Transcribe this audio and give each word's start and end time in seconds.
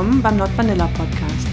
willkommen 0.00 0.22
beim 0.22 0.36
Not 0.38 0.48
Vanilla 0.56 0.88
Podcast. 0.96 1.46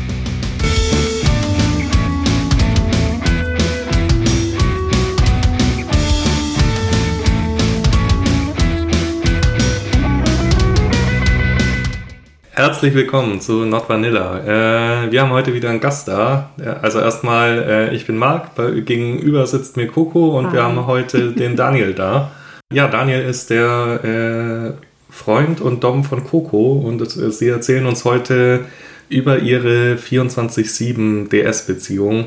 Herzlich 12.51 12.93
willkommen 12.93 13.41
zu 13.41 13.65
Not 13.65 13.89
Vanilla. 13.89 14.39
Äh, 14.39 15.11
wir 15.11 15.21
haben 15.21 15.31
heute 15.31 15.53
wieder 15.53 15.69
einen 15.69 15.81
Gast 15.81 16.07
da. 16.07 16.51
Also 16.81 16.99
erstmal, 16.99 17.89
äh, 17.91 17.95
ich 17.95 18.07
bin 18.07 18.17
Marc, 18.17 18.55
gegenüber 18.55 19.45
sitzt 19.45 19.75
mir 19.75 19.87
Coco 19.87 20.37
und 20.37 20.47
Hi. 20.47 20.53
wir 20.53 20.63
haben 20.63 20.87
heute 20.87 21.33
den 21.33 21.57
Daniel 21.57 21.93
da. 21.93 22.31
Ja, 22.73 22.89
Daniel 22.89 23.21
ist 23.21 23.49
der 23.49 24.03
äh, 24.03 24.86
Freund 25.17 25.61
und 25.61 25.83
Dom 25.83 26.03
von 26.03 26.23
Coco 26.23 26.73
und 26.73 27.05
sie 27.09 27.49
erzählen 27.49 27.85
uns 27.87 28.05
heute 28.05 28.65
über 29.09 29.39
ihre 29.39 29.95
24-7 29.95 31.27
DS-Beziehung. 31.29 32.25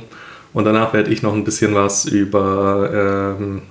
Und 0.52 0.64
danach 0.64 0.92
werde 0.92 1.12
ich 1.12 1.22
noch 1.22 1.32
ein 1.32 1.44
bisschen 1.44 1.74
was 1.74 2.04
über 2.04 3.36
ähm, 3.38 3.62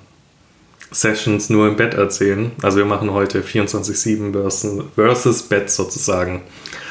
Sessions 0.91 1.49
nur 1.49 1.67
im 1.67 1.75
Bett 1.75 1.95
erzählen. 1.95 2.51
Also 2.61 2.77
wir 2.77 2.85
machen 2.85 3.11
heute 3.11 3.41
24-7 3.41 4.31
versus, 4.31 4.83
versus 4.95 5.43
Bett 5.43 5.69
sozusagen. 5.69 6.41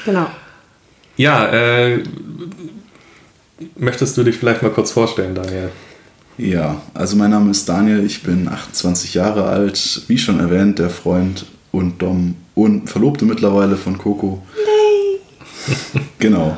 Genau. 0.04 0.26
Ja, 1.16 1.46
äh, 1.46 2.02
möchtest 3.76 4.18
du 4.18 4.22
dich 4.22 4.36
vielleicht 4.36 4.62
mal 4.62 4.70
kurz 4.70 4.92
vorstellen, 4.92 5.34
Daniel? 5.34 5.70
Ja, 6.36 6.82
also 6.94 7.16
mein 7.16 7.30
Name 7.30 7.50
ist 7.50 7.68
Daniel, 7.68 8.04
ich 8.04 8.22
bin 8.22 8.48
28 8.48 9.14
Jahre 9.14 9.46
alt, 9.46 10.02
wie 10.06 10.18
schon 10.18 10.38
erwähnt, 10.38 10.78
der 10.78 10.90
Freund 10.90 11.46
und 11.72 12.00
Dom 12.02 12.36
und 12.54 12.88
Verlobte 12.88 13.24
mittlerweile 13.24 13.76
von 13.76 13.98
Coco. 13.98 14.42
Nee. 14.54 15.74
genau. 16.18 16.56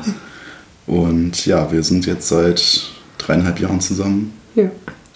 Und 0.87 1.45
ja, 1.45 1.71
wir 1.71 1.83
sind 1.83 2.05
jetzt 2.05 2.27
seit 2.27 2.91
dreieinhalb 3.17 3.59
Jahren 3.59 3.81
zusammen. 3.81 4.33
Ja. 4.55 4.69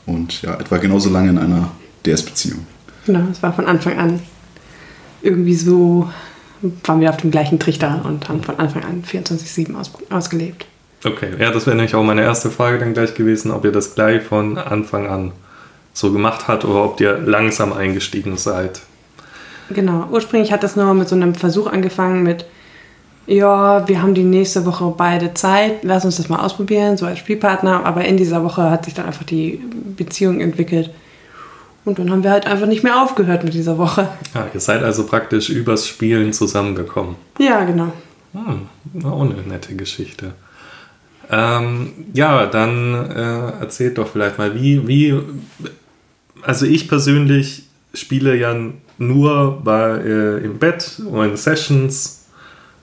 Und 0.06 0.42
ja, 0.42 0.56
etwa 0.56 0.78
genauso 0.78 1.10
lange 1.10 1.32
in 1.32 1.38
einer 1.38 1.72
DS-Beziehung. 2.06 2.66
Genau, 3.06 3.28
es 3.32 3.42
war 3.42 3.54
von 3.54 3.66
Anfang 3.66 3.98
an 3.98 4.20
irgendwie 5.22 5.56
so, 5.56 6.10
waren 6.84 7.02
wir 7.02 7.10
auf 7.10 7.18
dem 7.18 7.32
gleichen 7.32 7.60
Trichter 7.60 8.04
und 8.06 8.30
haben 8.30 8.44
von 8.44 8.60
Anfang 8.60 8.84
an 8.84 9.04
24-7 9.04 9.76
aus, 9.76 9.92
ausgelebt. 10.10 10.66
Okay, 11.04 11.32
ja, 11.40 11.52
das 11.52 11.66
wäre 11.66 11.76
nämlich 11.76 11.96
auch 11.96 12.04
meine 12.04 12.24
erste 12.24 12.50
Frage 12.50 12.80
dann 12.80 12.94
gleich 12.94 13.14
gewesen, 13.14 13.52
ob 13.52 13.66
ihr 13.66 13.72
das 13.72 13.96
gleich 13.96 14.24
von 14.24 14.58
Anfang 14.58 15.08
an 15.08 15.32
so 15.94 16.12
gemacht 16.12 16.48
habt 16.48 16.66
oder 16.66 16.84
ob 16.84 17.00
ihr 17.00 17.18
langsam 17.18 17.74
eingestiegen 17.74 18.38
seid. 18.38 18.82
Genau, 19.70 20.08
ursprünglich 20.12 20.52
hat 20.52 20.64
das 20.64 20.76
nur 20.76 20.94
mit 20.94 21.10
so 21.10 21.16
einem 21.16 21.36
Versuch 21.36 21.68
angefangen 21.68 22.24
mit, 22.24 22.46
ja, 23.28 23.88
wir 23.88 24.02
haben 24.02 24.14
die 24.14 24.24
nächste 24.24 24.66
Woche 24.66 24.94
beide 24.96 25.34
Zeit, 25.34 25.84
lass 25.84 26.06
uns 26.06 26.18
das 26.18 26.30
mal 26.30 26.40
ausprobieren, 26.40 26.98
so 26.98 27.06
als 27.06 27.20
Spielpartner. 27.20 27.86
Aber 27.86 28.06
in 28.06 28.18
dieser 28.18 28.44
Woche 28.44 28.70
hat 28.70 28.86
sich 28.86 28.94
dann 28.94 29.06
einfach 29.06 29.24
die 29.24 29.60
Beziehung 29.96 30.40
entwickelt, 30.40 30.92
und 31.86 32.00
dann 32.00 32.10
haben 32.10 32.24
wir 32.24 32.32
halt 32.32 32.48
einfach 32.48 32.66
nicht 32.66 32.84
mehr 32.84 33.02
aufgehört 33.02 33.44
mit 33.44 33.54
dieser 33.54 33.78
Woche. 33.78 34.10
Ja, 34.34 34.48
ihr 34.52 34.60
seid 34.60 34.84
also 34.84 35.06
praktisch 35.06 35.50
übers 35.50 35.88
Spielen 35.88 36.34
zusammengekommen. 36.34 37.16
Ja, 37.38 37.64
genau. 37.64 37.94
Hm, 38.34 39.06
auch 39.06 39.22
eine 39.22 39.36
nette 39.48 39.76
Geschichte. 39.76 40.34
Ähm, 41.30 41.94
ja, 42.14 42.48
dann 42.48 42.94
äh, 43.12 43.62
erzählt 43.62 44.00
doch 44.00 44.08
vielleicht 44.08 44.40
mal, 44.40 44.56
wie, 44.56 44.88
wie, 44.88 45.20
also 46.42 46.66
ich 46.66 46.90
persönlich 46.90 47.65
spiele 47.96 48.36
ja 48.36 48.56
nur 48.98 49.62
bei, 49.64 49.98
äh, 49.98 50.44
im 50.44 50.60
Bett 50.60 51.00
in 51.00 51.38
Sessions, 51.38 52.26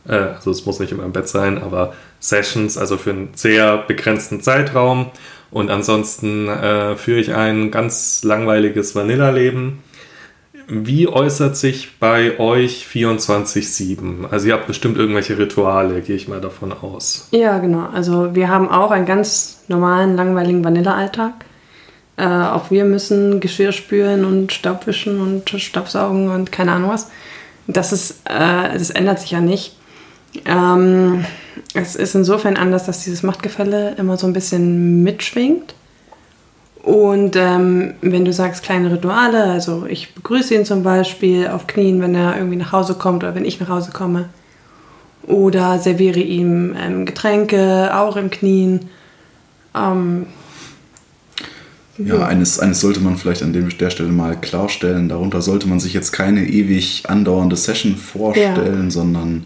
äh, 0.07 0.15
also 0.15 0.51
es 0.51 0.67
muss 0.67 0.81
nicht 0.81 0.93
immer 0.93 1.05
im 1.05 1.13
Bett 1.13 1.29
sein, 1.29 1.63
aber 1.63 1.95
Sessions, 2.21 2.79
also 2.79 2.97
für 2.97 3.11
einen 3.11 3.31
sehr 3.35 3.79
begrenzten 3.79 4.41
Zeitraum. 4.41 5.11
Und 5.51 5.71
ansonsten 5.71 6.49
äh, 6.49 6.97
führe 6.97 7.21
ich 7.21 7.35
ein 7.35 7.71
ganz 7.71 8.25
langweiliges 8.25 8.95
Vanilla-Leben. 8.95 9.83
Wie 10.67 11.09
äußert 11.09 11.57
sich 11.57 11.99
bei 11.99 12.39
euch 12.39 12.87
24-7? 12.91 14.31
Also 14.31 14.49
ihr 14.49 14.55
habt 14.55 14.67
bestimmt 14.67 14.97
irgendwelche 14.97 15.37
Rituale, 15.37 16.01
gehe 16.01 16.17
ich 16.17 16.29
mal 16.29 16.41
davon 16.41 16.73
aus. 16.73 17.29
Ja, 17.33 17.59
genau. 17.59 17.89
Also 17.93 18.35
wir 18.35 18.49
haben 18.49 18.71
auch 18.71 18.91
einen 18.91 19.05
ganz 19.05 19.65
normalen, 19.69 20.17
langweiligen 20.17 20.65
Vanilla-Alltag. 20.65 21.45
Äh, 22.23 22.25
auch 22.25 22.71
wir 22.71 22.85
müssen 22.85 23.41
Geschirr 23.41 23.73
spülen 23.73 24.25
und 24.25 24.53
Staubwischen 24.53 25.21
und 25.21 25.51
Staubsaugen 25.51 26.31
und 26.31 26.53
keine 26.53 26.71
Ahnung 26.71 26.91
was. 26.91 27.11
Das, 27.67 27.93
ist, 27.93 28.21
äh, 28.27 28.73
das 28.79 28.91
ändert 28.91 29.19
sich 29.19 29.33
ja 29.33 29.41
nicht. 29.41 29.77
Ähm, 30.45 31.25
es 31.75 31.97
ist 31.97 32.15
insofern 32.15 32.57
anders, 32.57 32.87
dass 32.87 33.03
dieses 33.03 33.25
Machtgefälle 33.25 33.97
immer 33.97 34.17
so 34.17 34.29
ein 34.29 34.35
bisschen 34.35 35.03
mitschwingt. 35.03 35.75
Und 36.85 37.35
ähm, 37.35 37.95
wenn 38.03 38.25
du 38.25 38.33
sagst 38.33 38.63
kleine 38.63 38.93
Rituale, 38.93 39.43
also 39.45 39.87
ich 39.87 40.15
begrüße 40.15 40.55
ihn 40.55 40.65
zum 40.65 40.85
Beispiel 40.85 41.49
auf 41.49 41.67
Knien, 41.67 42.01
wenn 42.01 42.15
er 42.15 42.37
irgendwie 42.37 42.57
nach 42.57 42.71
Hause 42.71 42.95
kommt 42.95 43.25
oder 43.25 43.35
wenn 43.35 43.45
ich 43.45 43.59
nach 43.59 43.69
Hause 43.69 43.91
komme. 43.91 44.29
Oder 45.27 45.81
serviere 45.81 46.21
ihm 46.21 46.77
ähm, 46.81 47.05
Getränke, 47.05 47.91
auch 47.97 48.17
im 48.17 48.31
Knien. 48.31 48.91
Ähm, 49.75 50.27
ja, 51.99 52.27
eines, 52.27 52.59
eines 52.59 52.81
sollte 52.81 53.01
man 53.01 53.17
vielleicht 53.17 53.43
an 53.43 53.53
der 53.53 53.91
Stelle 53.91 54.13
mal 54.13 54.41
klarstellen. 54.41 55.09
Darunter 55.09 55.43
sollte 55.43 55.69
man 55.69 55.79
sich 55.79 55.93
jetzt 55.93 56.13
keine 56.13 56.47
ewig 56.49 57.05
andauernde 57.09 57.57
Session 57.57 57.97
vorstellen, 57.97 58.85
ja. 58.85 58.91
sondern 58.91 59.45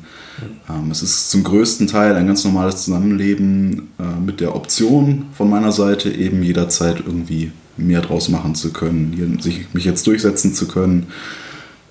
ähm, 0.68 0.90
es 0.90 1.02
ist 1.02 1.30
zum 1.30 1.42
größten 1.42 1.86
Teil 1.86 2.14
ein 2.14 2.26
ganz 2.26 2.44
normales 2.44 2.84
Zusammenleben 2.84 3.88
äh, 3.98 4.20
mit 4.24 4.40
der 4.40 4.54
Option 4.54 5.26
von 5.32 5.50
meiner 5.50 5.72
Seite 5.72 6.10
eben 6.10 6.42
jederzeit 6.42 7.02
irgendwie 7.04 7.52
mehr 7.76 8.00
draus 8.00 8.28
machen 8.28 8.54
zu 8.54 8.72
können, 8.72 9.38
sich, 9.40 9.66
mich 9.74 9.84
jetzt 9.84 10.06
durchsetzen 10.06 10.54
zu 10.54 10.68
können, 10.68 11.08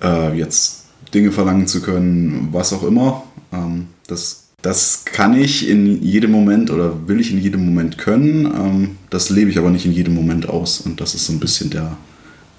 äh, 0.01 0.37
jetzt 0.37 0.85
Dinge 1.13 1.31
verlangen 1.31 1.67
zu 1.67 1.81
können, 1.81 2.49
was 2.51 2.73
auch 2.73 2.83
immer. 2.83 3.23
Ähm, 3.51 3.87
das, 4.07 4.44
das 4.65 5.05
kann 5.05 5.39
ich 5.39 5.69
in 5.69 6.01
jedem 6.01 6.31
Moment 6.31 6.71
oder 6.71 7.07
will 7.07 7.19
ich 7.19 7.31
in 7.31 7.39
jedem 7.39 7.63
Moment 7.65 7.99
können. 7.99 8.45
Ähm, 8.45 8.97
das 9.11 9.29
lebe 9.29 9.51
ich 9.51 9.59
aber 9.59 9.69
nicht 9.69 9.85
in 9.85 9.91
jedem 9.91 10.15
Moment 10.15 10.49
aus 10.49 10.81
und 10.81 10.99
das 10.99 11.13
ist 11.13 11.27
so 11.27 11.33
ein 11.33 11.39
bisschen 11.39 11.69
der, 11.69 11.95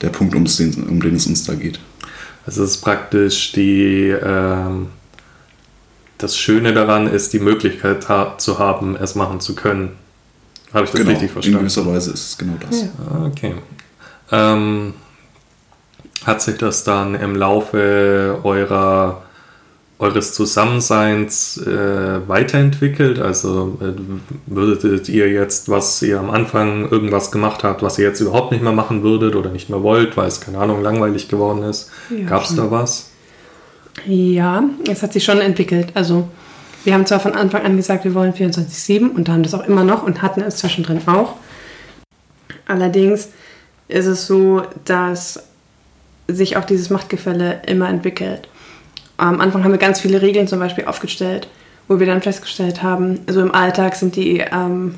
der 0.03 0.11
Punkt, 0.11 0.35
um 0.37 0.45
den, 0.45 0.85
um 0.85 1.01
den 1.01 1.17
es 1.17 1.27
uns 1.27 1.45
da 1.45 1.55
geht. 1.55 1.81
Also 2.47 2.63
es 2.63 2.73
ist 2.73 2.81
praktisch 2.83 3.51
die 3.53 4.11
ähm, 4.11 4.87
das 6.19 6.39
Schöne 6.39 6.73
daran 6.73 7.09
ist, 7.09 7.33
die 7.33 7.41
Möglichkeit 7.41 8.09
ha 8.09 8.39
zu 8.39 8.59
haben, 8.61 8.97
es 8.97 9.17
machen 9.17 9.41
zu 9.41 9.55
können. 9.55 9.93
Habe 10.73 10.85
ich 10.85 10.91
das 10.93 11.01
genau, 11.01 11.11
richtig 11.11 11.31
verstanden? 11.33 11.59
In 11.59 11.65
gewisser 11.65 11.87
Weise 11.87 12.13
ist 12.13 12.25
es 12.25 12.39
genau 12.39 12.57
das. 12.61 12.83
Ja. 12.83 12.89
Ah, 13.11 13.27
okay. 13.27 13.55
Ähm, 14.31 14.95
hat 16.25 16.41
sich 16.41 16.57
das 16.57 16.85
dann 16.85 17.15
im 17.17 17.35
Laufe 17.35 18.39
eurer, 18.45 19.23
eures 19.99 20.35
Zusammenseins 20.35 21.59
äh, 21.59 22.29
weiterentwickelt? 22.29 23.19
Also 23.19 23.79
äh, 23.81 23.93
würdet 24.47 25.09
ihr 25.09 25.31
jetzt, 25.31 25.69
was 25.69 26.03
ihr 26.03 26.19
am 26.19 26.31
Anfang 26.31 26.91
irgendwas 26.91 27.31
gemacht 27.31 27.65
habt, 27.65 27.83
was 27.83 27.99
ihr 27.99 28.07
jetzt 28.07 28.21
überhaupt 28.21 28.53
nicht 28.53 28.63
mehr 28.63 28.73
machen 28.73 29.03
würdet 29.03 29.35
oder 29.35 29.51
nicht 29.51 29.71
mehr 29.71 29.83
wollt, 29.83 30.17
weil 30.17 30.29
es, 30.29 30.41
keine 30.41 30.59
Ahnung, 30.59 30.83
langweilig 30.83 31.29
geworden 31.29 31.63
ist? 31.63 31.91
Ja, 32.11 32.29
Gab 32.29 32.45
es 32.45 32.55
da 32.55 32.71
was? 32.71 33.11
Ja, 34.05 34.65
es 34.89 35.03
hat 35.03 35.13
sich 35.13 35.25
schon 35.25 35.41
entwickelt. 35.41 35.93
Also 35.95 36.29
wir 36.85 36.95
haben 36.95 37.07
zwar 37.07 37.21
von 37.21 37.33
Anfang 37.33 37.65
an 37.65 37.77
gesagt, 37.77 38.05
wir 38.05 38.15
wollen 38.15 38.33
24-7 38.33 39.11
und 39.11 39.29
haben 39.29 39.43
das 39.43 39.55
auch 39.55 39.67
immer 39.67 39.83
noch 39.83 40.03
und 40.03 40.23
hatten 40.23 40.43
es 40.43 40.59
zwischendrin 40.59 41.01
auch. 41.07 41.35
Allerdings 42.67 43.31
ist 43.89 44.07
es 44.07 44.27
so, 44.27 44.63
dass 44.85 45.45
sich 46.29 46.57
auch 46.57 46.65
dieses 46.65 46.91
Machtgefälle 46.91 47.63
immer 47.67 47.89
entwickelt. 47.89 48.49
Am 49.17 49.41
Anfang 49.41 49.65
haben 49.65 49.73
wir 49.73 49.79
ganz 49.79 50.01
viele 50.01 50.23
Regeln 50.23 50.47
zum 50.49 50.59
Beispiel 50.59 50.85
aufgestellt, 50.85 51.49
wo 51.89 51.99
wir 51.99 52.07
dann 52.07 52.23
festgestellt 52.23 52.83
haben, 52.83 53.21
so 53.29 53.41
im 53.41 53.55
Alltag 53.55 53.95
sind 53.95 54.17
die 54.17 54.39
ähm, 54.39 54.97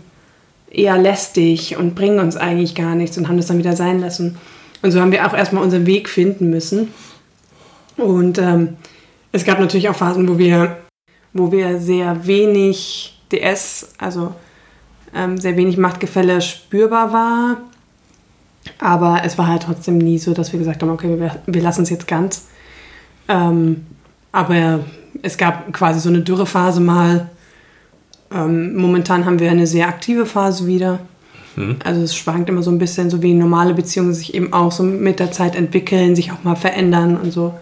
eher 0.71 0.99
lästig 0.99 1.77
und 1.77 1.95
bringen 1.95 2.19
uns 2.19 2.37
eigentlich 2.37 2.75
gar 2.75 2.95
nichts 2.95 3.17
und 3.17 3.29
haben 3.29 3.37
das 3.37 3.47
dann 3.47 3.59
wieder 3.59 3.77
sein 3.77 4.01
lassen. 4.01 4.39
Und 4.83 4.93
so 4.93 5.01
haben 5.01 5.13
wir 5.13 5.27
auch 5.27 5.35
erstmal 5.35 5.63
unseren 5.63 5.87
Weg 5.87 6.09
finden 6.09 6.51
müssen. 6.51 6.93
Und 7.97 8.39
ähm, 8.39 8.77
es 9.33 9.45
gab 9.45 9.59
natürlich 9.59 9.89
auch 9.89 9.97
Phasen, 9.97 10.29
wo 10.29 10.39
wir, 10.39 10.79
wo 11.33 11.51
wir 11.51 11.81
sehr 11.81 12.27
wenig 12.27 13.21
DS, 13.33 13.91
also 13.99 14.35
ähm, 15.15 15.39
sehr 15.39 15.57
wenig 15.57 15.77
Machtgefälle 15.77 16.41
spürbar 16.41 17.13
war. 17.13 17.57
Aber 18.79 19.23
es 19.25 19.39
war 19.39 19.49
halt 19.49 19.63
trotzdem 19.65 19.99
nie 19.99 20.19
so, 20.19 20.35
dass 20.35 20.53
wir 20.53 20.59
gesagt 20.59 20.83
haben, 20.83 20.91
okay, 20.91 21.19
wir, 21.19 21.43
wir 21.47 21.63
lassen 21.63 21.83
es 21.83 21.91
jetzt 21.91 22.07
ganz. 22.07 22.47
Ähm, 23.29 23.87
aber 24.33 24.85
es 25.23 25.37
gab 25.37 25.73
quasi 25.73 26.01
so 26.01 26.09
eine 26.09 26.21
Dürrephase 26.21 26.81
mal. 26.81 27.29
Ähm, 28.33 28.77
momentan 28.77 29.25
haben 29.25 29.39
wir 29.39 29.51
eine 29.51 29.67
sehr 29.67 29.89
aktive 29.89 30.27
Phase 30.27 30.67
wieder. 30.67 31.01
Mhm. 31.57 31.77
Also 31.85 32.03
es 32.03 32.15
schwankt 32.15 32.49
immer 32.49 32.63
so 32.63 32.71
ein 32.71 32.79
bisschen, 32.79 33.11
so 33.11 33.23
wie 33.23 33.35
normale 33.35 33.75
Beziehungen 33.75 34.15
sich 34.15 34.35
eben 34.35 34.53
auch 34.53 34.73
so 34.73 34.83
mit 34.83 35.19
der 35.19 35.33
Zeit 35.33 35.57
entwickeln, 35.57 36.15
sich 36.15 36.31
auch 36.33 36.45
mal 36.45 36.57
verändern 36.57 37.17
und 37.17 37.33
so. 37.33 37.55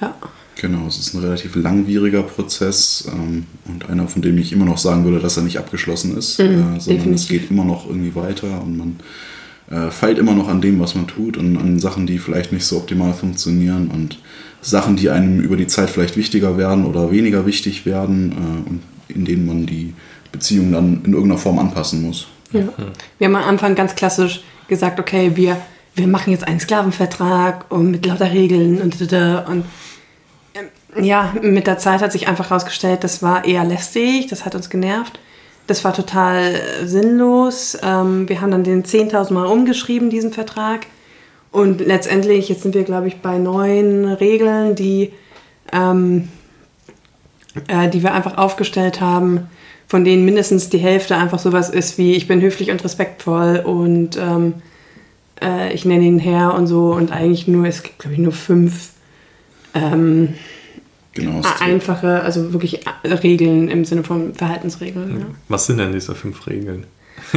Ja. 0.00 0.14
Genau, 0.58 0.86
es 0.86 0.98
ist 0.98 1.12
ein 1.12 1.20
relativ 1.20 1.54
langwieriger 1.54 2.22
Prozess 2.22 3.06
ähm, 3.12 3.44
und 3.66 3.90
einer, 3.90 4.08
von 4.08 4.22
dem 4.22 4.38
ich 4.38 4.52
immer 4.52 4.64
noch 4.64 4.78
sagen 4.78 5.04
würde, 5.04 5.20
dass 5.20 5.36
er 5.36 5.42
nicht 5.42 5.58
abgeschlossen 5.58 6.16
ist, 6.16 6.38
mhm, 6.38 6.44
äh, 6.44 6.48
sondern 6.48 6.78
definitiv. 6.78 7.14
es 7.14 7.28
geht 7.28 7.50
immer 7.50 7.64
noch 7.64 7.86
irgendwie 7.86 8.14
weiter 8.14 8.62
und 8.62 8.78
man 8.78 8.96
äh, 9.70 9.90
feilt 9.90 10.18
immer 10.18 10.34
noch 10.34 10.48
an 10.48 10.60
dem, 10.60 10.80
was 10.80 10.94
man 10.94 11.06
tut 11.06 11.36
und 11.36 11.56
an 11.56 11.78
Sachen, 11.78 12.06
die 12.06 12.18
vielleicht 12.18 12.52
nicht 12.52 12.64
so 12.64 12.76
optimal 12.76 13.14
funktionieren 13.14 13.88
und 13.88 14.18
Sachen, 14.62 14.96
die 14.96 15.10
einem 15.10 15.40
über 15.40 15.56
die 15.56 15.66
Zeit 15.66 15.90
vielleicht 15.90 16.16
wichtiger 16.16 16.56
werden 16.56 16.84
oder 16.84 17.10
weniger 17.10 17.46
wichtig 17.46 17.86
werden 17.86 18.32
äh, 18.32 18.70
und 18.70 18.82
in 19.08 19.24
denen 19.24 19.46
man 19.46 19.66
die 19.66 19.94
Beziehung 20.32 20.72
dann 20.72 21.02
in 21.04 21.12
irgendeiner 21.12 21.38
Form 21.38 21.58
anpassen 21.58 22.02
muss. 22.02 22.26
Ja. 22.52 22.68
Wir 23.18 23.26
haben 23.26 23.36
am 23.36 23.44
Anfang 23.44 23.74
ganz 23.74 23.94
klassisch 23.94 24.42
gesagt, 24.68 25.00
okay, 25.00 25.32
wir, 25.34 25.56
wir 25.94 26.06
machen 26.06 26.32
jetzt 26.32 26.46
einen 26.46 26.60
Sklavenvertrag 26.60 27.66
und 27.70 27.90
mit 27.90 28.06
lauter 28.06 28.32
Regeln 28.32 28.80
und, 28.80 29.00
und 29.00 29.12
ähm, 30.54 31.04
ja, 31.04 31.34
mit 31.42 31.66
der 31.66 31.78
Zeit 31.78 32.00
hat 32.00 32.12
sich 32.12 32.28
einfach 32.28 32.50
herausgestellt, 32.50 33.04
das 33.04 33.22
war 33.22 33.44
eher 33.44 33.64
lästig, 33.64 34.28
das 34.28 34.44
hat 34.44 34.54
uns 34.54 34.70
genervt. 34.70 35.18
Das 35.66 35.84
war 35.84 35.92
total 35.92 36.54
äh, 36.54 36.86
sinnlos. 36.86 37.76
Ähm, 37.82 38.28
wir 38.28 38.40
haben 38.40 38.50
dann 38.50 38.64
den 38.64 38.84
10.000 38.84 39.32
Mal 39.32 39.46
umgeschrieben, 39.46 40.10
diesen 40.10 40.32
Vertrag. 40.32 40.86
Und 41.50 41.80
letztendlich, 41.80 42.48
jetzt 42.48 42.62
sind 42.62 42.74
wir, 42.74 42.84
glaube 42.84 43.08
ich, 43.08 43.16
bei 43.16 43.38
neun 43.38 44.04
Regeln, 44.04 44.74
die, 44.74 45.12
ähm, 45.72 46.28
äh, 47.68 47.88
die 47.88 48.02
wir 48.02 48.12
einfach 48.12 48.36
aufgestellt 48.36 49.00
haben, 49.00 49.48
von 49.88 50.04
denen 50.04 50.24
mindestens 50.24 50.68
die 50.68 50.78
Hälfte 50.78 51.16
einfach 51.16 51.38
sowas 51.38 51.70
ist 51.70 51.96
wie, 51.98 52.14
ich 52.14 52.28
bin 52.28 52.40
höflich 52.40 52.70
und 52.70 52.84
respektvoll 52.84 53.62
und 53.64 54.16
ähm, 54.16 54.54
äh, 55.40 55.72
ich 55.72 55.84
nenne 55.84 56.04
ihn 56.04 56.18
Herr 56.18 56.54
und 56.54 56.66
so. 56.66 56.92
Und 56.92 57.12
eigentlich 57.12 57.48
nur, 57.48 57.66
es 57.66 57.82
gibt, 57.82 58.00
glaube 58.00 58.14
ich, 58.14 58.20
nur 58.20 58.32
fünf 58.32 58.90
ähm, 59.74 60.34
genau, 61.16 61.42
einfache, 61.60 62.22
also 62.22 62.52
wirklich 62.52 62.80
Regeln 63.04 63.68
im 63.68 63.84
Sinne 63.84 64.04
von 64.04 64.34
Verhaltensregeln. 64.34 65.20
Ja. 65.20 65.26
Was 65.48 65.66
sind 65.66 65.78
denn 65.78 65.92
diese 65.92 66.14
fünf 66.14 66.46
Regeln? 66.46 66.86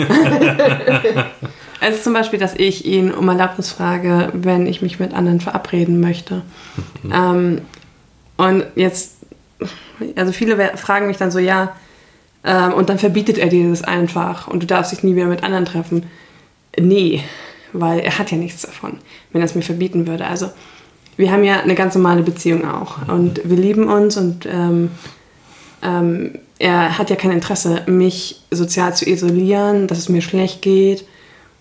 also 1.79 1.99
zum 1.99 2.13
Beispiel, 2.13 2.39
dass 2.39 2.53
ich 2.55 2.85
ihn 2.85 3.11
um 3.11 3.27
Erlaubnis 3.27 3.71
frage, 3.71 4.29
wenn 4.33 4.67
ich 4.67 4.81
mich 4.81 4.99
mit 4.99 5.13
anderen 5.13 5.41
verabreden 5.41 5.99
möchte. 5.99 6.43
Ähm, 7.11 7.61
und 8.35 8.65
jetzt, 8.75 9.17
also 10.15 10.31
viele 10.31 10.77
fragen 10.77 11.07
mich 11.07 11.17
dann 11.17 11.31
so, 11.31 11.39
ja, 11.39 11.75
ähm, 12.43 12.73
und 12.73 12.89
dann 12.89 12.99
verbietet 12.99 13.37
er 13.37 13.47
dir 13.47 13.69
das 13.69 13.83
einfach 13.83 14.47
und 14.47 14.63
du 14.63 14.67
darfst 14.67 14.91
dich 14.91 15.03
nie 15.03 15.15
wieder 15.15 15.27
mit 15.27 15.43
anderen 15.43 15.65
treffen. 15.65 16.05
Nee, 16.77 17.23
weil 17.73 17.99
er 17.99 18.17
hat 18.17 18.31
ja 18.31 18.37
nichts 18.37 18.61
davon, 18.61 18.97
wenn 19.31 19.41
er 19.41 19.45
es 19.45 19.55
mir 19.55 19.61
verbieten 19.61 20.07
würde. 20.07 20.25
Also 20.25 20.49
wir 21.19 21.33
haben 21.33 21.43
ja 21.43 21.59
eine 21.59 21.75
ganz 21.75 21.95
normale 21.95 22.23
Beziehung 22.23 22.65
auch 22.65 23.09
und 23.09 23.41
wir 23.43 23.57
lieben 23.57 23.89
uns 23.89 24.15
und 24.15 24.47
ähm, 24.49 24.89
ähm, 25.83 26.31
er 26.59 26.97
hat 26.97 27.09
ja 27.09 27.17
kein 27.17 27.31
Interesse, 27.31 27.81
mich 27.87 28.41
sozial 28.51 28.95
zu 28.95 29.05
isolieren, 29.05 29.87
dass 29.87 29.97
es 29.97 30.07
mir 30.07 30.21
schlecht 30.21 30.61
geht 30.61 31.03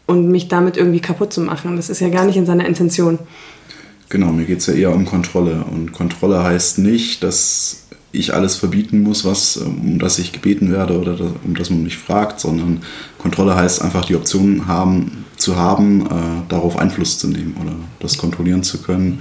und 0.07 0.29
mich 0.31 0.47
damit 0.47 0.77
irgendwie 0.77 1.01
kaputt 1.01 1.33
zu 1.33 1.41
machen. 1.41 1.75
Das 1.75 1.91
ist 1.91 1.99
ja 1.99 2.09
gar 2.09 2.25
nicht 2.25 2.37
in 2.37 2.47
seiner 2.47 2.67
Intention. 2.67 3.19
Genau, 4.09 4.31
mir 4.31 4.45
geht 4.45 4.61
es 4.61 4.67
ja 4.67 4.75
eher 4.75 4.95
um 4.95 5.05
Kontrolle. 5.05 5.65
Und 5.69 5.91
Kontrolle 5.91 6.41
heißt 6.45 6.79
nicht, 6.79 7.25
dass 7.25 7.89
ich 8.13 8.35
alles 8.35 8.55
verbieten 8.55 9.03
muss, 9.03 9.25
was, 9.25 9.57
um 9.57 9.99
das 9.99 10.21
ich 10.21 10.33
gebeten 10.33 10.71
werde 10.71 11.01
oder 11.01 11.19
um 11.45 11.57
das 11.57 11.69
man 11.71 11.83
mich 11.83 11.99
fragt, 11.99 12.39
sondern 12.39 12.83
Kontrolle 13.19 13.57
heißt 13.57 13.83
einfach 13.83 14.05
die 14.05 14.15
Option 14.15 14.69
haben, 14.69 15.25
zu 15.37 15.57
haben, 15.57 16.07
äh, 16.07 16.49
darauf 16.49 16.79
Einfluss 16.79 17.19
zu 17.19 17.27
nehmen 17.27 17.57
oder 17.61 17.75
das 17.99 18.19
kontrollieren 18.19 18.63
zu 18.63 18.81
können 18.81 19.21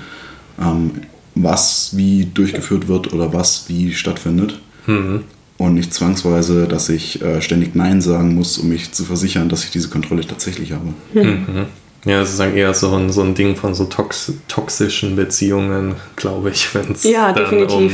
was 1.36 1.96
wie 1.96 2.26
durchgeführt 2.34 2.88
wird 2.88 3.14
oder 3.14 3.34
was 3.34 3.66
wie 3.68 3.94
stattfindet. 3.94 4.60
Mhm. 4.86 5.24
Und 5.58 5.74
nicht 5.74 5.94
zwangsweise, 5.94 6.68
dass 6.68 6.88
ich 6.90 7.22
äh, 7.22 7.42
ständig 7.42 7.74
Nein 7.74 8.00
sagen 8.00 8.36
muss, 8.36 8.60
um 8.60 8.70
mich 8.70 8.92
zu 8.92 9.04
versichern, 9.04 9.50
dass 9.50 9.64
ich 9.64 9.72
diese 9.72 9.90
Kontrolle 9.90 10.22
tatsächlich 10.22 10.72
habe. 10.72 10.94
Mhm. 11.14 11.66
Ja, 12.06 12.20
das 12.20 12.30
ist 12.30 12.40
dann 12.40 12.56
eher 12.56 12.74
so 12.74 12.96
ein, 12.96 13.12
so 13.12 13.22
ein 13.22 13.34
Ding 13.34 13.56
von 13.56 13.74
so 13.74 13.86
tox 13.86 14.32
toxischen 14.48 15.16
Beziehungen, 15.16 15.96
glaube 16.16 16.52
ich, 16.52 16.74
wenn 16.76 16.92
es 16.92 17.04
ja, 17.04 17.34
definitiv. 17.34 17.76
Um 17.76 17.90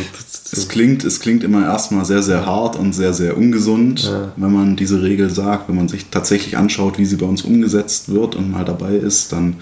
es 0.55 0.67
klingt, 0.67 1.03
es 1.03 1.19
klingt 1.19 1.43
immer 1.43 1.65
erstmal 1.65 2.05
sehr, 2.05 2.21
sehr 2.21 2.45
hart 2.45 2.75
und 2.75 2.93
sehr, 2.93 3.13
sehr 3.13 3.35
ungesund, 3.35 4.03
ja. 4.03 4.31
wenn 4.35 4.53
man 4.53 4.75
diese 4.75 5.01
Regel 5.01 5.31
sagt. 5.31 5.67
Wenn 5.67 5.75
man 5.77 5.87
sich 5.87 6.07
tatsächlich 6.11 6.57
anschaut, 6.57 6.99
wie 6.99 7.05
sie 7.05 7.15
bei 7.15 7.25
uns 7.25 7.41
umgesetzt 7.41 8.13
wird 8.13 8.35
und 8.35 8.51
mal 8.51 8.65
dabei 8.65 8.93
ist, 8.95 9.31
dann 9.31 9.55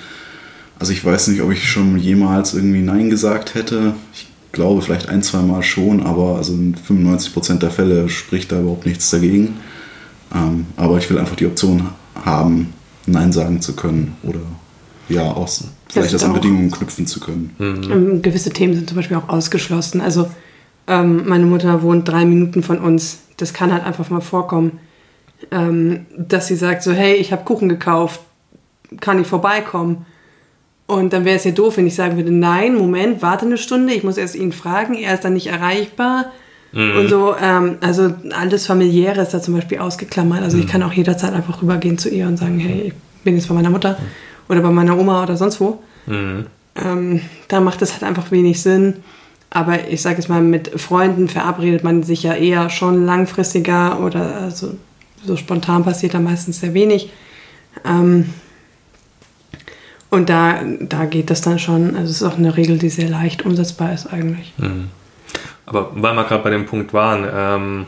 also 0.82 0.94
ich 0.94 1.06
weiß 1.06 1.28
nicht, 1.28 1.44
ob 1.44 1.52
ich 1.52 1.70
schon 1.70 2.00
jemals 2.00 2.56
irgendwie 2.56 2.82
Nein 2.82 3.12
gesagt 3.12 3.54
hätte. 3.54 3.94
Ich 4.14 4.28
glaube 4.52 4.82
vielleicht 4.82 5.10
ein, 5.10 5.22
zwei 5.22 5.44
Mal 5.44 5.62
schon, 5.62 6.02
aber 6.02 6.38
also 6.38 6.54
in 6.54 6.76
95% 6.76 7.60
der 7.60 7.70
Fälle 7.70 8.10
spricht 8.10 8.52
da 8.52 8.60
überhaupt 8.60 8.88
nichts 8.88 9.12
dagegen. 9.12 9.60
Ähm, 10.34 10.66
aber 10.78 10.98
ich 10.98 11.08
will 11.12 11.20
einfach 11.20 11.36
die 11.36 11.46
Option 11.46 11.90
haben, 12.26 12.74
Nein 13.06 13.32
sagen 13.32 13.62
zu 13.62 13.76
können 13.76 14.18
oder 14.24 14.40
ja, 15.08 15.22
auch 15.22 15.48
vielleicht 15.88 16.14
das 16.16 16.24
an 16.24 16.34
Bedingungen 16.34 16.72
knüpfen 16.72 17.06
zu 17.06 17.20
können. 17.20 17.52
Mhm. 17.60 17.92
Ähm, 17.92 18.22
gewisse 18.24 18.50
Themen 18.50 18.74
sind 18.74 18.90
zum 18.90 18.96
Beispiel 18.96 19.18
auch 19.18 19.30
ausgeschlossen. 19.30 20.02
Also 20.02 20.32
ähm, 20.88 21.28
meine 21.28 21.46
Mutter 21.46 21.84
wohnt 21.84 22.08
drei 22.08 22.26
Minuten 22.26 22.64
von 22.64 22.80
uns. 22.80 23.20
Das 23.38 23.54
kann 23.54 23.72
halt 23.72 23.86
einfach 23.86 24.10
mal 24.10 24.22
vorkommen, 24.22 24.80
ähm, 25.52 26.08
dass 26.18 26.48
sie 26.48 26.56
sagt 26.56 26.82
so, 26.82 26.92
hey, 26.92 27.18
ich 27.18 27.32
habe 27.32 27.44
Kuchen 27.44 27.70
gekauft, 27.70 28.20
kann 29.00 29.22
ich 29.22 29.28
vorbeikommen? 29.28 30.08
Und 30.92 31.14
dann 31.14 31.24
wäre 31.24 31.38
es 31.38 31.46
ja 31.46 31.52
doof, 31.52 31.78
wenn 31.78 31.88
ich 31.88 31.96
sagen 31.96 32.18
würde, 32.18 32.34
nein, 32.34 32.76
Moment, 32.76 33.22
warte 33.22 33.46
eine 33.46 33.58
Stunde, 33.58 33.94
ich 33.94 34.04
muss 34.04 34.18
erst 34.18 34.36
ihn 34.36 34.52
fragen, 34.52 34.94
er 34.94 35.14
ist 35.14 35.24
dann 35.24 35.32
nicht 35.32 35.48
erreichbar. 35.48 36.26
Mhm. 36.74 36.98
Und 36.98 37.08
so, 37.08 37.34
ähm, 37.42 37.78
also 37.80 38.14
alles 38.38 38.68
Familiäre 38.68 39.22
ist 39.22 39.34
da 39.34 39.42
zum 39.42 39.54
Beispiel 39.54 39.80
ausgeklammert. 39.80 40.42
Also 40.42 40.58
mhm. 40.58 40.64
ich 40.64 40.70
kann 40.70 40.84
auch 40.84 40.92
jederzeit 40.92 41.34
einfach 41.34 41.62
rübergehen 41.62 41.98
zu 41.98 42.10
ihr 42.10 42.28
und 42.28 42.36
sagen, 42.36 42.60
hey, 42.60 42.88
ich 42.88 43.24
bin 43.24 43.36
jetzt 43.36 43.48
bei 43.48 43.54
meiner 43.54 43.70
Mutter 43.70 43.98
oder 44.50 44.60
bei 44.60 44.70
meiner 44.70 45.00
Oma 45.00 45.24
oder 45.24 45.38
sonst 45.38 45.62
wo. 45.62 45.82
Mhm. 46.08 46.48
Ähm, 46.76 47.22
da 47.48 47.62
macht 47.62 47.82
es 47.82 47.94
halt 47.94 48.04
einfach 48.04 48.30
wenig 48.32 48.62
Sinn. 48.62 48.96
Aber 49.50 49.88
ich 49.88 50.02
sage 50.02 50.18
jetzt 50.18 50.28
mal, 50.28 50.42
mit 50.42 50.78
Freunden 50.78 51.30
verabredet 51.30 51.86
man 51.86 52.04
sich 52.04 52.24
ja 52.24 52.34
eher 52.34 52.70
schon 52.70 53.06
langfristiger 53.06 54.02
oder 54.02 54.42
also 54.42 54.74
so 55.24 55.38
spontan 55.38 55.86
passiert 55.86 56.16
da 56.16 56.20
meistens 56.20 56.60
sehr 56.60 56.74
wenig. 56.74 57.12
Ähm, 57.86 58.26
und 60.12 60.30
da, 60.30 60.62
da 60.82 61.06
geht 61.06 61.30
das 61.30 61.42
dann 61.42 61.58
schon. 61.58 61.96
Also 61.96 62.12
es 62.12 62.22
ist 62.22 62.24
auch 62.24 62.38
eine 62.38 62.56
Regel, 62.56 62.78
die 62.78 62.90
sehr 62.90 63.10
leicht 63.10 63.46
umsetzbar 63.46 63.94
ist 63.94 64.08
eigentlich. 64.08 64.54
Mhm. 64.58 64.90
Aber 65.66 65.90
weil 65.96 66.14
wir 66.14 66.26
gerade 66.26 66.44
bei 66.44 66.50
dem 66.50 66.66
Punkt 66.66 66.94
waren, 66.94 67.26
ähm, 67.34 67.86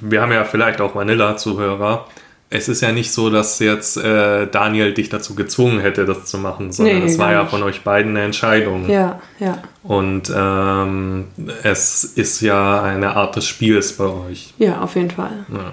wir 0.00 0.22
haben 0.22 0.32
ja 0.32 0.44
vielleicht 0.44 0.80
auch 0.80 0.94
Vanilla-Zuhörer. 0.94 2.06
Es 2.48 2.68
ist 2.68 2.80
ja 2.80 2.92
nicht 2.92 3.12
so, 3.12 3.30
dass 3.30 3.58
jetzt 3.58 3.96
äh, 3.96 4.46
Daniel 4.46 4.94
dich 4.94 5.08
dazu 5.08 5.34
gezwungen 5.34 5.80
hätte, 5.80 6.04
das 6.04 6.26
zu 6.26 6.38
machen, 6.38 6.72
sondern 6.72 6.98
nee, 6.98 7.06
es 7.06 7.18
war 7.18 7.32
ja 7.32 7.46
von 7.46 7.62
euch 7.62 7.82
beiden 7.82 8.16
eine 8.16 8.24
Entscheidung. 8.24 8.88
Ja, 8.88 9.20
ja. 9.38 9.58
Und 9.82 10.32
ähm, 10.34 11.26
es 11.62 12.04
ist 12.04 12.40
ja 12.40 12.82
eine 12.82 13.16
Art 13.16 13.36
des 13.36 13.46
Spiels 13.46 13.96
bei 13.96 14.04
euch. 14.04 14.54
Ja, 14.58 14.80
auf 14.80 14.94
jeden 14.94 15.10
Fall. 15.10 15.44
Ja. 15.52 15.72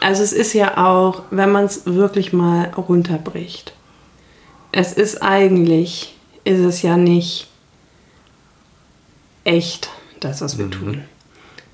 Also 0.00 0.22
es 0.22 0.32
ist 0.32 0.52
ja 0.52 0.76
auch, 0.76 1.22
wenn 1.30 1.52
man 1.52 1.64
es 1.64 1.86
wirklich 1.86 2.32
mal 2.34 2.70
runterbricht, 2.76 3.73
es 4.76 4.92
ist 4.92 5.22
eigentlich, 5.22 6.16
ist 6.42 6.58
es 6.58 6.82
ja 6.82 6.96
nicht 6.96 7.46
echt, 9.44 9.88
das, 10.18 10.40
was 10.40 10.58
wir 10.58 10.66
mhm. 10.66 10.70
tun. 10.72 11.04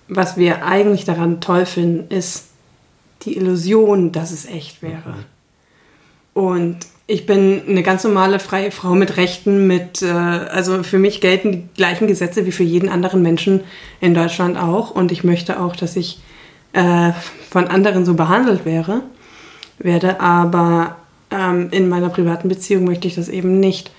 Was 0.09 0.37
wir 0.37 0.67
eigentlich 0.67 1.05
daran 1.05 1.41
toll 1.41 1.65
finden, 1.65 2.15
ist 2.15 2.49
die 3.23 3.37
Illusion, 3.37 4.13
dass 4.13 4.33
es 4.33 4.45
echt 4.45 4.83
wäre. 4.83 5.15
Mhm. 5.15 5.25
Und 6.43 6.77
ich 7.07 7.25
bin 7.25 7.63
eine 7.67 7.83
ganz 7.83 8.05
normale 8.05 8.39
freie 8.39 8.71
Frau 8.71 8.95
mit 8.95 9.17
Rechten, 9.17 9.67
mit, 9.67 10.03
äh, 10.03 10.11
also 10.11 10.83
für 10.83 10.99
mich 10.99 11.23
gelten 11.23 11.53
die 11.53 11.69
gleichen 11.75 12.07
Gesetze 12.07 12.45
wie 12.45 12.53
für 12.53 12.65
jeden 12.65 12.91
anderen 12.91 13.23
Menschen 13.23 13.63
in 14.01 14.13
Deutschland 14.13 14.59
auch. 14.59 14.91
Und 14.91 15.11
ich 15.11 15.25
möchte 15.25 15.59
auch, 15.59 15.75
dass 15.75 15.97
ich 15.97 16.21
äh, 16.75 17.13
von 17.49 17.67
anderen 17.67 18.05
so 18.05 18.13
behandelt 18.13 18.67
wäre, 18.67 19.03
werde. 19.79 20.21
Aber 20.21 21.00
ähm, 21.31 21.69
in 21.71 21.89
meiner 21.89 22.09
privaten 22.09 22.49
Beziehung 22.49 22.85
möchte 22.85 23.09
ich 23.09 23.15
das 23.15 23.29
eben 23.29 23.61
nicht. 23.61 23.91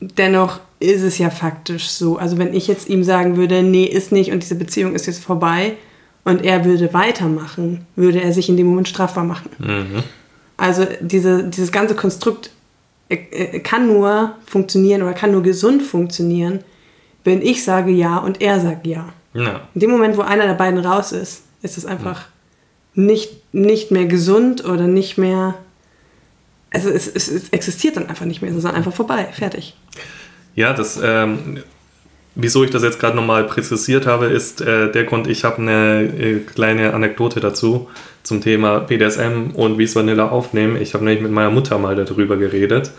Dennoch 0.00 0.60
ist 0.80 1.02
es 1.02 1.18
ja 1.18 1.30
faktisch 1.30 1.88
so. 1.88 2.18
Also 2.18 2.38
wenn 2.38 2.54
ich 2.54 2.66
jetzt 2.66 2.88
ihm 2.88 3.04
sagen 3.04 3.36
würde, 3.36 3.62
nee, 3.62 3.84
ist 3.84 4.12
nicht 4.12 4.32
und 4.32 4.42
diese 4.42 4.56
Beziehung 4.56 4.94
ist 4.94 5.06
jetzt 5.06 5.22
vorbei 5.22 5.74
und 6.24 6.44
er 6.44 6.64
würde 6.64 6.92
weitermachen, 6.92 7.86
würde 7.96 8.20
er 8.22 8.32
sich 8.32 8.48
in 8.48 8.56
dem 8.56 8.66
Moment 8.66 8.88
strafbar 8.88 9.24
machen. 9.24 9.50
Mhm. 9.58 10.02
Also 10.56 10.86
diese, 11.00 11.44
dieses 11.44 11.72
ganze 11.72 11.94
Konstrukt 11.94 12.50
äh, 13.08 13.16
äh, 13.30 13.60
kann 13.60 13.86
nur 13.86 14.34
funktionieren 14.46 15.02
oder 15.02 15.12
kann 15.12 15.32
nur 15.32 15.42
gesund 15.42 15.82
funktionieren, 15.82 16.60
wenn 17.24 17.42
ich 17.42 17.64
sage 17.64 17.90
ja 17.90 18.18
und 18.18 18.40
er 18.40 18.60
sagt 18.60 18.86
ja. 18.86 19.08
ja. 19.32 19.68
In 19.74 19.80
dem 19.80 19.90
Moment, 19.90 20.16
wo 20.16 20.22
einer 20.22 20.46
der 20.46 20.54
beiden 20.54 20.78
raus 20.80 21.12
ist, 21.12 21.42
ist 21.62 21.78
es 21.78 21.86
einfach 21.86 22.26
mhm. 22.94 23.06
nicht, 23.06 23.54
nicht 23.54 23.90
mehr 23.90 24.06
gesund 24.06 24.64
oder 24.64 24.86
nicht 24.86 25.18
mehr 25.18 25.54
also 26.74 26.90
es, 26.90 27.06
es, 27.06 27.28
es, 27.28 27.48
existiert 27.50 27.96
dann 27.96 28.08
einfach 28.08 28.26
nicht 28.26 28.42
mehr, 28.42 28.50
es 28.50 28.56
ist 28.56 28.64
dann 28.64 28.74
einfach 28.74 28.92
vorbei, 28.92 29.28
fertig. 29.32 29.74
Ja, 30.54 30.72
das, 30.72 31.00
ähm, 31.02 31.62
wieso 32.34 32.64
ich 32.64 32.70
das 32.70 32.82
jetzt 32.82 32.98
gerade 33.00 33.16
nochmal 33.16 33.44
präzisiert 33.44 34.06
habe, 34.06 34.26
ist 34.26 34.60
äh, 34.60 34.90
der 34.90 35.04
Grund, 35.04 35.26
ich 35.28 35.44
habe 35.44 35.58
eine 35.58 36.02
äh, 36.02 36.40
kleine 36.40 36.92
Anekdote 36.92 37.40
dazu 37.40 37.88
zum 38.22 38.40
Thema 38.40 38.80
BDSM 38.80 39.52
und 39.54 39.78
wie 39.78 39.84
es 39.84 39.94
Vanilla 39.94 40.28
aufnehmen. 40.28 40.76
Ich 40.80 40.94
habe 40.94 41.04
nämlich 41.04 41.22
mit 41.22 41.32
meiner 41.32 41.50
Mutter 41.50 41.78
mal 41.78 41.94
darüber 41.94 42.36
geredet. 42.36 42.90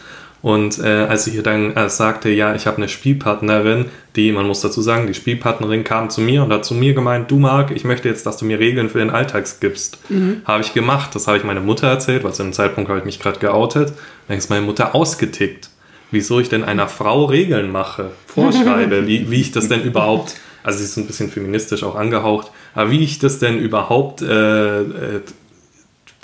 Und 0.41 0.77
äh, 0.79 1.07
als 1.09 1.25
ich 1.25 1.35
ihr 1.35 1.43
dann 1.43 1.75
äh, 1.75 1.89
sagte, 1.89 2.29
ja, 2.29 2.53
ich 2.53 2.67
habe 2.67 2.77
eine 2.77 2.87
Spielpartnerin, 2.87 3.85
die, 4.15 4.31
man 4.31 4.45
muss 4.45 4.61
dazu 4.61 4.81
sagen, 4.81 5.07
die 5.07 5.15
Spielpartnerin 5.15 5.83
kam 5.83 6.09
zu 6.09 6.21
mir 6.21 6.43
und 6.43 6.53
hat 6.53 6.65
zu 6.65 6.75
mir 6.75 6.93
gemeint, 6.93 7.31
du 7.31 7.39
Marc, 7.39 7.71
ich 7.71 7.83
möchte 7.83 8.07
jetzt, 8.07 8.25
dass 8.25 8.37
du 8.37 8.45
mir 8.45 8.59
Regeln 8.59 8.89
für 8.89 8.99
den 8.99 9.09
Alltag 9.09 9.45
gibst. 9.59 9.97
Mhm. 10.09 10.41
Habe 10.45 10.61
ich 10.61 10.73
gemacht. 10.73 11.15
Das 11.15 11.27
habe 11.27 11.37
ich 11.37 11.43
meiner 11.43 11.61
Mutter 11.61 11.87
erzählt, 11.87 12.23
weil 12.23 12.33
zu 12.33 12.43
dem 12.43 12.53
Zeitpunkt 12.53 12.89
habe 12.89 12.99
ich 12.99 13.05
mich 13.05 13.19
gerade 13.19 13.39
geoutet. 13.39 13.93
Dann 14.27 14.37
ist 14.37 14.49
meine 14.49 14.65
Mutter 14.65 14.93
ausgetickt 14.93 15.69
wieso 16.11 16.39
ich 16.39 16.49
denn 16.49 16.63
einer 16.63 16.87
Frau 16.87 17.25
Regeln 17.25 17.71
mache, 17.71 18.11
vorschreibe, 18.25 19.07
wie, 19.07 19.29
wie 19.29 19.41
ich 19.41 19.51
das 19.51 19.67
denn 19.67 19.83
überhaupt, 19.83 20.35
also 20.63 20.79
sie 20.79 20.85
ist 20.85 20.97
ein 20.97 21.07
bisschen 21.07 21.29
feministisch 21.29 21.83
auch 21.83 21.95
angehaucht, 21.95 22.51
aber 22.73 22.91
wie 22.91 23.03
ich 23.03 23.19
das 23.19 23.39
denn 23.39 23.59
überhaupt 23.59 24.21
äh, 24.21 24.81
äh, 24.81 25.21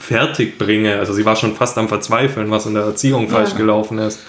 fertig 0.02 0.58
bringe. 0.58 0.98
Also 0.98 1.14
sie 1.14 1.26
war 1.26 1.36
schon 1.36 1.56
fast 1.56 1.78
am 1.78 1.88
Verzweifeln, 1.88 2.52
was 2.52 2.66
in 2.66 2.74
der 2.74 2.84
Erziehung 2.84 3.26
ja. 3.26 3.30
falsch 3.30 3.56
gelaufen 3.56 4.00
ist. 4.00 4.20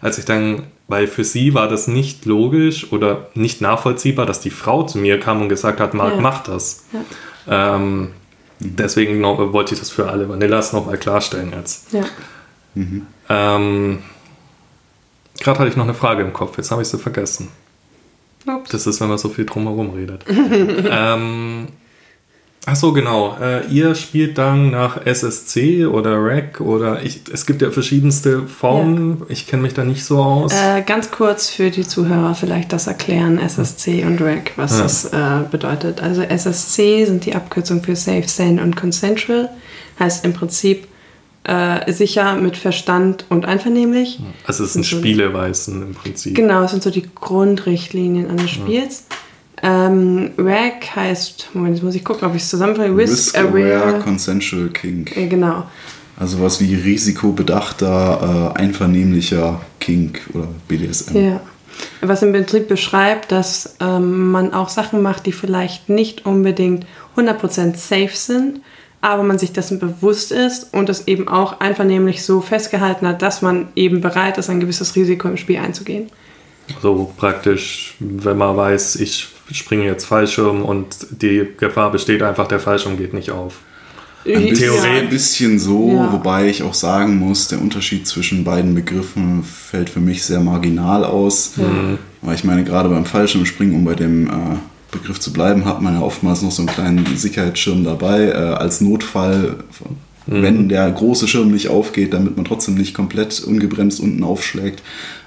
Als 0.00 0.18
ich 0.18 0.24
dann, 0.24 0.64
weil 0.86 1.06
für 1.06 1.24
sie 1.24 1.54
war 1.54 1.68
das 1.68 1.88
nicht 1.88 2.24
logisch 2.24 2.92
oder 2.92 3.28
nicht 3.34 3.60
nachvollziehbar, 3.60 4.26
dass 4.26 4.40
die 4.40 4.50
Frau 4.50 4.84
zu 4.84 4.98
mir 4.98 5.20
kam 5.20 5.42
und 5.42 5.48
gesagt 5.48 5.80
hat, 5.80 5.94
Marc, 5.94 6.14
ja. 6.14 6.20
mach 6.20 6.42
das. 6.44 6.84
Ja. 6.92 7.74
Ähm, 7.74 8.12
deswegen 8.60 9.20
noch, 9.20 9.52
wollte 9.52 9.74
ich 9.74 9.80
das 9.80 9.90
für 9.90 10.08
alle 10.08 10.28
Vanillas 10.28 10.72
nochmal 10.72 10.98
klarstellen 10.98 11.52
jetzt. 11.56 11.92
Ja. 11.92 12.04
Mhm. 12.74 13.06
Ähm, 13.28 13.98
Gerade 15.40 15.60
hatte 15.60 15.70
ich 15.70 15.76
noch 15.76 15.84
eine 15.84 15.94
Frage 15.94 16.22
im 16.22 16.32
Kopf, 16.32 16.56
jetzt 16.56 16.70
habe 16.70 16.82
ich 16.82 16.88
sie 16.88 16.98
vergessen. 16.98 17.48
Ups. 18.46 18.70
Das 18.70 18.86
ist, 18.86 19.00
wenn 19.00 19.08
man 19.08 19.18
so 19.18 19.28
viel 19.28 19.44
drumherum 19.44 19.90
redet. 19.90 20.24
ähm, 20.28 21.68
ach 22.68 22.76
so, 22.76 22.92
genau. 22.92 23.36
Äh, 23.40 23.66
ihr 23.68 23.94
spielt 23.94 24.38
dann 24.38 24.70
nach 24.70 25.04
SSC 25.04 25.86
oder 25.86 26.22
REC 26.22 26.60
oder 26.60 27.02
ich, 27.02 27.22
es 27.32 27.46
gibt 27.46 27.62
ja 27.62 27.70
verschiedenste 27.70 28.42
Formen. 28.46 29.18
Ja. 29.20 29.26
Ich 29.30 29.46
kenne 29.46 29.62
mich 29.62 29.74
da 29.74 29.84
nicht 29.84 30.04
so 30.04 30.18
aus. 30.18 30.52
Äh, 30.52 30.82
ganz 30.82 31.10
kurz 31.10 31.48
für 31.48 31.70
die 31.70 31.86
Zuhörer 31.86 32.34
vielleicht 32.34 32.72
das 32.72 32.86
erklären, 32.86 33.38
SSC 33.38 34.04
und 34.04 34.20
REC, 34.20 34.52
was 34.56 34.76
ja. 34.76 34.82
das 34.82 35.04
äh, 35.06 35.48
bedeutet. 35.50 36.02
Also 36.02 36.22
SSC 36.22 37.06
sind 37.06 37.24
die 37.24 37.34
Abkürzungen 37.34 37.82
für 37.82 37.96
Safe, 37.96 38.26
Sane 38.26 38.62
und 38.62 38.76
Consensual. 38.76 39.48
Heißt 39.98 40.24
im 40.24 40.32
Prinzip 40.32 40.86
äh, 41.44 41.90
sicher 41.92 42.36
mit 42.36 42.56
Verstand 42.56 43.24
und 43.30 43.46
einvernehmlich. 43.46 44.20
Also 44.44 44.64
es 44.64 44.74
sind, 44.74 44.84
sind 44.84 44.98
Spieleweisen 44.98 45.82
im 45.82 45.94
Prinzip. 45.94 46.34
Genau, 46.34 46.64
es 46.64 46.72
sind 46.72 46.82
so 46.82 46.90
die 46.90 47.08
Grundrichtlinien 47.14 48.28
eines 48.28 48.50
Spiels. 48.50 49.04
Ja. 49.08 49.16
Ähm, 49.62 50.30
RAG 50.38 50.94
heißt, 50.94 51.50
Moment, 51.54 51.76
jetzt 51.76 51.84
muss 51.84 51.94
ich 51.94 52.04
gucken, 52.04 52.28
ob 52.28 52.34
ich 52.34 52.42
es 52.42 52.50
zusammenbringe. 52.50 52.96
Risk, 52.96 53.34
Risk 53.34 53.38
Aware, 53.38 53.82
Aware 53.82 53.98
Consensual 54.00 54.68
Kink. 54.68 55.16
Äh, 55.16 55.26
genau. 55.26 55.64
Also 56.18 56.40
was 56.40 56.60
wie 56.60 56.74
risikobedachter, 56.74 58.54
äh, 58.56 58.58
einvernehmlicher 58.58 59.60
Kink 59.78 60.20
oder 60.34 60.48
BDSM. 60.66 61.16
Ja. 61.16 61.40
Was 62.00 62.22
im 62.22 62.32
Prinzip 62.32 62.66
beschreibt, 62.66 63.30
dass 63.30 63.76
ähm, 63.80 64.30
man 64.30 64.52
auch 64.52 64.68
Sachen 64.68 65.00
macht, 65.00 65.26
die 65.26 65.32
vielleicht 65.32 65.88
nicht 65.88 66.26
unbedingt 66.26 66.86
100% 67.16 67.76
safe 67.76 68.10
sind, 68.14 68.60
aber 69.00 69.22
man 69.22 69.38
sich 69.38 69.52
dessen 69.52 69.78
bewusst 69.78 70.32
ist 70.32 70.74
und 70.74 70.88
es 70.88 71.06
eben 71.06 71.28
auch 71.28 71.60
einvernehmlich 71.60 72.24
so 72.24 72.40
festgehalten 72.40 73.06
hat, 73.06 73.22
dass 73.22 73.42
man 73.42 73.68
eben 73.76 74.00
bereit 74.00 74.38
ist, 74.38 74.50
ein 74.50 74.58
gewisses 74.58 74.96
Risiko 74.96 75.28
im 75.28 75.36
Spiel 75.36 75.58
einzugehen. 75.58 76.10
So 76.82 77.12
praktisch, 77.16 77.94
wenn 78.00 78.36
man 78.36 78.56
weiß, 78.56 78.96
ich 78.96 79.28
springe 79.52 79.84
jetzt 79.84 80.04
Fallschirm 80.04 80.62
und 80.62 80.86
die 81.22 81.46
Gefahr 81.56 81.90
besteht 81.90 82.22
einfach, 82.22 82.48
der 82.48 82.60
Fallschirm 82.60 82.96
geht 82.96 83.14
nicht 83.14 83.30
auf. 83.30 83.54
Ein 84.26 84.48
bisschen, 84.48 84.84
ein 84.84 85.08
bisschen 85.08 85.58
so, 85.58 85.92
ja. 85.92 86.12
wobei 86.12 86.48
ich 86.48 86.62
auch 86.62 86.74
sagen 86.74 87.18
muss, 87.18 87.48
der 87.48 87.62
Unterschied 87.62 88.06
zwischen 88.06 88.44
beiden 88.44 88.74
Begriffen 88.74 89.42
fällt 89.42 89.88
für 89.88 90.00
mich 90.00 90.24
sehr 90.24 90.40
marginal 90.40 91.04
aus. 91.04 91.56
Mhm. 91.56 91.98
Weil 92.20 92.34
ich 92.34 92.44
meine, 92.44 92.64
gerade 92.64 92.88
beim 92.88 93.04
Fallschirmspringen 93.04 93.76
und 93.76 93.84
bei 93.84 93.94
dem 93.94 94.26
äh, 94.26 94.30
Begriff 94.90 95.20
zu 95.20 95.32
bleiben, 95.32 95.64
hat 95.64 95.80
man 95.80 95.94
ja 95.94 96.00
oftmals 96.00 96.42
noch 96.42 96.50
so 96.50 96.62
einen 96.62 96.70
kleinen 96.70 97.16
Sicherheitsschirm 97.16 97.84
dabei, 97.84 98.28
äh, 98.28 98.32
als 98.32 98.80
Notfall, 98.80 99.56
mhm. 100.26 100.42
wenn 100.42 100.68
der 100.68 100.90
große 100.90 101.28
Schirm 101.28 101.50
nicht 101.50 101.68
aufgeht, 101.68 102.12
damit 102.12 102.36
man 102.36 102.44
trotzdem 102.44 102.74
nicht 102.74 102.94
komplett 102.94 103.40
ungebremst 103.40 104.00
unten 104.00 104.24
aufschlägt. 104.24 104.82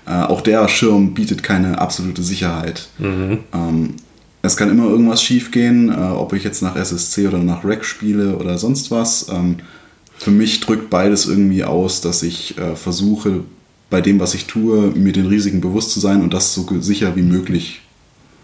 Äh, 0.06 0.12
auch 0.12 0.42
der 0.42 0.68
Schirm 0.68 1.14
bietet 1.14 1.44
keine 1.44 1.80
absolute 1.80 2.24
Sicherheit. 2.24 2.90
Mhm. 3.00 3.40
Ähm, 3.54 3.96
es 4.42 4.58
kann 4.58 4.70
immer 4.70 4.86
irgendwas 4.86 5.22
schiefgehen, 5.22 5.90
äh, 5.90 5.94
ob 5.94 6.34
ich 6.34 6.44
jetzt 6.44 6.62
nach 6.62 6.76
SSC 6.76 7.28
oder 7.28 7.38
nach 7.38 7.64
REC 7.64 7.86
spiele 7.86 8.38
oder 8.38 8.58
sonst 8.58 8.92
was. 8.92 9.30
Ähm, 9.30 9.58
für 10.18 10.32
mich 10.32 10.60
drückt 10.60 10.90
beides 10.90 11.28
irgendwie 11.28 11.64
aus, 11.64 12.02
dass 12.02 12.24
ich 12.24 12.58
äh, 12.58 12.76
versuche, 12.76 13.44
bei 13.90 14.02
dem, 14.02 14.20
was 14.20 14.34
ich 14.34 14.46
tue, 14.46 14.92
mir 14.92 15.12
den 15.12 15.28
Risiken 15.28 15.62
bewusst 15.62 15.92
zu 15.92 16.00
sein 16.00 16.22
und 16.22 16.34
das 16.34 16.54
so 16.54 16.66
sicher 16.80 17.16
wie 17.16 17.24
möglich 17.24 17.82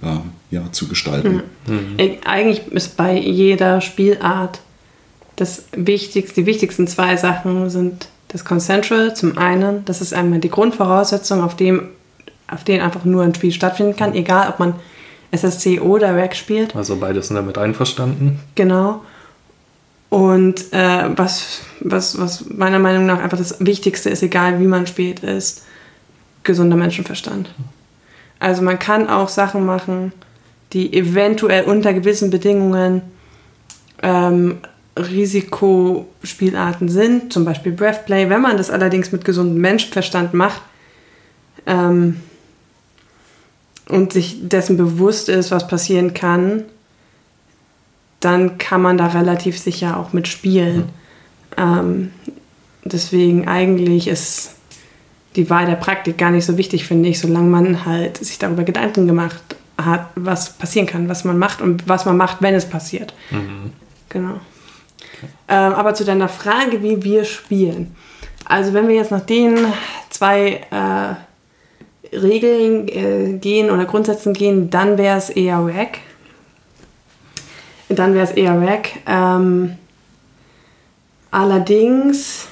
äh, 0.04 0.18
ja, 0.54 0.72
zu 0.72 0.88
gestalten. 0.88 1.42
Mhm. 1.68 2.18
Eigentlich 2.26 2.68
ist 2.68 2.98
bei 2.98 3.18
jeder 3.18 3.82
Spielart 3.82 4.60
das 5.38 5.66
Wichtigste, 5.72 6.42
die 6.42 6.48
wichtigsten 6.48 6.88
zwei 6.88 7.16
Sachen 7.16 7.70
sind 7.70 8.10
das 8.28 8.44
Consensual 8.44 9.16
zum 9.16 9.38
einen, 9.38 9.86
das 9.86 10.02
ist 10.02 10.14
einmal 10.14 10.40
die 10.40 10.50
Grundvoraussetzung, 10.50 11.42
auf 11.42 11.56
dem 11.56 11.90
auf 12.50 12.64
denen 12.64 12.82
einfach 12.82 13.04
nur 13.04 13.24
ein 13.24 13.36
Spiel 13.36 13.52
stattfinden 13.52 13.96
kann, 13.96 14.14
egal 14.14 14.50
ob 14.50 14.60
man 14.60 14.76
SSC 15.32 15.80
oder 15.80 16.16
RAC 16.16 16.36
spielt. 16.36 16.76
Also 16.76 16.98
beide 16.98 17.22
sind 17.22 17.36
damit 17.36 17.58
einverstanden. 17.58 18.40
Genau. 18.56 19.02
Und 20.10 20.72
äh, 20.72 21.10
was, 21.18 21.62
was, 21.82 22.18
was 22.20 22.46
meiner 22.50 22.80
Meinung 22.80 23.06
nach 23.06 23.20
einfach 23.20 23.38
das 23.38 23.58
Wichtigste 23.60 24.10
ist, 24.10 24.24
egal 24.24 24.60
wie 24.60 24.68
man 24.68 24.88
spielt, 24.88 25.20
ist 25.20 25.66
gesunder 26.44 26.78
Menschenverstand. 26.78 27.54
Also 28.40 28.62
man 28.62 28.80
kann 28.80 29.10
auch 29.10 29.28
Sachen 29.28 29.66
machen, 29.66 30.14
die 30.74 30.94
eventuell 30.94 31.66
unter 31.66 31.94
gewissen 31.94 32.30
Bedingungen 32.30 33.02
ähm, 34.02 34.60
Risikospielarten 34.98 36.88
sind, 36.90 37.34
zum 37.34 37.44
Beispiel 37.46 37.74
Breathplay. 37.74 38.30
Wenn 38.30 38.42
man 38.42 38.58
das 38.58 38.70
allerdings 38.70 39.12
mit 39.12 39.26
gesundem 39.26 39.60
Menschenverstand 39.60 40.34
macht 40.34 40.62
ähm, 41.66 42.22
und 43.90 44.14
sich 44.14 44.48
dessen 44.48 44.78
bewusst 44.78 45.30
ist, 45.30 45.52
was 45.52 45.68
passieren 45.68 46.14
kann, 46.14 46.64
dann 48.20 48.58
kann 48.58 48.82
man 48.82 48.98
da 48.98 49.08
relativ 49.08 49.58
sicher 49.60 49.98
auch 49.98 50.14
mitspielen. 50.14 50.78
Mhm. 50.78 50.84
Ähm, 51.58 52.12
deswegen 52.84 53.48
eigentlich 53.48 54.08
ist 54.08 54.56
die 55.36 55.50
Wahl 55.50 55.68
der 55.68 55.76
Praktik 55.76 56.18
gar 56.18 56.32
nicht 56.32 56.46
so 56.46 56.58
wichtig, 56.58 56.86
finde 56.86 57.10
ich, 57.10 57.20
solange 57.20 57.48
man 57.48 57.86
halt 57.86 58.18
sich 58.18 58.40
darüber 58.40 58.64
Gedanken 58.64 59.08
gemacht 59.08 59.56
hat, 59.78 60.10
was 60.16 60.58
passieren 60.58 60.88
kann, 60.88 61.08
was 61.08 61.24
man 61.24 61.38
macht 61.38 61.62
und 61.62 61.88
was 61.88 62.06
man 62.06 62.18
macht, 62.18 62.42
wenn 62.42 62.56
es 62.56 62.68
passiert. 62.68 63.14
Mhm. 63.30 63.72
Genau. 64.10 64.34
Okay. 64.34 65.28
Ähm, 65.48 65.74
aber 65.74 65.94
zu 65.94 66.04
deiner 66.04 66.30
Frage, 66.30 66.82
wie 66.82 67.04
wir 67.04 67.24
spielen. 67.24 67.96
Also 68.46 68.74
wenn 68.74 68.88
wir 68.88 68.96
jetzt 68.96 69.12
nach 69.12 69.22
den 69.22 69.58
zwei 70.10 70.62
äh, 70.72 71.16
Regeln 72.12 72.88
äh, 72.88 73.38
gehen 73.40 73.70
oder 73.70 73.86
Grundsätzen 73.86 74.34
gehen, 74.34 74.70
dann 74.70 74.98
wäre 74.98 75.18
es 75.18 75.30
eher 75.30 75.66
Rack. 75.66 76.00
Dann 77.90 78.14
wäre 78.14 78.26
es 78.26 78.32
eher 78.32 78.60
Rack. 78.60 78.90
Ähm, 79.08 79.74
allerdings 81.32 82.48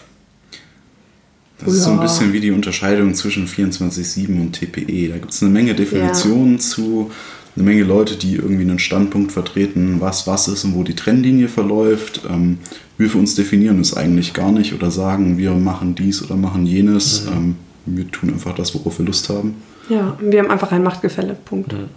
das 1.59 1.67
ja. 1.67 1.73
ist 1.73 1.83
so 1.83 1.91
ein 1.91 1.99
bisschen 2.01 2.33
wie 2.33 2.39
die 2.39 2.51
Unterscheidung 2.51 3.13
zwischen 3.13 3.47
24-7 3.47 4.27
und 4.39 4.53
TPE. 4.53 5.09
Da 5.09 5.17
gibt 5.17 5.31
es 5.31 5.41
eine 5.41 5.51
Menge 5.51 5.73
Definitionen 5.73 6.53
ja. 6.53 6.59
zu, 6.59 7.11
eine 7.55 7.63
Menge 7.63 7.83
Leute, 7.83 8.17
die 8.17 8.35
irgendwie 8.35 8.63
einen 8.63 8.79
Standpunkt 8.79 9.31
vertreten, 9.31 9.97
was 9.99 10.27
was 10.27 10.47
ist 10.47 10.65
und 10.65 10.75
wo 10.75 10.83
die 10.83 10.95
Trennlinie 10.95 11.47
verläuft. 11.47 12.21
Ähm, 12.29 12.59
wir 12.97 13.09
für 13.09 13.17
uns 13.17 13.35
definieren 13.35 13.79
es 13.79 13.95
eigentlich 13.95 14.33
gar 14.33 14.51
nicht 14.51 14.73
oder 14.73 14.91
sagen, 14.91 15.37
wir 15.37 15.51
machen 15.51 15.95
dies 15.95 16.23
oder 16.23 16.35
machen 16.35 16.65
jenes. 16.65 17.25
Mhm. 17.25 17.31
Ähm, 17.31 17.55
wir 17.85 18.09
tun 18.09 18.29
einfach 18.29 18.55
das, 18.55 18.73
worauf 18.75 18.99
wir 18.99 19.05
Lust 19.05 19.29
haben. 19.29 19.61
Ja, 19.87 20.17
wir 20.19 20.39
haben 20.39 20.49
einfach 20.49 20.71
ein 20.71 20.83
Machtgefälle. 20.83 21.35
Punkt. 21.45 21.73
Mhm. 21.73 21.89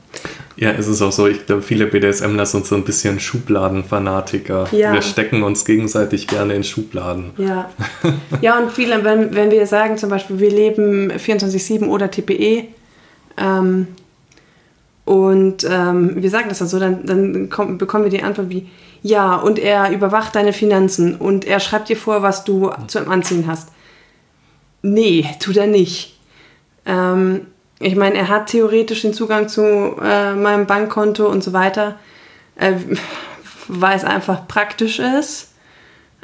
Ja, 0.56 0.72
es 0.72 0.88
ist 0.88 1.00
auch 1.00 1.12
so, 1.12 1.26
ich 1.26 1.46
glaube, 1.46 1.62
viele 1.62 1.86
BDSMler 1.86 2.44
sind 2.44 2.66
so 2.66 2.74
ein 2.74 2.84
bisschen 2.84 3.18
Schubladenfanatiker. 3.20 4.68
Ja. 4.72 4.92
Wir 4.92 5.02
stecken 5.02 5.42
uns 5.42 5.64
gegenseitig 5.64 6.26
gerne 6.26 6.54
in 6.54 6.64
Schubladen. 6.64 7.30
Ja, 7.38 7.70
ja 8.40 8.58
und 8.58 8.72
viele, 8.72 9.04
wenn, 9.04 9.34
wenn 9.34 9.50
wir 9.50 9.66
sagen 9.66 9.96
zum 9.96 10.10
Beispiel, 10.10 10.38
wir 10.38 10.50
leben 10.50 11.12
24-7 11.12 11.86
oder 11.86 12.10
TPE, 12.10 12.64
ähm, 13.38 13.86
und 15.04 15.64
ähm, 15.64 16.22
wir 16.22 16.28
sagen 16.28 16.50
das 16.50 16.58
dann 16.58 16.68
so, 16.68 16.78
dann, 16.78 17.06
dann 17.06 17.48
kommt, 17.48 17.78
bekommen 17.78 18.04
wir 18.04 18.10
die 18.10 18.22
Antwort 18.22 18.50
wie, 18.50 18.68
ja, 19.00 19.36
und 19.36 19.58
er 19.58 19.90
überwacht 19.90 20.34
deine 20.34 20.52
Finanzen 20.52 21.14
und 21.16 21.46
er 21.46 21.60
schreibt 21.60 21.88
dir 21.88 21.96
vor, 21.96 22.22
was 22.22 22.44
du 22.44 22.70
zum 22.88 23.08
Anziehen 23.08 23.46
hast. 23.46 23.70
Nee, 24.82 25.28
tut 25.40 25.56
er 25.56 25.66
nicht. 25.66 26.18
Ähm, 26.86 27.46
ich 27.80 27.96
meine, 27.96 28.16
er 28.16 28.28
hat 28.28 28.46
theoretisch 28.46 29.02
den 29.02 29.14
Zugang 29.14 29.48
zu 29.48 29.62
äh, 30.02 30.34
meinem 30.34 30.66
Bankkonto 30.66 31.26
und 31.26 31.44
so 31.44 31.52
weiter, 31.52 31.96
äh, 32.56 32.72
weil 33.68 33.96
es 33.96 34.04
einfach 34.04 34.48
praktisch 34.48 34.98
ist. 34.98 35.52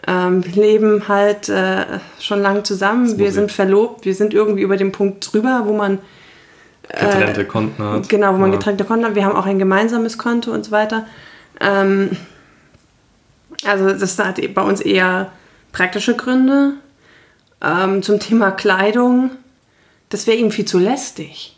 Ähm, 0.07 0.45
wir 0.45 0.63
leben 0.63 1.09
halt 1.09 1.49
äh, 1.49 1.85
schon 2.21 2.43
lang 2.43 2.65
zusammen. 2.65 3.19
Wir 3.19 3.33
sind 3.33 3.53
verlobt. 3.53 4.05
Wir 4.05 4.15
sind 4.15 4.35
irgendwie 4.35 4.63
über 4.63 4.77
den 4.77 4.93
Punkt 4.93 5.33
drüber, 5.33 5.63
wo 5.65 5.73
man 5.73 5.99
äh, 6.89 7.07
getrennte 7.07 7.45
Konten 7.47 7.83
hat. 7.83 8.09
Genau, 8.09 8.35
wo 8.35 8.39
man 8.39 8.51
ja. 8.51 8.59
getrennte 8.59 8.85
Konten 8.85 9.07
hat. 9.07 9.15
Wir 9.15 9.25
haben 9.25 9.37
auch 9.37 9.47
ein 9.47 9.59
gemeinsames 9.59 10.19
Konto 10.19 10.53
und 10.53 10.65
so 10.65 10.73
weiter. 10.73 11.07
Ähm, 11.61 12.11
also 13.65 13.93
das 13.93 14.19
hat 14.19 14.41
bei 14.55 14.63
uns 14.63 14.81
eher 14.81 15.31
praktische 15.73 16.17
Gründe. 16.17 16.75
Ähm, 17.65 18.03
zum 18.03 18.21
Thema 18.21 18.51
Kleidung, 18.51 19.31
das 20.11 20.27
wäre 20.27 20.37
ihm 20.37 20.51
viel 20.51 20.67
zu 20.67 20.79
lästig. 20.79 21.57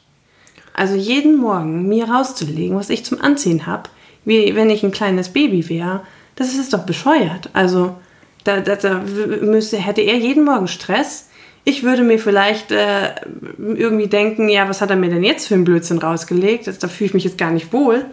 Also 0.72 0.94
jeden 0.94 1.36
Morgen 1.36 1.88
mir 1.88 2.08
rauszulegen, 2.08 2.76
was 2.76 2.90
ich 2.90 3.04
zum 3.04 3.20
Anziehen 3.20 3.66
habe, 3.66 3.88
wie 4.24 4.54
wenn 4.54 4.70
ich 4.70 4.82
ein 4.82 4.92
kleines 4.92 5.30
Baby 5.30 5.68
wäre, 5.68 6.02
das 6.36 6.54
ist 6.54 6.72
doch 6.72 6.84
bescheuert. 6.84 7.50
Also 7.54 7.96
da, 8.44 8.60
da, 8.60 8.76
da 8.76 9.02
müsste, 9.40 9.78
hätte 9.78 10.02
er 10.02 10.16
jeden 10.16 10.44
Morgen 10.44 10.68
Stress. 10.68 11.30
Ich 11.64 11.82
würde 11.82 12.02
mir 12.02 12.18
vielleicht 12.18 12.70
äh, 12.70 13.14
irgendwie 13.58 14.06
denken, 14.06 14.48
ja, 14.48 14.68
was 14.68 14.80
hat 14.80 14.90
er 14.90 14.96
mir 14.96 15.10
denn 15.10 15.24
jetzt 15.24 15.48
für 15.48 15.54
einen 15.54 15.64
Blödsinn 15.64 15.98
rausgelegt? 15.98 16.70
Da 16.80 16.88
fühle 16.88 17.08
ich 17.08 17.14
mich 17.14 17.24
jetzt 17.24 17.38
gar 17.38 17.50
nicht 17.50 17.72
wohl. 17.72 18.04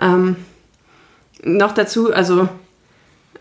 Ähm, 0.00 0.36
noch 1.42 1.72
dazu, 1.72 2.12
also 2.12 2.48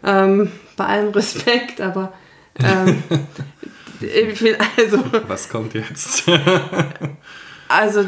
ähm, 0.03 0.51
bei 0.75 0.85
allem 0.85 1.09
Respekt, 1.09 1.81
aber 1.81 2.13
ähm, 2.59 3.03
also, 4.77 5.03
was 5.27 5.49
kommt 5.49 5.73
jetzt? 5.73 6.23
also 7.67 8.05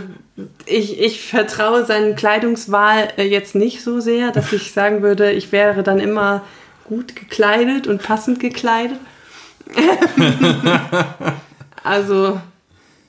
ich, 0.66 1.00
ich 1.00 1.22
vertraue 1.22 1.86
seinen 1.86 2.16
Kleidungswahl 2.16 3.10
äh, 3.18 3.24
jetzt 3.24 3.56
nicht 3.56 3.82
so 3.82 4.00
sehr, 4.00 4.32
dass 4.32 4.52
ich 4.52 4.72
sagen 4.72 5.02
würde, 5.02 5.32
ich 5.32 5.52
wäre 5.52 5.84
dann 5.84 6.00
immer 6.00 6.44
gut 6.84 7.16
gekleidet 7.16 7.88
und 7.88 8.02
passend 8.02 8.40
gekleidet. 8.40 9.00
also, 11.84 12.40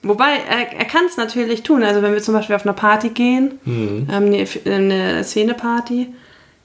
wobei, 0.02 0.30
er, 0.48 0.78
er 0.78 0.84
kann 0.86 1.04
es 1.06 1.16
natürlich 1.16 1.62
tun. 1.62 1.82
Also, 1.82 2.02
wenn 2.02 2.12
wir 2.12 2.22
zum 2.22 2.34
Beispiel 2.34 2.56
auf 2.56 2.64
eine 2.64 2.74
Party 2.74 3.10
gehen, 3.10 3.58
mhm. 3.64 4.08
ähm, 4.10 4.24
eine, 4.26 4.46
eine 4.74 5.24
Szeneparty, 5.24 6.14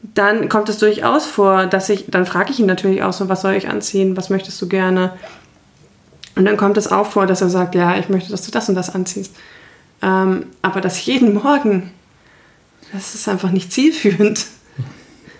dann 0.01 0.50
kommt 0.50 0.70
es 0.70 0.80
durchaus 0.80 1.25
vor, 1.25 1.68
dass 1.68 1.90
ich, 1.90 2.06
dann 2.08 2.25
frage 2.25 2.51
ich 2.51 2.60
ihn 2.60 2.66
natürlich 2.66 3.04
auch 3.04 3.13
so, 3.13 3.30
was 3.30 3.42
soll 3.42 3.54
ich 3.54 3.68
anziehen, 3.68 4.18
was 4.18 4.30
möchtest 4.30 4.62
du 4.62 4.68
gerne? 4.68 5.13
Und 6.35 6.45
dann 6.45 6.57
kommt 6.57 6.77
es 6.77 6.91
auch 6.91 7.07
vor, 7.07 7.25
dass 7.27 7.41
er 7.41 7.50
sagt, 7.50 7.75
ja, 7.75 7.97
ich 7.97 8.09
möchte, 8.09 8.31
dass 8.31 8.45
du 8.45 8.51
das 8.51 8.69
und 8.69 8.75
das 8.75 8.93
anziehst. 8.93 9.35
Ähm, 10.01 10.45
aber 10.61 10.81
das 10.81 11.05
jeden 11.05 11.33
Morgen, 11.33 11.91
das 12.93 13.15
ist 13.15 13.27
einfach 13.27 13.51
nicht 13.51 13.71
zielführend. 13.71 14.45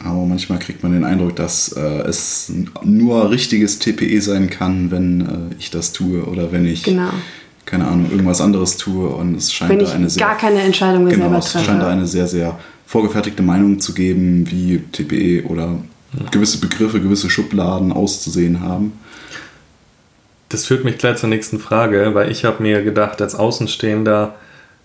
Aber 0.04 0.26
manchmal 0.26 0.60
kriegt 0.60 0.84
man 0.84 0.94
den 0.94 1.04
Eindruck, 1.04 1.36
dass 1.36 1.74
äh, 1.74 1.80
es 1.80 2.52
nur 2.84 3.30
richtiges 3.30 3.80
TPE 3.80 4.22
sein 4.22 4.50
kann, 4.50 4.92
wenn 4.92 5.22
äh, 5.22 5.56
ich 5.60 5.70
das 5.70 5.94
tue 5.94 6.24
oder 6.24 6.52
wenn 6.52 6.66
ich, 6.66 6.84
genau. 6.84 7.12
keine 7.66 7.88
Ahnung, 7.88 8.10
irgendwas 8.10 8.42
anderes 8.42 8.78
tue. 8.78 9.08
Und 9.08 9.36
es 9.36 9.54
scheint 9.54 9.70
wenn 9.70 9.80
da 9.80 9.92
eine 9.92 10.10
sehr. 10.10 10.26
gar 10.26 10.38
keine 10.38 10.62
Entscheidung 10.62 11.04
mehr 11.04 11.14
genau, 11.14 11.26
selber 11.26 11.42
treffe. 11.42 11.60
Es 11.60 11.66
scheint 11.66 11.82
da 11.82 11.90
eine 11.90 12.08
sehr, 12.08 12.28
sehr 12.28 12.60
vorgefertigte 12.86 13.44
Meinung 13.44 13.80
zu 13.80 13.94
geben, 13.94 14.50
wie 14.50 14.80
TPE 14.92 15.46
oder 15.48 15.78
gewisse 16.32 16.60
Begriffe, 16.60 17.00
gewisse 17.00 17.30
Schubladen 17.30 17.92
auszusehen 17.92 18.60
haben. 18.60 18.94
Das 20.52 20.66
führt 20.66 20.84
mich 20.84 20.98
gleich 20.98 21.16
zur 21.16 21.30
nächsten 21.30 21.60
Frage, 21.60 22.14
weil 22.14 22.30
ich 22.30 22.44
habe 22.44 22.62
mir 22.62 22.84
gedacht, 22.84 23.22
als 23.22 23.36
Außenstehender 23.36 24.36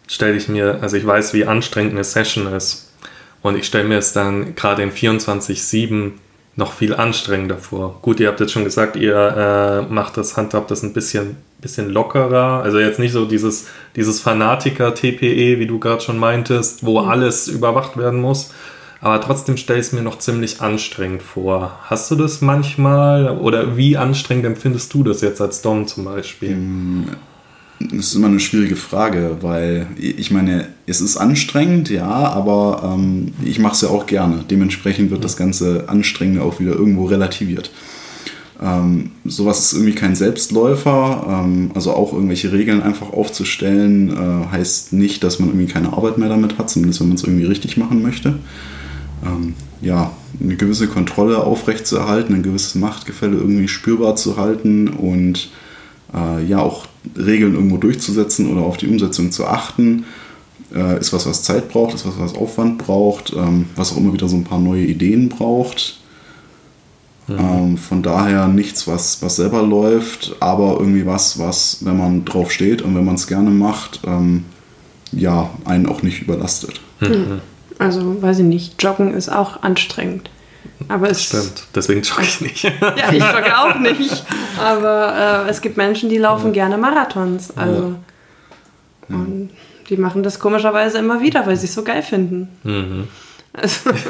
stelle 0.07 0.37
ich 0.37 0.49
mir, 0.49 0.79
also 0.81 0.97
ich 0.97 1.05
weiß, 1.05 1.35
wie 1.35 1.45
anstrengend 1.45 1.93
eine 1.93 2.05
Session 2.05 2.53
ist. 2.55 2.93
Und 3.43 3.57
ich 3.57 3.67
stelle 3.67 3.89
mir 3.89 3.99
es 3.99 4.13
dann 4.13 4.55
gerade 4.55 4.83
in 4.85 4.93
24-7 4.93 6.13
noch 6.55 6.73
viel 6.73 6.95
anstrengender 6.95 7.59
vor. 7.59 7.99
Gut, 8.01 8.21
ihr 8.21 8.29
habt 8.29 8.39
jetzt 8.39 8.53
schon 8.53 8.65
gesagt, 8.65 8.95
ihr 8.95 9.17
äh, 9.17 9.93
macht 9.93 10.17
das, 10.17 10.37
handhabt 10.37 10.71
das 10.71 10.85
ein 10.85 10.93
bisschen, 10.93 11.37
bisschen 11.61 11.91
lockerer. 11.91 12.63
Also 12.63 12.79
jetzt 12.79 13.01
nicht 13.01 13.13
so 13.13 13.27
dieses, 13.27 13.67
dieses 13.97 14.21
Fanatiker-TPE, 14.21 15.59
wie 15.59 15.67
du 15.67 15.81
gerade 15.81 16.01
schon 16.01 16.19
meintest, 16.19 16.87
wo 16.87 17.03
mhm. 17.03 17.09
alles 17.09 17.49
überwacht 17.49 17.97
werden 17.97 18.21
muss. 18.21 18.53
Aber 19.01 19.21
trotzdem 19.21 19.57
stelle 19.57 19.79
ich 19.79 19.87
es 19.87 19.93
mir 19.93 20.03
noch 20.03 20.19
ziemlich 20.19 20.61
anstrengend 20.61 21.23
vor. 21.23 21.79
Hast 21.85 22.11
du 22.11 22.15
das 22.15 22.41
manchmal 22.41 23.39
oder 23.39 23.77
wie 23.77 23.97
anstrengend 23.97 24.47
empfindest 24.47 24.93
du 24.95 25.05
das 25.05 25.21
jetzt 25.21 25.41
als 25.41 25.61
Dom 25.61 25.87
zum 25.87 26.05
Beispiel? 26.05 26.57
Mm, 26.57 27.05
das 27.79 28.07
ist 28.07 28.15
immer 28.15 28.29
eine 28.29 28.41
schwierige 28.41 28.77
Frage, 28.77 29.39
weil 29.43 29.87
ich 29.99 30.31
meine, 30.31 30.69
es 30.87 31.03
ist 31.03 31.19
anstrengend, 31.19 31.91
ja, 31.91 32.09
aber 32.09 32.95
ähm, 32.95 33.35
ich 33.45 33.59
mache 33.59 33.75
es 33.75 33.83
ja 33.83 33.91
auch 33.91 34.07
gerne. 34.07 34.45
Dementsprechend 34.51 35.11
wird 35.11 35.25
das 35.25 35.37
ganze 35.37 35.89
Anstrengende 35.89 36.43
auch 36.43 36.59
wieder 36.59 36.73
irgendwo 36.73 37.05
relativiert. 37.05 37.71
Ähm, 38.63 39.11
sowas 39.27 39.61
ist 39.61 39.73
irgendwie 39.75 39.95
kein 39.95 40.15
Selbstläufer, 40.15 41.43
ähm, 41.45 41.73
also 41.75 41.93
auch 41.93 42.15
irgendwelche 42.15 42.53
Regeln 42.53 42.83
einfach 42.83 43.13
aufzustellen, 43.13 44.09
äh, 44.09 44.53
heißt 44.53 44.95
nicht, 44.95 45.23
dass 45.23 45.39
man 45.39 45.51
irgendwie 45.51 45.71
keine 45.71 45.93
Arbeit 45.93 46.17
mehr 46.17 46.31
damit 46.31 46.57
hat, 46.57 46.71
zumindest 46.71 47.01
wenn 47.01 47.09
man 47.09 47.17
es 47.17 47.25
irgendwie 47.25 47.45
richtig 47.45 47.77
machen 47.77 48.01
möchte. 48.01 48.39
Ähm, 49.25 49.55
ja, 49.81 50.13
eine 50.41 50.57
gewisse 50.57 50.89
Kontrolle 50.89 51.43
aufrechtzuerhalten, 51.43 52.35
ein 52.35 52.43
gewisses 52.43 52.75
Machtgefälle 52.75 53.37
irgendwie 53.37 53.69
spürbar 53.69 54.17
zu 54.17 54.37
halten 54.37 54.89
und 54.89 55.51
äh, 56.15 56.45
ja 56.45 56.59
auch 56.59 56.87
Regeln 57.17 57.55
irgendwo 57.55 57.77
durchzusetzen 57.79 58.51
oder 58.51 58.63
auf 58.63 58.77
die 58.77 58.89
Umsetzung 58.89 59.31
zu 59.31 59.47
achten, 59.47 60.05
äh, 60.75 60.99
ist 60.99 61.13
was, 61.13 61.27
was 61.27 61.43
Zeit 61.43 61.69
braucht, 61.69 61.95
ist 61.95 62.07
was, 62.07 62.19
was 62.19 62.35
Aufwand 62.35 62.79
braucht, 62.79 63.33
ähm, 63.33 63.67
was 63.77 63.93
auch 63.93 63.97
immer 63.97 64.13
wieder 64.13 64.29
so 64.29 64.37
ein 64.37 64.45
paar 64.45 64.59
neue 64.59 64.85
Ideen 64.85 65.29
braucht. 65.29 66.01
Mhm. 67.29 67.39
Ähm, 67.39 67.79
von 67.79 68.03
daher 68.03 68.49
nichts, 68.49 68.87
was, 68.87 69.23
was 69.23 69.37
selber 69.37 69.63
läuft, 69.63 70.37
aber 70.41 70.77
irgendwie 70.79 71.07
was, 71.07 71.39
was, 71.39 71.79
wenn 71.85 71.97
man 71.97 72.25
drauf 72.25 72.53
steht 72.53 72.83
und 72.83 72.95
wenn 72.95 73.05
man 73.05 73.17
es 73.17 73.27
gerne 73.27 73.51
macht, 73.51 74.01
ähm, 74.07 74.45
ja, 75.13 75.51
einen 75.65 75.87
auch 75.87 76.03
nicht 76.03 76.23
überlastet. 76.23 76.81
Mhm. 77.01 77.41
Also, 77.79 78.23
weiß 78.23 78.39
ich 78.39 78.45
nicht, 78.45 78.83
Joggen 78.83 79.15
ist 79.15 79.29
auch 79.29 79.63
anstrengend. 79.63 80.31
Aber 80.89 81.11
es 81.11 81.25
Stimmt, 81.25 81.65
deswegen 81.75 82.03
jogge 82.03 82.23
ich 82.23 82.41
nicht. 82.41 82.65
ja, 82.81 83.13
ich 83.13 83.23
jogge 83.23 83.59
auch 83.59 83.79
nicht. 83.79 84.25
Aber 84.59 85.45
äh, 85.47 85.51
es 85.51 85.61
gibt 85.61 85.77
Menschen, 85.77 86.09
die 86.09 86.19
laufen 86.19 86.49
ja. 86.49 86.65
gerne 86.65 86.79
Marathons. 86.79 87.57
Also, 87.57 87.97
ja. 89.09 89.17
Und 89.17 89.51
die 89.89 89.97
machen 89.97 90.23
das 90.23 90.39
komischerweise 90.39 90.99
immer 90.99 91.21
wieder, 91.21 91.47
weil 91.47 91.57
sie 91.57 91.67
es 91.67 91.75
so 91.75 91.83
geil 91.83 92.03
finden. 92.03 92.49
Mhm. 92.63 93.09
Also. 93.53 93.91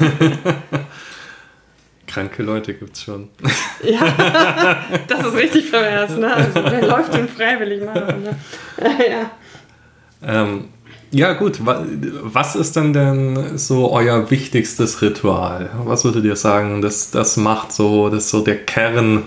Kranke 2.06 2.42
Leute 2.42 2.74
gibt 2.74 2.96
es 2.96 3.02
schon. 3.02 3.28
ja, 3.82 4.84
das 5.08 5.26
ist 5.26 5.34
richtig 5.34 5.70
pervers. 5.70 6.16
Ne? 6.16 6.32
Also, 6.32 6.64
wer 6.64 6.86
läuft 6.86 7.14
denn 7.14 7.28
freiwillig 7.28 7.84
Marathon? 7.84 8.22
Ne? 8.22 8.36
ja. 9.10 9.30
Ähm, 10.22 10.68
ja, 11.10 11.32
gut. 11.34 11.60
Was 11.64 12.56
ist 12.56 12.76
denn 12.76 12.92
denn 12.92 13.58
so 13.58 13.92
euer 13.92 14.30
wichtigstes 14.30 15.02
Ritual? 15.02 15.70
Was 15.84 16.04
würdet 16.04 16.24
ihr 16.24 16.36
sagen, 16.36 16.82
das, 16.82 17.10
das 17.10 17.36
macht 17.36 17.72
so, 17.72 18.08
das 18.08 18.24
ist 18.24 18.30
so 18.30 18.42
der 18.42 18.64
Kern 18.64 19.24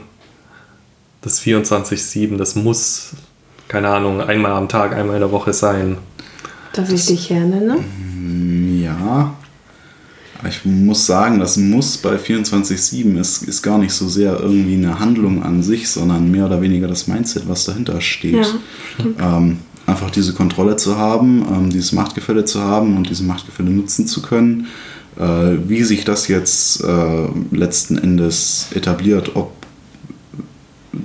des 1.24 1.42
24-7, 1.42 2.38
das 2.38 2.56
muss, 2.56 3.12
keine 3.68 3.90
Ahnung, 3.90 4.22
einmal 4.22 4.52
am 4.52 4.70
Tag, 4.70 4.94
einmal 4.94 5.16
in 5.16 5.22
der 5.22 5.32
Woche 5.32 5.54
sein? 5.54 5.98
Darf 6.74 6.92
ich 6.92 7.06
dich 7.06 7.30
hernenne? 7.30 7.78
Mm, 7.78 8.84
ja. 8.84 9.34
Ich 10.48 10.64
muss 10.64 11.06
sagen, 11.06 11.40
das 11.40 11.58
Muss 11.58 11.98
bei 11.98 12.16
24-7 12.16 13.20
ist, 13.20 13.44
ist 13.44 13.62
gar 13.62 13.78
nicht 13.78 13.92
so 13.92 14.08
sehr 14.08 14.40
irgendwie 14.40 14.76
eine 14.76 14.98
Handlung 15.00 15.44
an 15.44 15.64
sich, 15.64 15.90
sondern 15.90 16.32
mehr 16.32 16.46
oder 16.46 16.62
weniger 16.62 16.88
das 16.88 17.08
Mindset, 17.08 17.50
was 17.50 17.66
dahinter 17.66 18.00
steht. 18.00 18.48
Ja, 19.20 19.38
ähm, 19.38 19.58
einfach 19.90 20.12
diese 20.12 20.34
Kontrolle 20.34 20.76
zu 20.76 20.98
haben, 20.98 21.46
ähm, 21.52 21.70
dieses 21.70 21.92
Machtgefälle 21.92 22.46
zu 22.46 22.62
haben 22.62 22.98
und 22.98 23.10
diese 23.10 23.24
Machtgefälle 23.24 23.70
nutzen 23.70 24.08
zu 24.08 24.22
können. 24.22 24.68
Äh, 25.18 25.68
wie 25.68 25.84
sich 25.84 26.06
das 26.06 26.28
jetzt 26.28 26.84
äh, 26.84 27.28
letzten 27.52 27.98
Endes 27.98 28.68
etabliert, 28.74 29.36
ob 29.36 29.52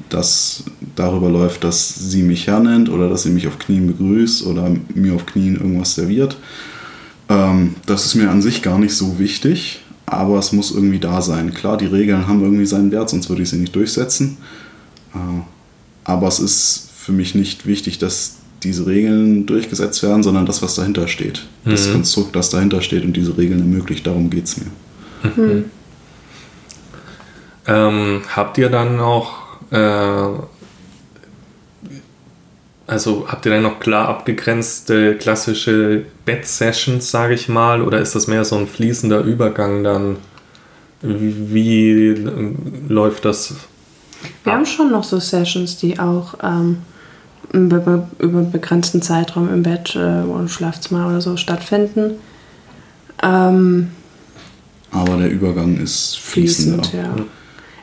das 0.09 0.64
darüber 0.94 1.29
läuft, 1.29 1.64
dass 1.64 1.94
sie 1.94 2.23
mich 2.23 2.47
hernennt 2.47 2.88
oder 2.88 3.09
dass 3.09 3.25
sie 3.25 3.31
mich 3.31 3.49
auf 3.49 3.59
Knien 3.59 3.87
begrüßt 3.87 4.47
oder 4.47 4.70
mir 4.94 5.14
auf 5.14 5.27
Knien 5.27 5.57
irgendwas 5.57 5.94
serviert. 5.94 6.37
Ähm, 7.29 7.75
das 7.87 8.07
ist 8.07 8.14
mir 8.14 8.31
an 8.31 8.42
sich 8.42 8.62
gar 8.62 8.79
nicht 8.79 8.94
so 8.94 9.18
wichtig, 9.18 9.83
aber 10.07 10.38
es 10.38 10.53
muss 10.53 10.70
irgendwie 10.70 11.01
da 11.01 11.20
sein. 11.20 11.53
Klar, 11.53 11.77
die 11.77 11.87
Regeln 11.87 12.29
haben 12.29 12.42
irgendwie 12.42 12.66
seinen 12.66 12.92
Wert, 12.92 13.11
sonst 13.11 13.29
würde 13.29 13.42
ich 13.42 13.51
sie 13.51 13.57
nicht 13.57 13.75
durchsetzen. 13.75 14.37
Äh, 15.14 15.18
aber 16.05 16.29
es 16.29 16.38
ist 16.38 16.90
für 16.97 17.12
mich 17.12 17.35
nicht 17.35 17.66
wichtig, 17.66 17.99
dass 17.99 18.37
diese 18.64 18.87
Regeln 18.87 19.46
durchgesetzt 19.46 20.03
werden, 20.03 20.22
sondern 20.22 20.46
das, 20.46 20.62
was 20.62 20.74
dahinter 20.74 21.07
steht. 21.07 21.46
Mhm. 21.64 21.70
Das 21.70 21.92
Konstrukt, 21.92 22.35
das 22.35 22.50
dahinter 22.50 22.81
steht 22.81 23.05
und 23.05 23.16
diese 23.16 23.37
Regeln 23.37 23.61
ermöglicht. 23.61 24.07
Darum 24.07 24.31
geht 24.31 24.44
es 24.44 24.57
mir. 24.57 24.66
Mhm. 25.37 25.64
Ähm, 27.66 28.22
habt 28.35 28.59
ihr 28.59 28.68
dann 28.68 29.00
auch 29.00 29.35
äh, 29.70 30.29
also 32.87 33.27
habt 33.29 33.46
ihr 33.46 33.53
dann 33.53 33.62
noch 33.62 33.81
klar 33.81 34.09
abgegrenzte 34.09 35.16
klassische 35.16 36.05
Bed-Sessions, 36.27 37.11
sage 37.11 37.35
ich 37.35 37.48
mal, 37.48 37.81
oder 37.81 37.98
ist 38.00 38.14
das 38.14 38.27
mehr 38.27 38.44
so 38.44 38.57
ein 38.57 38.66
fließender 38.66 39.20
Übergang 39.20 39.83
dann? 39.85 40.16
Wie, 41.00 41.55
wie 41.55 42.29
läuft 42.88 43.24
das? 43.24 43.55
Wir 44.42 44.53
ab? 44.53 44.59
haben 44.59 44.66
schon 44.66 44.90
noch 44.90 45.05
so 45.05 45.18
Sessions, 45.18 45.79
die 45.79 45.98
auch 45.98 46.35
ähm, 46.42 46.79
über, 47.52 48.09
über 48.18 48.40
begrenzten 48.42 49.02
Zeitraum 49.02 49.52
im 49.52 49.62
Bett 49.62 49.94
äh, 49.96 50.22
und 50.22 50.50
Schlafzimmer 50.50 51.09
oder 51.09 51.20
so 51.20 51.37
stattfinden. 51.37 52.12
Ähm, 53.22 53.90
Aber 54.90 55.16
der 55.16 55.30
Übergang 55.30 55.78
ist 55.78 56.18
fließend. 56.18 56.92
Ja. 56.92 57.14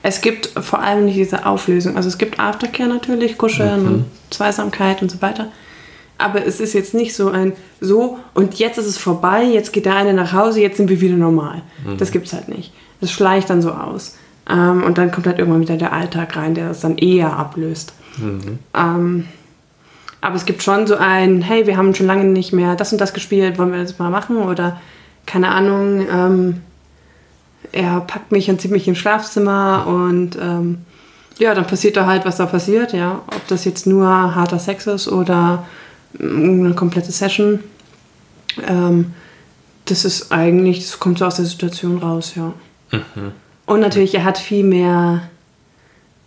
Es 0.04 0.22
gibt 0.22 0.48
vor 0.48 0.82
allem 0.82 1.06
nicht 1.06 1.18
diese 1.18 1.46
Auflösung. 1.46 1.96
Also 1.96 2.10
es 2.10 2.18
gibt 2.18 2.40
Aftercare 2.40 2.90
natürlich, 2.90 3.38
Kuscheln 3.38 3.82
mhm. 3.82 3.88
und 3.88 4.06
Zweisamkeit 4.30 5.02
und 5.02 5.12
so 5.12 5.22
weiter. 5.22 5.48
Aber 6.18 6.46
es 6.46 6.60
ist 6.60 6.74
jetzt 6.74 6.94
nicht 6.94 7.16
so 7.16 7.30
ein 7.30 7.54
so 7.80 8.20
und 8.34 8.56
jetzt 8.56 8.78
ist 8.78 8.86
es 8.86 8.98
vorbei, 8.98 9.44
jetzt 9.44 9.74
geht 9.74 9.86
der 9.86 9.96
eine 9.96 10.14
nach 10.14 10.34
Hause, 10.34 10.62
jetzt 10.62 10.78
sind 10.78 10.90
wir 10.90 11.02
wieder 11.02 11.16
normal. 11.16 11.64
Mhm. 11.86 11.98
Das 11.98 12.12
gibt 12.12 12.28
es 12.28 12.34
halt 12.34 12.48
nicht. 12.48 12.72
Das 13.00 13.12
schleicht 13.12 13.50
dann 13.50 13.62
so 13.62 13.72
aus. 13.72 14.16
Ähm, 14.50 14.84
und 14.84 14.98
dann 14.98 15.12
kommt 15.12 15.28
halt 15.28 15.40
irgendwann 15.40 15.62
wieder 15.62 15.78
der 15.78 15.94
Alltag 15.94 16.36
rein, 16.36 16.54
der 16.54 16.70
das 16.70 16.82
dann 16.82 16.98
eher 16.98 17.36
ablöst. 17.36 17.94
Mhm. 18.18 18.60
Ähm, 18.76 19.28
aber 20.22 20.36
es 20.36 20.46
gibt 20.46 20.62
schon 20.62 20.86
so 20.86 20.96
ein, 20.96 21.42
hey, 21.42 21.66
wir 21.66 21.78
haben 21.78 21.96
schon 21.96 22.06
lange 22.06 22.26
nicht 22.26 22.54
mehr 22.54 22.76
das 22.76 22.92
und 22.92 23.02
das 23.02 23.14
gespielt, 23.14 23.58
wollen 23.58 23.72
wir 23.72 23.82
das 23.82 23.98
mal 23.98 24.12
machen? 24.12 24.38
Oder 24.38 24.80
keine 25.26 25.50
Ahnung, 25.50 26.06
ähm, 26.10 26.62
er 27.72 28.02
packt 28.02 28.32
mich 28.32 28.50
und 28.50 28.62
zieht 28.62 28.72
mich 28.72 28.88
ins 28.88 29.00
Schlafzimmer 29.00 29.86
und 29.88 30.38
ähm, 30.40 30.80
ja, 31.40 31.56
dann 31.56 31.66
passiert 31.66 31.98
da 31.98 32.06
halt, 32.06 32.24
was 32.24 32.38
da 32.38 32.46
passiert, 32.46 32.94
ja. 32.94 33.22
Ob 33.28 33.48
das 33.48 33.66
jetzt 33.66 33.88
nur 33.88 34.08
harter 34.08 34.60
Sex 34.60 34.86
ist 34.88 35.08
oder 35.08 35.66
eine 36.20 36.74
komplette 36.76 37.12
Session. 37.12 37.60
Ähm, 38.68 39.14
das 39.86 40.06
ist 40.06 40.32
eigentlich, 40.32 40.80
das 40.80 41.00
kommt 41.00 41.18
so 41.20 41.26
aus 41.26 41.38
der 41.38 41.46
Situation 41.46 41.98
raus, 41.98 42.34
ja. 42.36 42.54
Mhm. 42.92 43.32
Und 43.66 43.80
natürlich, 43.80 44.14
er 44.14 44.24
hat 44.24 44.38
viel 44.38 44.64
mehr 44.64 45.31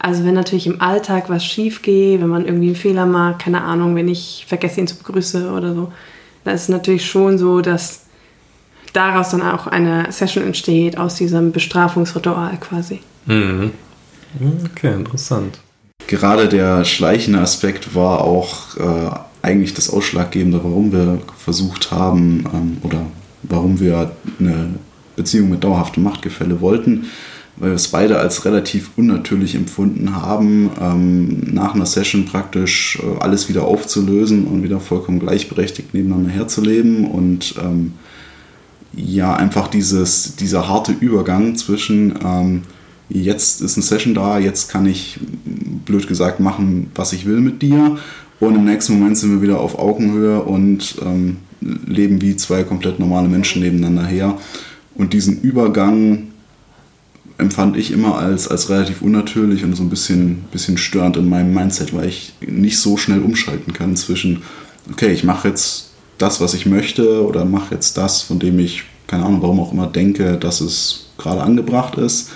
also 0.04 0.22
wenn 0.26 0.34
natürlich 0.34 0.66
im 0.66 0.82
Alltag 0.82 1.30
was 1.30 1.42
schief 1.42 1.80
geht, 1.80 2.20
wenn 2.20 2.28
man 2.28 2.44
irgendwie 2.44 2.66
einen 2.66 2.76
Fehler 2.76 3.06
macht, 3.06 3.38
keine 3.38 3.62
Ahnung, 3.62 3.96
wenn 3.96 4.06
ich 4.06 4.44
vergesse 4.46 4.80
ihn 4.80 4.86
zu 4.86 4.96
begrüßen 4.96 5.48
oder 5.48 5.72
so, 5.72 5.90
dann 6.44 6.54
ist 6.54 6.64
es 6.64 6.68
natürlich 6.68 7.06
schon 7.06 7.38
so, 7.38 7.62
dass 7.62 8.02
daraus 8.92 9.30
dann 9.30 9.40
auch 9.40 9.66
eine 9.66 10.12
Session 10.12 10.44
entsteht, 10.44 10.98
aus 10.98 11.14
diesem 11.14 11.52
Bestrafungsritual 11.52 12.58
quasi. 12.60 13.00
Mhm. 13.24 13.70
Okay, 14.66 14.92
interessant. 14.92 15.58
Gerade 16.06 16.50
der 16.50 16.84
schleichende 16.84 17.38
Aspekt 17.38 17.94
war 17.94 18.20
auch 18.20 18.76
äh, 18.76 19.10
eigentlich 19.40 19.72
das 19.72 19.88
Ausschlaggebende, 19.88 20.62
warum 20.62 20.92
wir 20.92 21.22
versucht 21.38 21.92
haben 21.92 22.44
ähm, 22.52 22.76
oder 22.82 23.06
warum 23.42 23.80
wir 23.80 24.12
eine 24.38 24.74
Beziehung 25.16 25.48
mit 25.48 25.64
dauerhaftem 25.64 26.02
Machtgefälle 26.02 26.60
wollten 26.60 27.06
weil 27.56 27.70
wir 27.70 27.76
es 27.76 27.88
beide 27.88 28.18
als 28.18 28.44
relativ 28.44 28.90
unnatürlich 28.96 29.54
empfunden 29.54 30.16
haben, 30.16 30.70
ähm, 30.80 31.54
nach 31.54 31.74
einer 31.74 31.86
Session 31.86 32.24
praktisch 32.24 32.98
äh, 33.00 33.22
alles 33.22 33.48
wieder 33.48 33.64
aufzulösen 33.64 34.46
und 34.46 34.62
wieder 34.62 34.80
vollkommen 34.80 35.20
gleichberechtigt 35.20 35.94
nebeneinander 35.94 36.30
herzuleben 36.30 37.06
und 37.06 37.54
ähm, 37.62 37.92
ja, 38.96 39.34
einfach 39.34 39.68
dieses, 39.68 40.36
dieser 40.36 40.68
harte 40.68 40.92
Übergang 40.92 41.56
zwischen 41.56 42.14
ähm, 42.24 42.62
jetzt 43.08 43.60
ist 43.60 43.76
eine 43.76 43.84
Session 43.84 44.14
da, 44.14 44.38
jetzt 44.38 44.68
kann 44.70 44.86
ich 44.86 45.20
blöd 45.84 46.08
gesagt 46.08 46.40
machen, 46.40 46.90
was 46.94 47.12
ich 47.12 47.26
will 47.26 47.40
mit 47.40 47.62
dir 47.62 47.98
und 48.40 48.56
im 48.56 48.64
nächsten 48.64 48.98
Moment 48.98 49.16
sind 49.16 49.30
wir 49.30 49.42
wieder 49.42 49.60
auf 49.60 49.78
Augenhöhe 49.78 50.42
und 50.42 50.96
ähm, 51.04 51.36
leben 51.60 52.20
wie 52.20 52.36
zwei 52.36 52.64
komplett 52.64 52.98
normale 52.98 53.28
Menschen 53.28 53.62
nebeneinander 53.62 54.06
her 54.06 54.38
und 54.96 55.12
diesen 55.12 55.40
Übergang 55.40 56.28
empfand 57.38 57.76
ich 57.76 57.90
immer 57.90 58.18
als, 58.18 58.48
als 58.48 58.70
relativ 58.70 59.02
unnatürlich 59.02 59.64
und 59.64 59.74
so 59.74 59.82
ein 59.82 59.90
bisschen, 59.90 60.44
bisschen 60.52 60.78
störend 60.78 61.16
in 61.16 61.28
meinem 61.28 61.52
Mindset, 61.52 61.94
weil 61.94 62.08
ich 62.08 62.34
nicht 62.46 62.78
so 62.78 62.96
schnell 62.96 63.22
umschalten 63.22 63.72
kann 63.72 63.96
zwischen, 63.96 64.42
okay, 64.90 65.12
ich 65.12 65.24
mache 65.24 65.48
jetzt 65.48 65.90
das, 66.18 66.40
was 66.40 66.54
ich 66.54 66.66
möchte 66.66 67.26
oder 67.26 67.44
mache 67.44 67.74
jetzt 67.74 67.96
das, 67.98 68.22
von 68.22 68.38
dem 68.38 68.58
ich, 68.58 68.84
keine 69.06 69.24
Ahnung, 69.24 69.42
warum 69.42 69.60
auch 69.60 69.72
immer 69.72 69.88
denke, 69.88 70.36
dass 70.36 70.60
es 70.60 71.10
gerade 71.18 71.42
angebracht 71.42 71.96
ist, 71.96 72.30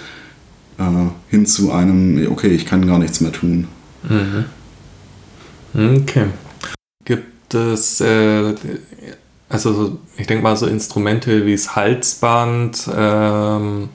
äh, 0.78 0.82
hin 1.28 1.46
zu 1.46 1.72
einem, 1.72 2.26
okay, 2.30 2.48
ich 2.48 2.66
kann 2.66 2.87
gar 2.87 2.98
nichts 2.98 3.20
mehr 3.20 3.32
tun. 3.32 3.68
Mhm. 4.08 4.44
Okay. 5.74 6.26
Gibt 7.04 7.54
es, 7.54 8.00
äh, 8.00 8.54
also 9.48 9.98
ich 10.16 10.26
denke 10.26 10.42
mal 10.42 10.56
so 10.56 10.66
Instrumente 10.66 11.46
wie 11.46 11.52
das 11.52 11.76
Halsband, 11.76 12.88
ähm, 12.94 13.90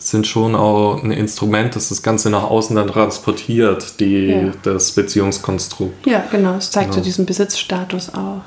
sind 0.00 0.26
schon 0.26 0.54
auch 0.54 1.02
ein 1.02 1.10
Instrument, 1.10 1.76
das 1.76 1.90
das 1.90 2.02
Ganze 2.02 2.30
nach 2.30 2.44
außen 2.44 2.74
dann 2.74 2.88
transportiert, 2.88 4.00
die, 4.00 4.28
ja. 4.28 4.52
das 4.62 4.92
Beziehungskonstrukt. 4.92 6.06
Ja, 6.06 6.24
genau. 6.30 6.56
Es 6.56 6.70
zeigt 6.70 6.90
genau. 6.90 6.98
so 6.98 7.04
diesen 7.04 7.26
Besitzstatus 7.26 8.14
auch. 8.14 8.42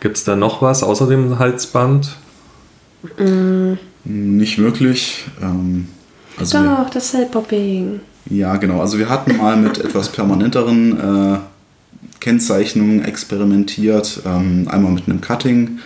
Gibt 0.00 0.16
es 0.16 0.24
da 0.24 0.36
noch 0.36 0.62
was 0.62 0.82
außer 0.82 1.08
dem 1.08 1.38
Halsband? 1.38 2.16
Mm. 3.18 3.74
Nicht 4.04 4.58
wirklich. 4.58 5.24
Ähm, 5.42 5.88
also 6.38 6.58
Doch, 6.58 6.64
wir, 6.64 6.86
das 6.92 7.10
Cell-Popping. 7.10 8.00
Ja, 8.30 8.56
genau. 8.56 8.80
Also 8.80 8.98
wir 8.98 9.08
hatten 9.08 9.36
mal 9.36 9.56
mit 9.56 9.78
etwas 9.78 10.10
permanenteren 10.10 11.34
äh, 11.34 11.38
Kennzeichnungen 12.20 13.04
experimentiert. 13.04 14.22
Ähm, 14.24 14.68
einmal 14.70 14.92
mit 14.92 15.08
einem 15.08 15.20
Cutting, 15.20 15.80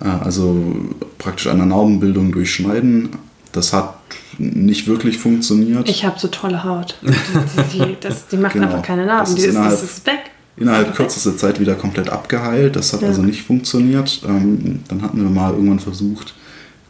äh, 0.00 0.08
also 0.08 0.76
praktisch 1.18 1.48
einer 1.48 1.66
Narbenbildung 1.66 2.32
durchschneiden. 2.32 3.10
Das 3.52 3.74
hat 3.74 3.94
nicht 4.40 4.86
wirklich 4.86 5.18
funktioniert. 5.18 5.88
Ich 5.88 6.04
habe 6.04 6.18
so 6.18 6.28
tolle 6.28 6.64
Haut. 6.64 6.96
Die, 7.02 7.78
die, 7.78 7.78
die, 7.78 7.96
das, 8.00 8.26
die 8.28 8.36
macht 8.36 8.54
genau. 8.54 8.66
einfach 8.66 8.82
keine 8.82 9.06
Narben. 9.06 9.34
Das 9.34 9.44
ist, 9.44 9.50
innerhalb, 9.50 9.82
ist 9.82 10.06
weg. 10.06 10.30
Innerhalb 10.56 10.94
kürzester 10.94 11.36
Zeit 11.36 11.60
wieder 11.60 11.74
komplett 11.74 12.08
abgeheilt. 12.08 12.76
Das 12.76 12.92
hat 12.92 13.02
ja. 13.02 13.08
also 13.08 13.22
nicht 13.22 13.42
funktioniert. 13.42 14.22
Ähm, 14.26 14.80
dann 14.88 15.02
hatten 15.02 15.22
wir 15.22 15.30
mal 15.30 15.52
irgendwann 15.52 15.80
versucht, 15.80 16.34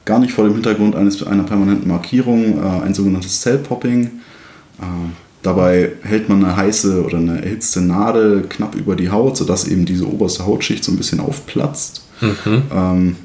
gar 0.05 0.19
nicht 0.19 0.33
vor 0.33 0.45
dem 0.45 0.55
Hintergrund 0.55 0.95
eines, 0.95 1.23
einer 1.27 1.43
permanenten 1.43 1.89
Markierung, 1.89 2.59
äh, 2.59 2.85
ein 2.85 2.95
sogenanntes 2.95 3.41
Cell-Popping. 3.41 4.05
Äh, 4.05 4.85
dabei 5.43 5.93
hält 6.03 6.29
man 6.29 6.45
eine 6.45 6.57
heiße 6.57 7.05
oder 7.05 7.19
eine 7.19 7.45
erhitzte 7.45 7.81
Nadel 7.81 8.45
knapp 8.49 8.75
über 8.77 8.97
die 8.97 9.11
Haut, 9.11 9.37
sodass 9.37 9.67
eben 9.67 9.85
diese 9.85 10.07
oberste 10.07 10.47
Hautschicht 10.47 10.85
so 10.85 10.93
ein 10.93 10.97
bisschen 10.97 11.21
aufplatzt. 11.21 12.03
Mhm. 12.21 12.63
Ähm, 12.73 13.17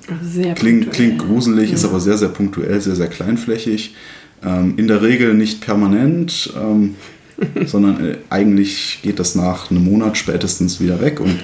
klingt, 0.56 0.92
klingt 0.92 1.20
gruselig, 1.20 1.70
ja. 1.70 1.76
ist 1.76 1.86
aber 1.86 2.00
sehr, 2.00 2.18
sehr 2.18 2.30
punktuell, 2.30 2.80
sehr, 2.82 2.96
sehr 2.96 3.08
kleinflächig. 3.08 3.96
Ähm, 4.44 4.76
in 4.78 4.88
der 4.88 5.02
Regel 5.02 5.34
nicht 5.34 5.62
permanent, 5.62 6.54
ähm, 6.62 6.96
sondern 7.66 8.06
äh, 8.06 8.18
eigentlich 8.30 9.00
geht 9.02 9.20
das 9.20 9.36
nach 9.36 9.70
einem 9.70 9.84
Monat 9.84 10.18
spätestens 10.18 10.80
wieder 10.80 11.02
weg 11.02 11.20
und 11.20 11.36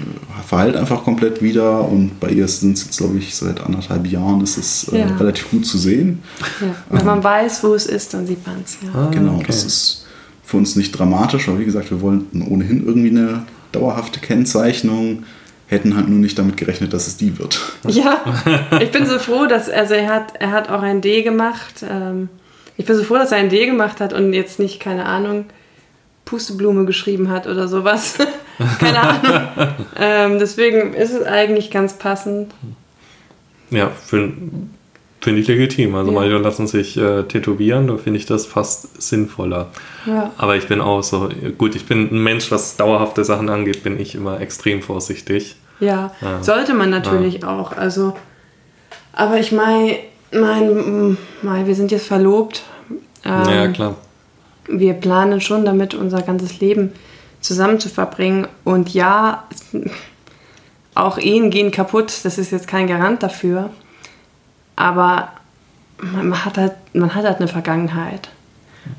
verheilt 0.48 0.76
einfach 0.76 1.04
komplett 1.04 1.42
wieder. 1.42 1.88
Und 1.88 2.20
bei 2.20 2.30
ihr 2.30 2.48
sind 2.48 2.78
es 2.78 2.86
jetzt, 2.86 2.98
glaube 2.98 3.18
ich, 3.18 3.36
seit 3.36 3.62
anderthalb 3.62 4.08
Jahren 4.08 4.42
ist 4.42 4.58
es 4.58 4.88
äh, 4.92 5.00
ja. 5.00 5.16
relativ 5.18 5.50
gut 5.52 5.66
zu 5.66 5.78
sehen. 5.78 6.20
Ja. 6.62 6.76
Wenn 6.90 7.06
man 7.06 7.18
ähm, 7.18 7.24
weiß, 7.24 7.64
wo 7.64 7.74
es 7.74 7.86
ist, 7.86 8.14
dann 8.14 8.26
sieht 8.26 8.46
man 8.46 8.58
es. 8.64 8.78
Ja. 8.84 8.94
Ah, 8.94 9.10
genau, 9.12 9.36
okay. 9.36 9.46
das 9.48 9.64
ist 9.64 10.06
für 10.44 10.58
uns 10.58 10.76
nicht 10.76 10.92
dramatisch, 10.92 11.48
aber 11.48 11.60
wie 11.60 11.66
gesagt, 11.66 11.92
wir 11.92 12.02
wollten 12.02 12.42
ohnehin 12.42 12.86
irgendwie 12.86 13.10
eine 13.10 13.44
dauerhafte 13.72 14.20
Kennzeichnung 14.20 15.24
hätten 15.72 15.96
halt 15.96 16.10
nur 16.10 16.20
nicht 16.20 16.38
damit 16.38 16.58
gerechnet, 16.58 16.94
dass 16.94 17.08
es 17.08 17.18
die 17.18 17.40
wird. 17.40 17.60
Ja, 17.88 18.22
ich 18.82 18.92
bin 18.92 19.06
so 19.06 19.18
froh, 19.18 19.46
dass, 19.48 19.70
also 19.70 19.94
er 19.94 20.08
hat, 20.08 20.34
er 20.40 20.52
hat 20.52 20.70
auch 20.70 20.82
ein 20.82 21.02
D 21.02 21.24
gemacht. 21.24 21.84
Ähm, 21.90 22.30
ich 22.78 22.86
bin 22.86 22.96
so 22.96 23.04
froh, 23.04 23.16
dass 23.16 23.32
er 23.32 23.38
ein 23.38 23.50
D 23.50 23.66
gemacht 23.66 24.00
hat 24.00 24.14
und 24.14 24.34
jetzt 24.34 24.60
nicht, 24.60 24.80
keine 24.80 25.06
Ahnung, 25.06 25.46
Pusteblume 26.26 26.86
geschrieben 26.86 27.30
hat 27.30 27.48
oder 27.48 27.68
sowas. 27.68 28.18
keine 28.80 29.02
Ahnung. 29.02 29.74
ähm, 29.98 30.40
deswegen 30.40 30.94
ist 30.94 31.14
es 31.14 31.24
eigentlich 31.24 31.72
ganz 31.72 31.94
passend. 31.94 32.54
Ja, 33.70 33.92
finde 35.22 35.40
ich 35.40 35.48
legitim. 35.48 35.96
Also 35.96 36.12
ja. 36.12 36.20
manche 36.20 36.38
lassen 36.38 36.68
sich 36.68 36.98
äh, 36.98 37.24
tätowieren, 37.24 37.88
da 37.88 37.98
finde 37.98 38.20
ich 38.20 38.26
das 38.26 38.46
fast 38.46 39.02
sinnvoller. 39.02 39.72
Ja. 40.06 40.34
Aber 40.38 40.58
ich 40.58 40.68
bin 40.68 40.82
auch 40.82 41.02
so, 41.02 41.30
gut, 41.58 41.76
ich 41.76 41.86
bin 41.86 42.10
ein 42.12 42.24
Mensch, 42.24 42.52
was 42.52 42.76
dauerhafte 42.76 43.24
Sachen 43.24 43.50
angeht, 43.50 43.84
bin 43.84 44.00
ich 44.00 44.16
immer 44.16 44.42
extrem 44.42 44.82
vorsichtig. 44.82 45.56
Ja, 45.82 46.12
ja. 46.22 46.41
sollte 46.41 46.74
man 46.74 46.89
natürlich 46.89 47.41
ja. 47.41 47.50
auch. 47.50 47.76
Also, 47.76 48.13
aber 49.12 49.39
ich 49.39 49.52
meine, 49.52 49.98
mein, 50.32 51.17
mein, 51.41 51.67
wir 51.67 51.76
sind 51.76 51.91
jetzt 51.91 52.08
verlobt. 52.08 52.63
Ähm, 53.26 53.50
ja, 53.50 53.67
klar. 53.67 53.96
Wir 54.67 54.94
planen 54.94 55.41
schon 55.41 55.65
damit, 55.65 55.94
unser 55.94 56.22
ganzes 56.22 56.60
Leben 56.62 56.94
zusammen 57.41 57.80
zu 57.80 57.89
verbringen. 57.89 58.48
Und 58.63 58.94
ja, 58.94 59.44
auch 60.96 61.17
Ehen 61.17 61.50
gehen 61.50 61.72
kaputt. 61.72 62.13
Das 62.24 62.38
ist 62.38 62.52
jetzt 62.52 62.67
kein 62.67 62.88
Garant 62.88 63.24
dafür. 63.24 63.72
Aber 64.76 65.30
man 65.98 66.46
hat 66.46 66.58
halt, 66.58 66.74
man 66.94 67.13
hat 67.13 67.26
halt 67.26 67.38
eine 67.38 67.48
Vergangenheit. 67.48 68.30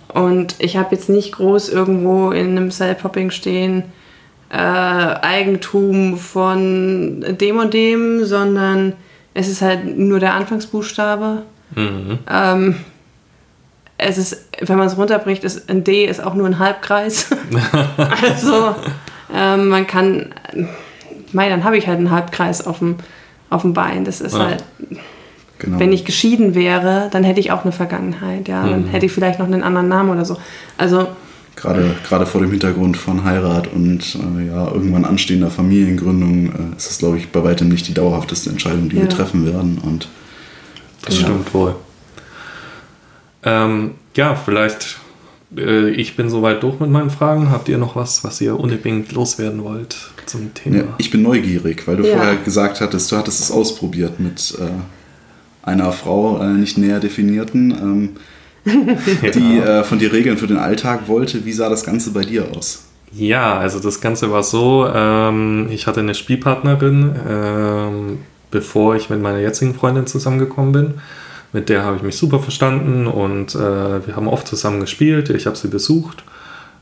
Und 0.08 0.56
ich 0.58 0.76
habe 0.76 0.94
jetzt 0.94 1.08
nicht 1.08 1.32
groß 1.32 1.68
irgendwo 1.68 2.30
in 2.30 2.50
einem 2.50 2.70
Cell-Popping 2.70 3.30
stehen, 3.30 3.84
äh, 4.52 4.56
Eigentum 4.56 6.18
von 6.18 7.24
dem 7.40 7.58
und 7.58 7.72
dem, 7.74 8.24
sondern 8.24 8.92
es 9.34 9.48
ist 9.48 9.62
halt 9.62 9.96
nur 9.98 10.20
der 10.20 10.34
Anfangsbuchstabe. 10.34 11.42
Mhm. 11.74 12.18
Ähm, 12.30 12.74
es 13.96 14.18
ist, 14.18 14.48
wenn 14.60 14.76
man 14.78 14.86
es 14.88 14.96
runterbricht, 14.98 15.42
ist 15.44 15.70
ein 15.70 15.84
D 15.84 16.04
ist 16.04 16.22
auch 16.22 16.34
nur 16.34 16.46
ein 16.46 16.58
Halbkreis. 16.58 17.28
also 18.22 18.74
ähm, 19.34 19.68
man 19.68 19.86
kann, 19.86 20.34
mei, 21.32 21.48
dann 21.48 21.64
habe 21.64 21.78
ich 21.78 21.86
halt 21.86 21.98
einen 21.98 22.10
Halbkreis 22.10 22.66
auf 22.66 22.80
dem, 22.80 22.96
auf 23.48 23.62
dem 23.62 23.72
Bein. 23.72 24.04
Das 24.04 24.20
ist 24.20 24.34
Ja. 24.34 24.46
halt, 24.46 24.64
Genau. 25.58 25.78
wenn 25.78 25.92
ich 25.92 26.04
geschieden 26.04 26.56
wäre, 26.56 27.08
dann 27.12 27.22
hätte 27.22 27.38
ich 27.38 27.52
auch 27.52 27.62
eine 27.62 27.70
Vergangenheit, 27.70 28.48
ja. 28.48 28.66
Dann 28.66 28.82
Mhm. 28.82 28.88
hätte 28.88 29.06
ich 29.06 29.12
vielleicht 29.12 29.38
noch 29.38 29.46
einen 29.46 29.62
anderen 29.62 29.86
Namen 29.86 30.10
oder 30.10 30.24
so. 30.24 30.36
Also 30.76 31.06
Gerade, 31.56 31.94
gerade 32.08 32.26
vor 32.26 32.40
dem 32.40 32.50
Hintergrund 32.50 32.96
von 32.96 33.24
Heirat 33.24 33.72
und 33.72 34.16
äh, 34.16 34.46
ja, 34.48 34.68
irgendwann 34.72 35.04
anstehender 35.04 35.50
Familiengründung 35.50 36.46
äh, 36.46 36.76
ist 36.76 36.90
es, 36.90 36.98
glaube 36.98 37.18
ich, 37.18 37.28
bei 37.30 37.44
weitem 37.44 37.68
nicht 37.68 37.86
die 37.88 37.94
dauerhafteste 37.94 38.50
Entscheidung, 38.50 38.88
die 38.88 38.96
Ja. 38.96 39.02
wir 39.02 39.08
treffen 39.10 39.44
werden. 39.46 39.78
Und 39.84 40.08
Das 41.04 41.16
Genau. 41.16 41.28
stimmt 41.28 41.54
wohl. 41.54 41.74
Ähm, 43.44 43.92
ja, 44.16 44.34
vielleicht, 44.34 44.98
äh, 45.56 45.90
ich 45.90 46.16
bin 46.16 46.30
soweit 46.30 46.62
durch 46.62 46.78
mit 46.80 46.90
meinen 46.90 47.10
Fragen. 47.10 47.50
Habt 47.50 47.68
ihr 47.68 47.78
noch 47.78 47.96
was, 47.96 48.22
was 48.24 48.40
ihr 48.40 48.58
unbedingt 48.58 49.12
loswerden 49.12 49.64
wollt 49.64 49.96
zum 50.26 50.54
Thema? 50.54 50.76
ja, 50.76 50.84
ich 50.98 51.10
bin 51.10 51.22
neugierig, 51.22 51.86
weil 51.86 51.96
du 51.96 52.06
Ja. 52.06 52.16
vorher 52.16 52.36
gesagt 52.36 52.80
hattest, 52.80 53.10
du 53.10 53.16
hattest 53.16 53.40
es 53.40 53.50
ausprobiert 53.50 54.20
mit 54.20 54.54
äh, 54.60 55.68
einer 55.68 55.92
Frau, 55.92 56.40
äh, 56.40 56.46
nicht 56.52 56.78
näher 56.78 57.00
definierten, 57.00 57.70
ähm, 57.72 58.08
die 58.64 59.58
äh, 59.58 59.84
von 59.84 59.98
dir 59.98 60.12
Regeln 60.12 60.36
für 60.36 60.46
den 60.46 60.56
Alltag 60.56 61.08
wollte. 61.08 61.44
Wie 61.44 61.52
sah 61.52 61.68
das 61.68 61.84
Ganze 61.84 62.12
bei 62.12 62.22
dir 62.22 62.46
aus? 62.54 62.84
Ja, 63.12 63.58
also 63.58 63.78
das 63.78 64.00
Ganze 64.00 64.30
war 64.30 64.42
so, 64.42 64.86
ähm, 64.92 65.68
ich 65.70 65.86
hatte 65.86 66.00
eine 66.00 66.14
Spielpartnerin, 66.14 67.14
ähm, 67.28 68.18
bevor 68.50 68.96
ich 68.96 69.10
mit 69.10 69.20
meiner 69.20 69.38
jetzigen 69.38 69.74
Freundin 69.74 70.06
zusammengekommen 70.06 70.72
bin. 70.72 70.94
Mit 71.52 71.68
der 71.68 71.84
habe 71.84 71.96
ich 71.96 72.02
mich 72.02 72.16
super 72.16 72.38
verstanden 72.38 73.06
und 73.06 73.54
äh, 73.54 74.06
wir 74.06 74.16
haben 74.16 74.28
oft 74.28 74.46
zusammen 74.48 74.80
gespielt. 74.80 75.28
Ich 75.28 75.46
habe 75.46 75.56
sie 75.56 75.68
besucht. 75.68 76.24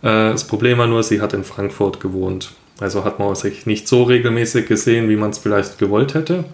Äh, 0.03 0.31
das 0.31 0.45
Problem 0.45 0.79
war 0.79 0.87
nur, 0.87 1.03
sie 1.03 1.21
hat 1.21 1.33
in 1.33 1.43
Frankfurt 1.43 1.99
gewohnt. 2.01 2.53
Also 2.79 3.05
hat 3.05 3.19
man 3.19 3.35
sich 3.35 3.67
nicht 3.67 3.89
so 3.89 4.05
regelmäßig 4.05 4.67
gesehen, 4.67 5.09
wie 5.09 5.17
man 5.17 5.31
es 5.31 5.39
vielleicht 5.39 5.79
gewollt 5.79 6.15
hätte. 6.15 6.45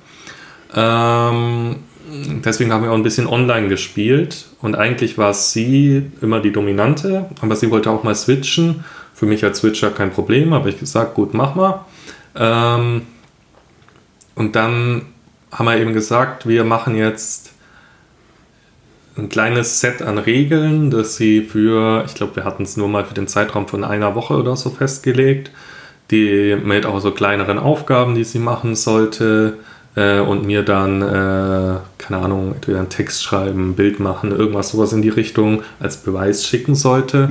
Ähm, 0.75 1.77
deswegen 2.45 2.73
haben 2.73 2.85
wir 2.85 2.91
auch 2.91 2.97
ein 2.97 3.03
bisschen 3.03 3.27
online 3.27 3.69
gespielt 3.69 4.47
und 4.63 4.75
eigentlich 4.75 5.19
war 5.19 5.35
sie 5.35 6.11
immer 6.21 6.41
die 6.41 6.53
Dominante, 6.53 7.29
aber 7.41 7.57
sie 7.57 7.71
wollte 7.71 7.91
auch 7.91 8.03
mal 8.03 8.15
switchen. 8.15 8.85
Für 9.15 9.27
mich 9.27 9.43
als 9.45 9.59
Switcher 9.59 9.91
kein 9.91 10.11
Problem, 10.11 10.53
habe 10.53 10.69
ich 10.69 10.79
gesagt, 10.79 11.15
gut, 11.15 11.33
mach 11.33 11.55
mal. 11.55 11.87
Ähm, 12.35 13.03
und 14.35 14.55
dann 14.55 15.07
haben 15.51 15.67
wir 15.67 15.79
eben 15.79 15.95
gesagt, 15.95 16.47
wir 16.47 16.65
machen 16.65 16.97
jetzt 16.97 17.53
ein 19.17 19.31
kleines 19.31 19.81
Set 19.81 20.03
an 20.03 20.19
Regeln, 20.19 20.91
das 20.91 21.17
sie 21.17 21.41
für, 21.41 22.05
ich 22.07 22.15
glaube, 22.15 22.37
wir 22.37 22.45
hatten 22.45 22.65
es 22.65 22.77
nur 22.77 22.89
mal 22.89 23.07
für 23.07 23.15
den 23.15 23.27
Zeitraum 23.27 23.67
von 23.67 23.83
einer 23.83 24.15
Woche 24.15 24.35
oder 24.35 24.55
so 24.57 24.69
festgelegt, 24.69 25.51
die 26.11 26.55
mit 26.63 26.85
auch 26.85 27.01
so 27.01 27.13
kleineren 27.13 27.59
Aufgaben, 27.59 28.15
die 28.15 28.25
sie 28.25 28.39
machen 28.39 28.77
sollte 28.77 29.57
äh, 29.97 30.21
und 30.21 30.45
mir 30.45 30.63
dann, 30.63 31.03
äh, 31.03 31.79
keine 31.99 32.23
Ahnung, 32.23 32.55
entweder 32.55 32.79
einen 32.79 32.91
Text 32.91 33.25
schreiben, 33.25 33.71
ein 33.71 33.75
Bild 33.75 33.99
machen, 33.99 34.31
irgendwas 34.31 34.69
sowas 34.69 34.93
in 34.93 35.03
die 35.03 35.09
Richtung 35.09 35.63
als 35.81 35.97
Beweis 35.97 36.47
schicken 36.47 36.75
sollte. 36.75 37.31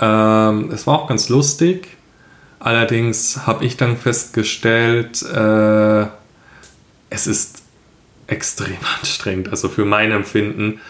Ähm, 0.00 0.70
es 0.72 0.86
war 0.86 1.00
auch 1.00 1.08
ganz 1.08 1.28
lustig. 1.28 1.88
Allerdings 2.60 3.46
habe 3.46 3.64
ich 3.64 3.76
dann 3.76 3.96
festgestellt, 3.96 5.22
äh, 5.22 6.06
es 7.10 7.26
ist 7.26 7.62
extrem 8.28 8.76
anstrengend, 9.00 9.48
also 9.50 9.68
für 9.68 9.84
mein 9.84 10.12
Empfinden. 10.12 10.80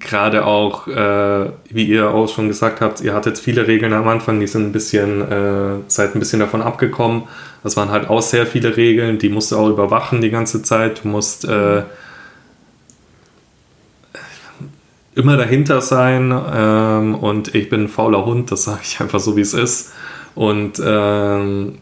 Gerade 0.00 0.44
auch, 0.44 0.86
äh, 0.86 1.50
wie 1.68 1.84
ihr 1.84 2.10
auch 2.10 2.28
schon 2.28 2.48
gesagt 2.48 2.80
habt, 2.80 3.00
ihr 3.00 3.14
hattet 3.14 3.38
viele 3.38 3.66
Regeln 3.66 3.92
am 3.92 4.06
Anfang, 4.08 4.40
die 4.40 4.46
sind 4.46 4.66
ein 4.66 4.72
bisschen, 4.72 5.20
äh, 5.20 5.76
seid 5.88 6.14
ein 6.14 6.20
bisschen 6.20 6.40
davon 6.40 6.62
abgekommen. 6.62 7.24
Das 7.64 7.78
waren 7.78 7.90
halt 7.90 8.10
auch 8.10 8.20
sehr 8.20 8.46
viele 8.46 8.76
Regeln, 8.76 9.18
die 9.18 9.30
musst 9.30 9.50
du 9.50 9.56
auch 9.56 9.68
überwachen 9.68 10.20
die 10.20 10.28
ganze 10.28 10.62
Zeit. 10.62 11.02
Du 11.02 11.08
musst 11.08 11.46
äh, 11.46 11.82
immer 15.14 15.38
dahinter 15.38 15.80
sein 15.80 16.30
ähm, 16.54 17.14
und 17.14 17.54
ich 17.54 17.70
bin 17.70 17.84
ein 17.84 17.88
fauler 17.88 18.26
Hund, 18.26 18.52
das 18.52 18.64
sage 18.64 18.80
ich 18.82 19.00
einfach 19.00 19.18
so, 19.18 19.34
wie 19.36 19.40
es 19.40 19.54
ist. 19.54 19.94
Und 20.34 20.80
ähm, 20.84 21.78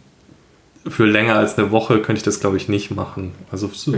für 0.86 1.04
länger 1.04 1.34
als 1.34 1.58
eine 1.58 1.72
Woche 1.72 2.00
könnte 2.00 2.18
ich 2.18 2.24
das, 2.24 2.38
glaube 2.38 2.58
ich, 2.58 2.68
nicht 2.68 2.92
machen. 2.92 3.32
Also 3.50 3.68
so, 3.72 3.92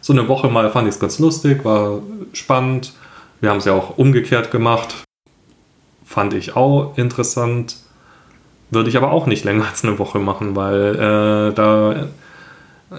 so 0.00 0.12
eine 0.12 0.28
Woche 0.28 0.48
mal 0.48 0.70
fand 0.70 0.86
ich 0.86 0.94
es 0.94 1.00
ganz 1.00 1.18
lustig, 1.18 1.64
war 1.64 2.02
spannend. 2.34 2.92
Wir 3.40 3.50
haben 3.50 3.58
es 3.58 3.64
ja 3.64 3.72
auch 3.72 3.98
umgekehrt 3.98 4.52
gemacht. 4.52 4.94
Fand 6.04 6.34
ich 6.34 6.54
auch 6.54 6.96
interessant. 6.96 7.78
Würde 8.70 8.90
ich 8.90 8.96
aber 8.96 9.12
auch 9.12 9.26
nicht 9.26 9.44
länger 9.44 9.66
als 9.68 9.84
eine 9.84 9.98
Woche 9.98 10.18
machen, 10.18 10.56
weil 10.56 10.94
äh, 10.96 11.54
da 11.54 12.06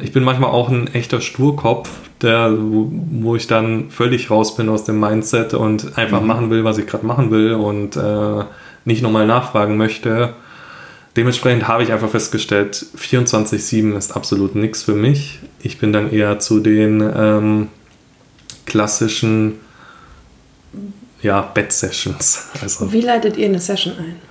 ich 0.02 0.12
bin 0.12 0.24
manchmal 0.24 0.52
auch 0.52 0.70
ein 0.70 0.94
echter 0.94 1.22
Sturkopf, 1.22 1.90
der, 2.22 2.54
wo, 2.58 3.36
ich 3.36 3.48
dann 3.48 3.90
völlig 3.90 4.30
raus 4.30 4.56
bin 4.56 4.68
aus 4.68 4.84
dem 4.84 5.00
Mindset 5.00 5.54
und 5.54 5.98
einfach 5.98 6.22
machen 6.22 6.50
will, 6.50 6.64
was 6.66 6.78
ich 6.78 6.88
gerade 6.88 7.06
machen 7.06 7.32
will 7.32 7.54
und 7.54 7.96
äh, 7.96 8.44
nicht 8.84 9.02
nochmal 9.02 9.26
nachfragen 9.26 9.78
möchte. 9.78 10.34
Dementsprechend 11.16 11.68
habe 11.68 11.84
ich 11.84 11.94
einfach 11.94 12.10
festgestellt, 12.10 12.86
24-7 12.98 13.98
ist 13.98 14.16
absolut 14.16 14.56
nichts 14.56 14.84
für 14.84 14.94
mich. 14.94 15.40
Ich 15.62 15.80
bin 15.80 15.94
dann 15.94 16.12
eher 16.12 16.40
zu 16.40 16.60
den 16.60 17.02
ähm, 17.02 17.70
klassischen 18.66 19.60
ja, 21.22 21.42
Bed-Sessions. 21.42 22.50
Also, 22.62 22.92
wie 22.92 23.02
leitet 23.02 23.38
ihr 23.38 23.48
eine 23.48 23.60
Session 23.60 23.94
ein? 23.98 24.27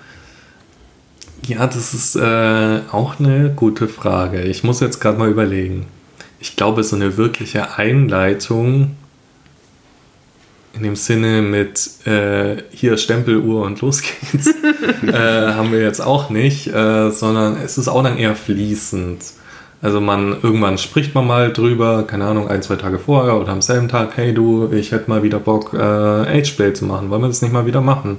Ja, 1.46 1.66
das 1.66 1.94
ist 1.94 2.16
äh, 2.16 2.80
auch 2.90 3.18
eine 3.18 3.52
gute 3.54 3.88
Frage. 3.88 4.42
Ich 4.42 4.64
muss 4.64 4.80
jetzt 4.80 5.00
gerade 5.00 5.18
mal 5.18 5.28
überlegen. 5.28 5.86
Ich 6.38 6.56
glaube, 6.56 6.82
so 6.84 6.96
eine 6.96 7.16
wirkliche 7.16 7.76
Einleitung 7.78 8.96
in 10.76 10.82
dem 10.82 10.96
Sinne 10.96 11.42
mit 11.42 12.06
äh, 12.06 12.62
hier 12.70 12.98
Stempeluhr 12.98 13.64
und 13.64 13.80
los 13.80 14.02
geht's, 14.02 14.46
äh, 15.06 15.52
haben 15.52 15.72
wir 15.72 15.80
jetzt 15.80 16.00
auch 16.00 16.30
nicht, 16.30 16.68
äh, 16.68 17.10
sondern 17.10 17.56
es 17.64 17.78
ist 17.78 17.88
auch 17.88 18.02
dann 18.02 18.18
eher 18.18 18.36
fließend. 18.36 19.24
Also 19.82 20.00
man, 20.00 20.36
irgendwann 20.42 20.78
spricht 20.78 21.14
man 21.14 21.26
mal 21.26 21.52
drüber, 21.52 22.04
keine 22.06 22.26
Ahnung, 22.26 22.48
ein, 22.48 22.62
zwei 22.62 22.76
Tage 22.76 22.98
vorher 22.98 23.36
oder 23.36 23.52
am 23.52 23.62
selben 23.62 23.88
Tag, 23.88 24.16
hey 24.16 24.34
du, 24.34 24.70
ich 24.72 24.92
hätte 24.92 25.08
mal 25.10 25.22
wieder 25.22 25.38
Bock, 25.38 25.72
äh, 25.74 25.78
Ageplay 25.78 26.72
zu 26.72 26.84
machen, 26.86 27.10
wollen 27.10 27.22
wir 27.22 27.28
das 27.28 27.42
nicht 27.42 27.52
mal 27.52 27.66
wieder 27.66 27.80
machen? 27.80 28.18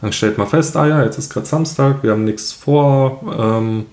Dann 0.00 0.12
stellt 0.12 0.38
man 0.38 0.46
fest, 0.46 0.76
ah 0.76 0.86
ja, 0.86 1.04
jetzt 1.04 1.18
ist 1.18 1.32
gerade 1.32 1.46
Samstag, 1.46 2.02
wir 2.02 2.12
haben 2.12 2.24
nichts 2.24 2.52
vor. 2.52 3.20
Ähm, 3.38 3.86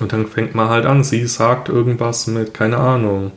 und 0.00 0.12
dann 0.12 0.26
fängt 0.26 0.54
man 0.54 0.68
halt 0.68 0.84
an. 0.84 1.04
Sie 1.04 1.26
sagt 1.26 1.68
irgendwas 1.68 2.26
mit, 2.26 2.52
keine 2.52 2.76
Ahnung. 2.76 3.32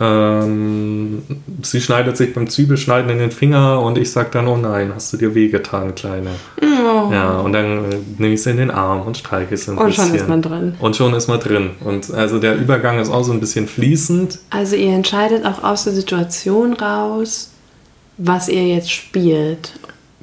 Ähm, 0.00 1.22
sie 1.62 1.80
schneidet 1.80 2.16
sich 2.16 2.32
beim 2.32 2.48
Zwiebelschneiden 2.48 3.10
in 3.10 3.18
den 3.18 3.32
Finger 3.32 3.82
und 3.82 3.98
ich 3.98 4.12
sag 4.12 4.30
dann, 4.30 4.46
oh 4.46 4.56
nein, 4.56 4.92
hast 4.94 5.12
du 5.12 5.16
dir 5.16 5.34
wehgetan, 5.34 5.94
Kleine. 5.96 6.30
Oh. 6.62 7.12
Ja, 7.12 7.38
und 7.40 7.52
dann 7.52 7.90
äh, 7.92 7.96
nehme 8.16 8.34
ich 8.34 8.42
sie 8.42 8.50
in 8.50 8.58
den 8.58 8.70
Arm 8.70 9.02
und 9.02 9.16
streiche 9.16 9.56
sie 9.56 9.72
ein 9.72 9.78
Und 9.78 9.86
bisschen. 9.86 10.06
schon 10.06 10.14
ist 10.14 10.28
man 10.28 10.40
drin. 10.40 10.74
Und 10.78 10.94
schon 10.94 11.14
ist 11.14 11.26
man 11.26 11.40
drin. 11.40 11.70
Und 11.80 12.14
also 12.14 12.38
der 12.38 12.56
Übergang 12.56 13.00
ist 13.00 13.10
auch 13.10 13.24
so 13.24 13.32
ein 13.32 13.40
bisschen 13.40 13.66
fließend. 13.66 14.38
Also 14.50 14.76
ihr 14.76 14.92
entscheidet 14.94 15.44
auch 15.44 15.64
aus 15.64 15.82
der 15.84 15.92
Situation 15.92 16.74
raus, 16.74 17.50
was 18.18 18.48
ihr 18.48 18.68
jetzt 18.68 18.92
spielt. 18.92 19.72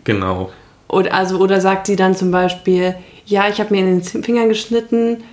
Genau. 0.05 0.51
Oder, 0.87 1.13
also, 1.13 1.39
oder 1.39 1.61
sagt 1.61 1.87
sie 1.87 1.95
dann 1.95 2.15
zum 2.15 2.31
Beispiel, 2.31 2.95
ja, 3.25 3.47
ich 3.49 3.59
habe 3.59 3.73
mir 3.73 3.81
in 3.81 4.01
den 4.01 4.23
Finger 4.23 4.47
geschnitten, 4.47 5.23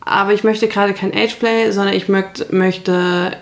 aber 0.00 0.32
ich 0.32 0.44
möchte 0.44 0.68
gerade 0.68 0.94
kein 0.94 1.12
Ageplay, 1.12 1.70
sondern 1.70 1.94
ich 1.94 2.08
möcht, 2.08 2.52
möchte 2.52 3.32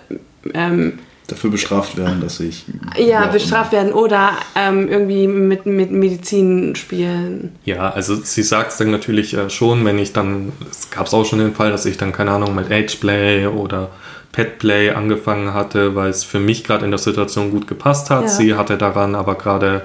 ähm, 0.53 0.99
Dafür 1.27 1.49
bestraft 1.49 1.97
werden, 1.97 2.21
dass 2.21 2.39
ich. 2.39 2.63
ja, 2.97 3.27
bestraft 3.27 3.73
werden 3.73 3.91
oder 3.91 4.31
ähm, 4.55 4.87
irgendwie 4.87 5.27
mit, 5.27 5.65
mit 5.65 5.91
Medizin 5.91 6.73
spielen. 6.77 7.53
Ja, 7.65 7.89
also 7.89 8.15
sie 8.15 8.43
sagt 8.43 8.71
es 8.71 8.77
dann 8.77 8.91
natürlich 8.91 9.33
äh, 9.33 9.49
schon, 9.49 9.83
wenn 9.83 9.99
ich 9.99 10.13
dann, 10.13 10.53
es 10.71 10.89
gab 10.89 11.07
es 11.07 11.13
auch 11.13 11.25
schon 11.25 11.39
den 11.39 11.53
Fall, 11.53 11.69
dass 11.69 11.85
ich 11.85 11.97
dann, 11.97 12.13
keine 12.13 12.31
Ahnung, 12.31 12.55
mit 12.55 12.71
Ageplay 12.71 13.45
oder 13.47 13.89
Petplay 14.31 14.91
angefangen 14.91 15.53
hatte, 15.53 15.95
weil 15.95 16.09
es 16.11 16.23
für 16.23 16.39
mich 16.39 16.63
gerade 16.63 16.85
in 16.85 16.91
der 16.91 16.97
Situation 16.97 17.51
gut 17.51 17.67
gepasst 17.67 18.09
hat. 18.09 18.23
Ja. 18.23 18.27
Sie 18.29 18.55
hatte 18.55 18.77
daran 18.77 19.13
aber 19.13 19.35
gerade 19.35 19.81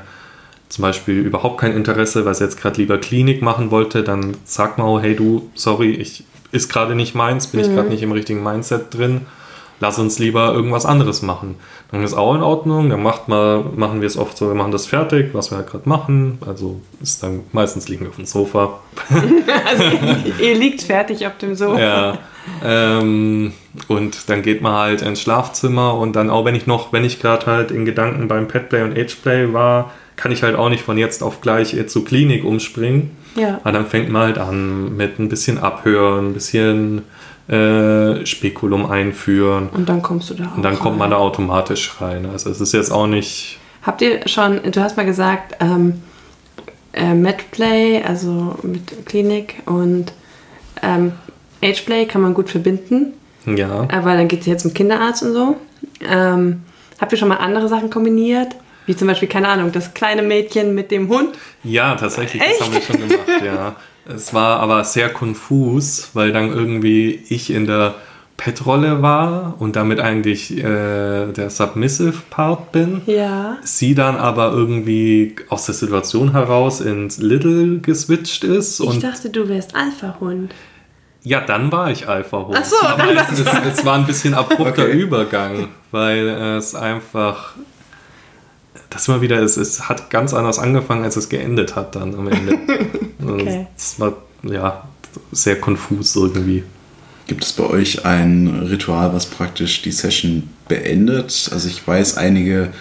zum 0.72 0.82
Beispiel 0.82 1.18
überhaupt 1.18 1.60
kein 1.60 1.76
Interesse, 1.76 2.24
weil 2.24 2.34
sie 2.34 2.44
jetzt 2.44 2.58
gerade 2.58 2.80
lieber 2.80 2.96
Klinik 2.96 3.42
machen 3.42 3.70
wollte, 3.70 4.02
dann 4.02 4.34
sagt 4.46 4.78
man 4.78 4.86
auch, 4.86 5.02
hey 5.02 5.14
du, 5.14 5.50
sorry, 5.54 5.90
ich 5.90 6.24
ist 6.50 6.70
gerade 6.70 6.94
nicht 6.94 7.14
meins, 7.14 7.46
bin 7.46 7.60
ich 7.60 7.68
gerade 7.68 7.90
nicht 7.90 8.02
im 8.02 8.12
richtigen 8.12 8.42
Mindset 8.42 8.94
drin. 8.94 9.22
lass 9.80 9.98
uns 9.98 10.18
lieber 10.18 10.54
irgendwas 10.54 10.86
anderes 10.86 11.20
machen. 11.20 11.56
Dann 11.90 12.02
ist 12.02 12.14
auch 12.14 12.34
in 12.34 12.42
Ordnung, 12.42 12.88
dann 12.88 13.02
macht 13.02 13.28
mal, 13.28 13.64
machen 13.76 14.00
wir 14.00 14.06
es 14.06 14.16
oft 14.16 14.34
so, 14.34 14.48
wir 14.48 14.54
machen 14.54 14.72
das 14.72 14.86
fertig, 14.86 15.34
was 15.34 15.50
wir 15.50 15.58
halt 15.58 15.66
gerade 15.66 15.86
machen. 15.86 16.38
Also 16.46 16.80
ist 17.02 17.22
dann 17.22 17.40
meistens 17.52 17.88
liegen 17.88 18.06
wir 18.06 18.10
auf 18.10 18.16
dem 18.16 18.24
Sofa. 18.24 18.80
also 19.68 19.84
ihr 20.42 20.54
liegt 20.54 20.80
fertig 20.80 21.26
auf 21.26 21.36
dem 21.36 21.54
Sofa. 21.54 21.80
Ja. 21.80 22.18
Ähm, 22.64 23.52
und 23.88 24.30
dann 24.30 24.40
geht 24.40 24.62
man 24.62 24.72
halt 24.72 25.02
ins 25.02 25.20
Schlafzimmer 25.20 25.98
und 25.98 26.16
dann 26.16 26.30
auch 26.30 26.46
wenn 26.46 26.54
ich 26.54 26.66
noch, 26.66 26.94
wenn 26.94 27.04
ich 27.04 27.20
gerade 27.20 27.44
halt 27.44 27.70
in 27.70 27.84
Gedanken 27.84 28.26
beim 28.26 28.48
Petplay 28.48 28.82
und 28.82 28.92
Ageplay 28.92 29.52
war, 29.52 29.90
kann 30.22 30.30
ich 30.30 30.44
halt 30.44 30.54
auch 30.54 30.68
nicht 30.68 30.84
von 30.84 30.96
jetzt 30.98 31.20
auf 31.24 31.40
gleich 31.40 31.76
zur 31.88 32.04
Klinik 32.04 32.44
umspringen. 32.44 33.10
Ja. 33.34 33.58
Aber 33.64 33.72
dann 33.72 33.86
fängt 33.86 34.08
man 34.08 34.22
halt 34.22 34.38
an 34.38 34.96
mit 34.96 35.18
ein 35.18 35.28
bisschen 35.28 35.58
Abhören, 35.58 36.28
ein 36.28 36.32
bisschen 36.32 37.02
äh, 37.48 38.24
Spekulum 38.24 38.86
einführen. 38.88 39.68
Und 39.70 39.88
dann 39.88 40.00
kommst 40.00 40.30
du 40.30 40.34
da 40.34 40.44
auch 40.44 40.56
Und 40.56 40.62
dann 40.62 40.74
rein. 40.74 40.80
kommt 40.80 40.96
man 40.96 41.10
da 41.10 41.16
automatisch 41.16 42.00
rein. 42.00 42.26
Also 42.32 42.50
es 42.50 42.60
ist 42.60 42.72
jetzt 42.72 42.92
auch 42.92 43.08
nicht... 43.08 43.58
Habt 43.82 44.00
ihr 44.00 44.28
schon, 44.28 44.60
du 44.70 44.80
hast 44.80 44.96
mal 44.96 45.04
gesagt, 45.04 45.56
ähm, 45.58 46.02
äh, 46.92 47.14
MedPlay, 47.14 48.04
also 48.04 48.54
mit 48.62 49.04
Klinik 49.06 49.56
und 49.66 50.12
ähm, 50.84 51.14
Ageplay 51.64 52.06
kann 52.06 52.22
man 52.22 52.32
gut 52.32 52.48
verbinden. 52.48 53.14
Ja. 53.44 53.88
Aber 53.92 54.14
dann 54.14 54.28
geht 54.28 54.42
es 54.42 54.46
jetzt 54.46 54.62
zum 54.62 54.72
Kinderarzt 54.72 55.24
und 55.24 55.32
so. 55.32 55.56
Ähm, 56.08 56.62
habt 57.00 57.10
ihr 57.10 57.18
schon 57.18 57.28
mal 57.28 57.38
andere 57.38 57.68
Sachen 57.68 57.90
kombiniert? 57.90 58.54
Wie 58.86 58.96
zum 58.96 59.08
Beispiel, 59.08 59.28
keine 59.28 59.48
Ahnung, 59.48 59.72
das 59.72 59.94
kleine 59.94 60.22
Mädchen 60.22 60.74
mit 60.74 60.90
dem 60.90 61.08
Hund? 61.08 61.30
Ja, 61.62 61.94
tatsächlich, 61.94 62.42
Echt? 62.42 62.60
das 62.60 62.66
haben 62.66 62.74
wir 62.74 62.82
schon 62.82 63.08
gemacht, 63.08 63.28
ja. 63.44 63.76
Es 64.04 64.34
war 64.34 64.60
aber 64.60 64.82
sehr 64.84 65.10
konfus, 65.10 66.10
weil 66.14 66.32
dann 66.32 66.50
irgendwie 66.50 67.22
ich 67.28 67.50
in 67.50 67.66
der 67.66 67.94
Pet-Rolle 68.36 69.02
war 69.02 69.54
und 69.60 69.76
damit 69.76 70.00
eigentlich 70.00 70.56
äh, 70.58 71.30
der 71.30 71.48
Submissive-Part 71.48 72.72
bin. 72.72 73.02
Ja. 73.06 73.58
Sie 73.62 73.94
dann 73.94 74.16
aber 74.16 74.50
irgendwie 74.50 75.36
aus 75.48 75.66
der 75.66 75.76
Situation 75.76 76.32
heraus 76.32 76.80
ins 76.80 77.18
Little 77.18 77.78
geswitcht 77.78 78.42
ist. 78.42 78.80
Ich 78.80 78.98
dachte, 78.98 79.30
du 79.30 79.48
wärst 79.48 79.76
Alpha-Hund. 79.76 80.52
Ja, 81.22 81.40
dann 81.40 81.70
war 81.70 81.92
ich 81.92 82.08
Alpha-Hund. 82.08 82.58
Ach 82.60 82.64
so, 82.64 82.84
aber 82.84 83.14
es, 83.14 83.38
es, 83.38 83.46
es, 83.46 83.84
war 83.84 83.94
ein 83.94 84.06
bisschen 84.06 84.34
abrupter 84.34 84.82
okay. 84.82 84.98
Übergang, 84.98 85.68
weil 85.92 86.28
es 86.28 86.74
einfach 86.74 87.54
das 88.90 89.08
immer 89.08 89.20
wieder, 89.20 89.40
es, 89.40 89.56
es 89.56 89.88
hat 89.88 90.10
ganz 90.10 90.34
anders 90.34 90.58
angefangen, 90.58 91.04
als 91.04 91.16
es 91.16 91.28
geendet 91.28 91.76
hat 91.76 91.96
dann 91.96 92.14
am 92.14 92.28
Ende. 92.28 92.58
okay. 93.26 93.66
Es 93.76 93.98
war 93.98 94.14
ja 94.42 94.88
sehr 95.30 95.60
konfus 95.60 96.16
irgendwie. 96.16 96.64
Gibt 97.26 97.44
es 97.44 97.52
bei 97.52 97.64
euch 97.64 98.04
ein 98.04 98.48
Ritual, 98.68 99.12
was 99.14 99.26
praktisch 99.26 99.82
die 99.82 99.92
Session 99.92 100.50
beendet? 100.68 101.50
Also 101.52 101.68
ich 101.68 101.86
weiß, 101.86 102.16
einige 102.16 102.72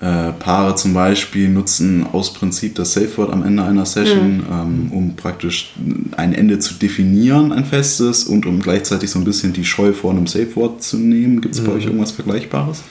äh, 0.00 0.32
Paare 0.32 0.76
zum 0.76 0.94
Beispiel 0.94 1.48
nutzen 1.48 2.06
aus 2.12 2.32
Prinzip 2.32 2.76
das 2.76 2.92
Safe 2.92 3.16
Word 3.16 3.32
am 3.32 3.44
Ende 3.44 3.64
einer 3.64 3.86
Session, 3.86 4.36
mhm. 4.36 4.44
ähm, 4.50 4.92
um 4.92 5.16
praktisch 5.16 5.74
ein 6.16 6.34
Ende 6.34 6.58
zu 6.60 6.74
definieren, 6.74 7.52
ein 7.52 7.64
festes, 7.64 8.24
und 8.24 8.46
um 8.46 8.60
gleichzeitig 8.60 9.10
so 9.10 9.18
ein 9.18 9.24
bisschen 9.24 9.52
die 9.52 9.64
Scheu 9.64 9.92
vor 9.92 10.12
einem 10.12 10.26
Safe 10.26 10.54
Word 10.54 10.82
zu 10.82 10.98
nehmen. 10.98 11.40
Gibt 11.40 11.54
es 11.54 11.62
bei 11.62 11.70
mhm. 11.70 11.76
euch 11.76 11.84
irgendwas 11.86 12.12
Vergleichbares? 12.12 12.82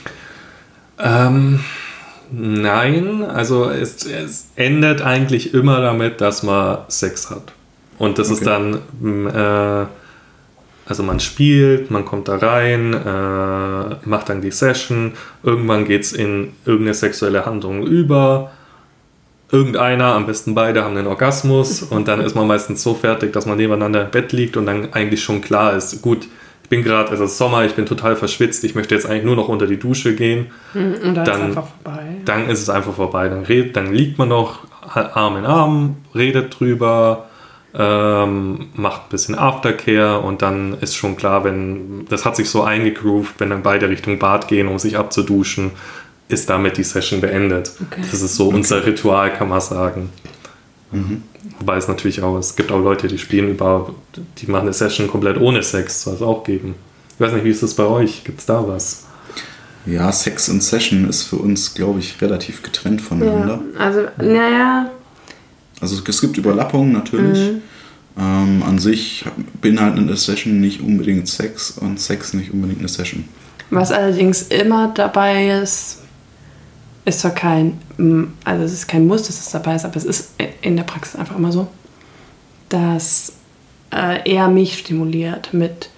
Ähm, 1.00 1.60
nein, 2.32 3.24
also 3.24 3.70
es, 3.70 4.06
es, 4.06 4.50
endet 4.56 5.02
eigentlich 5.02 5.54
immer 5.54 5.82
damit, 5.82 6.22
dass 6.22 6.44
man 6.44 6.80
Sex 6.88 7.30
hat. 7.30 7.54
Und 7.98 8.20
das 8.20 8.28
okay. 8.30 8.38
ist 8.38 8.48
dann 8.48 8.80
äh, 9.28 9.88
also 10.88 11.04
man 11.04 11.20
spielt, 11.20 11.92
man 11.92 12.06
kommt 12.06 12.30
da 12.30 12.38
rein, 12.38 12.94
äh, 12.94 14.08
macht 14.08 14.30
dann 14.30 14.42
die 14.42 14.52
Session, 14.52 15.14
irgendwann 15.44 15.84
geht 15.84 16.04
es 16.04 16.14
in 16.14 16.54
irgendeine 16.66 16.94
sexuelle 16.94 17.46
Handlung 17.46 17.86
über. 17.86 18.52
Irgendeiner, 19.52 20.14
am 20.14 20.26
besten 20.26 20.56
beide, 20.56 20.84
haben 20.84 20.96
einen 20.96 21.08
Orgasmus 21.08 21.82
und 21.90 22.08
dann 22.08 22.22
ist 22.22 22.36
man 22.36 22.48
meistens 22.48 22.84
so 22.84 22.94
fertig, 22.94 23.34
dass 23.34 23.46
man 23.46 23.58
nebeneinander 23.58 24.06
im 24.06 24.12
Bett 24.12 24.32
liegt 24.32 24.56
und 24.56 24.66
dann 24.66 24.94
eigentlich 24.94 25.22
schon 25.22 25.42
klar 25.42 25.76
ist, 25.76 26.02
gut, 26.02 26.28
ich 26.68 26.70
bin 26.70 26.84
gerade, 26.84 27.14
es 27.14 27.22
ist 27.22 27.38
Sommer, 27.38 27.64
ich 27.64 27.76
bin 27.76 27.86
total 27.86 28.18
verschwitzt, 28.18 28.66
ich 28.66 28.76
möchte 28.76 28.94
jetzt 28.94 29.06
eigentlich 29.06 29.24
nur 29.24 29.38
noch 29.38 29.48
unter 29.48 29.68
die 29.68 29.80
Dusche 29.80 30.16
gehen. 30.16 30.48
Mhm, 30.74 30.96
und 31.02 31.16
dann, 31.16 31.24
dann 31.24 31.30
ist 31.30 31.38
es 31.38 31.40
einfach 31.40 31.68
vorbei. 31.68 32.04
Dann 32.26 32.50
ist 32.50 32.62
es 32.62 32.70
einfach 32.70 32.94
vorbei. 32.94 33.30
Dann, 33.30 33.46
red, 33.46 33.78
dann 33.78 33.94
liegt 33.94 34.18
man 34.18 34.28
noch 34.28 34.60
Arm 34.82 35.38
in 35.38 35.46
Arm, 35.46 35.96
redet 36.14 36.60
drüber, 36.60 37.30
ähm, 37.74 38.68
macht 38.74 39.04
ein 39.04 39.10
bisschen 39.12 39.36
Aftercare 39.36 40.20
und 40.20 40.42
dann 40.42 40.78
ist 40.82 40.98
schon 40.98 41.16
klar, 41.16 41.46
wenn 41.46 42.06
das 42.10 42.26
hat 42.26 42.36
sich 42.36 42.50
so 42.50 42.64
eingegroovt, 42.64 43.36
wenn 43.38 43.50
dann 43.50 43.64
beide 43.64 43.88
Richtung 43.88 44.20
Bad 44.20 44.50
gehen, 44.50 44.68
um 44.68 44.78
sich 44.78 44.98
abzuduschen, 44.98 45.72
ist 46.28 46.50
damit 46.50 46.76
die 46.76 46.84
Session 46.84 47.22
beendet. 47.22 47.72
Okay. 47.80 48.02
Das 48.12 48.22
ist 48.22 48.36
so 48.36 48.48
okay. 48.48 48.58
unser 48.58 48.86
Ritual, 48.86 49.32
kann 49.32 49.48
man 49.48 49.62
sagen. 49.62 50.10
Mhm. 50.92 51.24
Wobei 51.60 51.78
es 51.78 51.88
natürlich 51.88 52.22
auch, 52.22 52.38
es 52.38 52.56
gibt 52.56 52.72
auch 52.72 52.80
Leute, 52.80 53.08
die 53.08 53.18
spielen 53.18 53.50
über, 53.50 53.94
die 54.38 54.48
machen 54.48 54.64
eine 54.64 54.74
Session 54.74 55.08
komplett 55.08 55.38
ohne 55.38 55.64
Sex, 55.64 56.04
soll 56.04 56.16
es 56.16 56.22
auch 56.22 56.44
geben. 56.44 56.76
Ich 57.16 57.20
weiß 57.20 57.34
nicht, 57.34 57.46
wie 57.46 57.50
ist 57.50 57.64
das 57.64 57.74
bei 57.74 57.86
euch? 57.86 58.24
Gibt 58.24 58.40
es 58.40 58.46
da 58.46 58.68
was? 58.68 59.06
Ja, 59.86 60.12
Sex 60.12 60.50
und 60.50 60.62
Session 60.62 61.10
ist 61.10 61.24
für 61.24 61.38
uns, 61.38 61.74
glaube 61.74 62.00
ich, 62.00 62.22
relativ 62.22 62.62
getrennt 62.62 63.02
voneinander. 63.02 63.62
Ja, 63.74 63.80
also, 63.80 64.02
naja, 64.18 64.92
also 65.80 66.02
es 66.06 66.22
gibt 66.22 66.38
Überlappungen 66.38 66.92
natürlich. 66.92 67.52
Mhm. 67.52 67.62
Ähm, 68.20 68.64
an 68.64 68.80
sich 68.80 69.26
beinhaltet 69.62 70.00
eine 70.00 70.18
Session 70.18 70.60
nicht 70.60 70.82
unbedingt 70.82 71.28
Sex 71.28 71.78
und 71.78 72.00
Sex 72.00 72.34
nicht 72.34 72.52
unbedingt 72.52 72.80
eine 72.80 72.88
Session. 72.88 73.26
Was 73.70 73.92
allerdings 73.92 74.44
immer 74.44 74.92
dabei 74.96 75.60
ist, 75.62 76.00
ist 77.08 77.22
zwar 77.22 77.32
kein, 77.32 77.80
also 78.44 78.66
es 78.66 78.74
ist 78.74 78.88
kein 78.88 79.08
Muss, 79.08 79.24
dass 79.24 79.40
es 79.40 79.50
dabei 79.50 79.76
ist, 79.76 79.86
aber 79.86 79.96
es 79.96 80.04
ist 80.04 80.34
in 80.62 80.76
der 80.76 80.84
Praxis 80.84 81.16
einfach 81.16 81.38
immer 81.38 81.54
so, 81.54 81.68
dass 82.68 83.32
äh, 83.94 84.30
er 84.30 84.50
mich 84.50 84.78
stimuliert 84.78 85.54
mit 85.54 85.90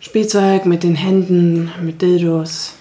Spielzeug, 0.00 0.66
mit 0.66 0.82
den 0.82 0.96
Händen, 0.96 1.70
mit 1.80 2.02
Dildos. 2.02 2.74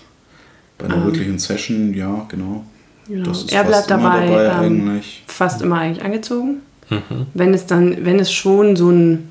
Bei 0.79 0.85
einer 0.85 0.95
ähm, 0.95 1.05
wirklichen 1.05 1.37
Session, 1.37 1.93
ja, 1.93 2.25
genau. 2.29 2.65
Genau. 3.07 3.31
er 3.51 3.63
bleibt 3.63 3.91
dabei, 3.91 4.27
dabei 4.27 4.65
ähm, 4.65 5.01
fast 5.27 5.61
immer 5.61 5.77
eigentlich 5.77 6.03
angezogen. 6.03 6.61
Mhm. 6.89 7.27
Wenn 7.35 7.53
es 7.53 7.67
dann, 7.67 8.05
wenn 8.05 8.19
es 8.19 8.31
schon 8.31 8.75
so 8.75 8.89
ein 8.89 9.29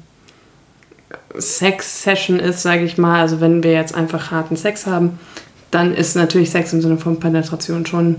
Sex-Session 1.37 2.39
ist, 2.39 2.63
sage 2.63 2.85
ich 2.85 2.97
mal, 2.97 3.21
also 3.21 3.41
wenn 3.41 3.65
wir 3.65 3.73
jetzt 3.73 3.95
einfach 3.95 4.31
harten 4.31 4.55
Sex 4.55 4.87
haben, 4.87 5.19
dann 5.71 5.95
ist 5.95 6.17
natürlich 6.17 6.51
Sex 6.51 6.73
im 6.73 6.81
Sinne 6.81 6.99
von 6.99 7.21
Penetration 7.21 7.87
schon 7.87 8.17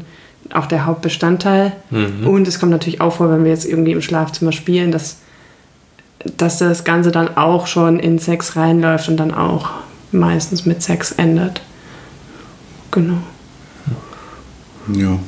auch 0.53 0.65
der 0.65 0.85
Hauptbestandteil. 0.85 1.73
Mhm. 1.89 2.27
Und 2.27 2.47
es 2.47 2.59
kommt 2.59 2.71
natürlich 2.71 3.01
auch 3.01 3.13
vor, 3.13 3.29
wenn 3.29 3.43
wir 3.43 3.51
jetzt 3.51 3.65
irgendwie 3.65 3.91
im 3.91 4.01
Schlafzimmer 4.01 4.51
spielen, 4.51 4.91
dass, 4.91 5.17
dass 6.37 6.57
das 6.57 6.83
Ganze 6.83 7.11
dann 7.11 7.37
auch 7.37 7.67
schon 7.67 7.99
in 7.99 8.19
Sex 8.19 8.55
reinläuft 8.55 9.09
und 9.09 9.17
dann 9.17 9.33
auch 9.33 9.71
meistens 10.11 10.65
mit 10.65 10.81
Sex 10.81 11.11
endet. 11.11 11.61
Genau. 12.91 13.17
Ja. 14.93 15.19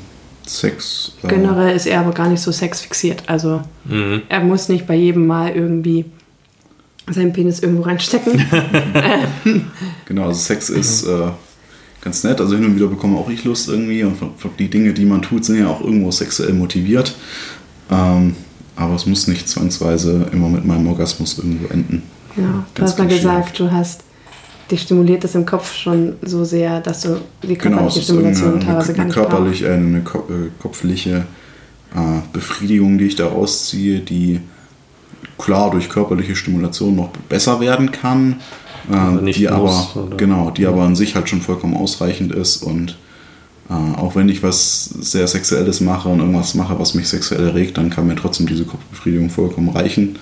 Sex. 0.46 1.14
Äh 1.24 1.28
Generell 1.28 1.76
ist 1.76 1.86
er 1.86 2.02
aber 2.02 2.12
gar 2.12 2.28
nicht 2.28 2.42
so 2.42 2.52
sexfixiert. 2.52 3.24
Also 3.28 3.62
mhm. 3.86 4.24
er 4.30 4.42
muss 4.42 4.70
nicht 4.70 4.88
bei 4.88 4.96
jedem 4.96 5.26
Mal 5.26 5.56
irgendwie 5.56 6.06
seinen 7.10 7.34
Penis 7.34 7.60
irgendwo 7.60 7.84
reinstecken. 7.84 8.46
genau, 10.06 10.28
also 10.28 10.40
Sex 10.40 10.70
ist 10.70 11.06
äh, 11.06 11.30
ganz 12.04 12.24
nett. 12.24 12.40
Also 12.42 12.56
hin 12.56 12.66
und 12.66 12.76
wieder 12.76 12.88
bekomme 12.88 13.18
auch 13.18 13.30
ich 13.30 13.44
Lust 13.44 13.70
irgendwie. 13.70 14.04
Und 14.04 14.18
die 14.60 14.70
Dinge, 14.70 14.94
die 14.94 15.06
man 15.06 15.22
tut, 15.22 15.46
sind 15.46 15.60
ja 15.60 15.68
auch 15.68 15.82
irgendwo 15.82 16.12
sexuell 16.12 16.54
motiviert. 16.54 17.16
Ähm, 17.90 18.36
aber 18.76 18.96
es 18.96 19.06
muss 19.06 19.28
nicht 19.28 19.48
zwangsweise 19.48 20.28
immer 20.32 20.50
mit 20.50 20.66
meinem 20.66 20.88
Orgasmus 20.88 21.38
irgendwo 21.38 21.72
enden. 21.72 22.04
Ja, 22.36 22.66
du 22.74 22.84
hast 22.84 22.98
mal 22.98 23.08
gesagt, 23.08 23.60
du 23.60 23.72
hast 23.72 24.04
dich 24.72 24.82
stimuliert 24.82 25.24
das 25.24 25.36
im 25.36 25.46
Kopf 25.46 25.74
schon 25.74 26.16
so 26.22 26.44
sehr, 26.46 26.80
dass 26.80 27.02
du 27.02 27.20
die 27.44 27.58
genau, 27.58 27.78
körperliche 27.78 28.14
genau, 28.14 28.34
Stimulation 28.34 28.60
teilweise 28.60 28.88
eine, 28.90 28.98
gar 28.98 29.06
nicht 29.06 29.14
körperlich, 29.14 29.66
eine, 29.66 29.74
eine 29.76 29.98
äh, 29.98 30.50
kopfliche 30.60 31.26
äh, 31.94 32.20
Befriedigung, 32.32 32.98
die 32.98 33.06
ich 33.06 33.16
da 33.16 33.28
rausziehe, 33.28 34.00
die 34.00 34.40
klar 35.38 35.70
durch 35.70 35.90
körperliche 35.90 36.36
Stimulation 36.36 36.96
noch 36.96 37.10
besser 37.30 37.60
werden 37.60 37.92
kann, 37.92 38.38
äh, 38.92 39.32
die 39.32 39.48
muss, 39.48 39.96
aber 39.96 40.16
genau, 40.18 40.52
die 40.52 40.66
aber 40.66 40.84
an 40.84 40.96
sich 40.96 41.16
halt 41.16 41.30
schon 41.30 41.42
vollkommen 41.42 41.76
ausreichend 41.76 42.34
ist 42.34 42.64
und 42.64 42.98
äh, 43.70 43.74
auch 43.74 44.16
wenn 44.16 44.30
ich 44.30 44.44
was 44.44 44.86
sehr 44.86 45.28
Sexuelles 45.28 45.82
mache 45.82 46.10
und 46.10 46.20
irgendwas 46.20 46.54
mache, 46.56 46.78
was 46.80 46.94
mich 46.94 47.08
sexuell 47.08 47.48
erregt, 47.48 47.78
dann 47.78 47.90
kann 47.90 48.08
mir 48.08 48.16
trotzdem 48.16 48.48
diese 48.48 48.66
Kopfbefriedigung 48.66 49.30
vollkommen 49.30 49.70
reichen. 49.70 50.20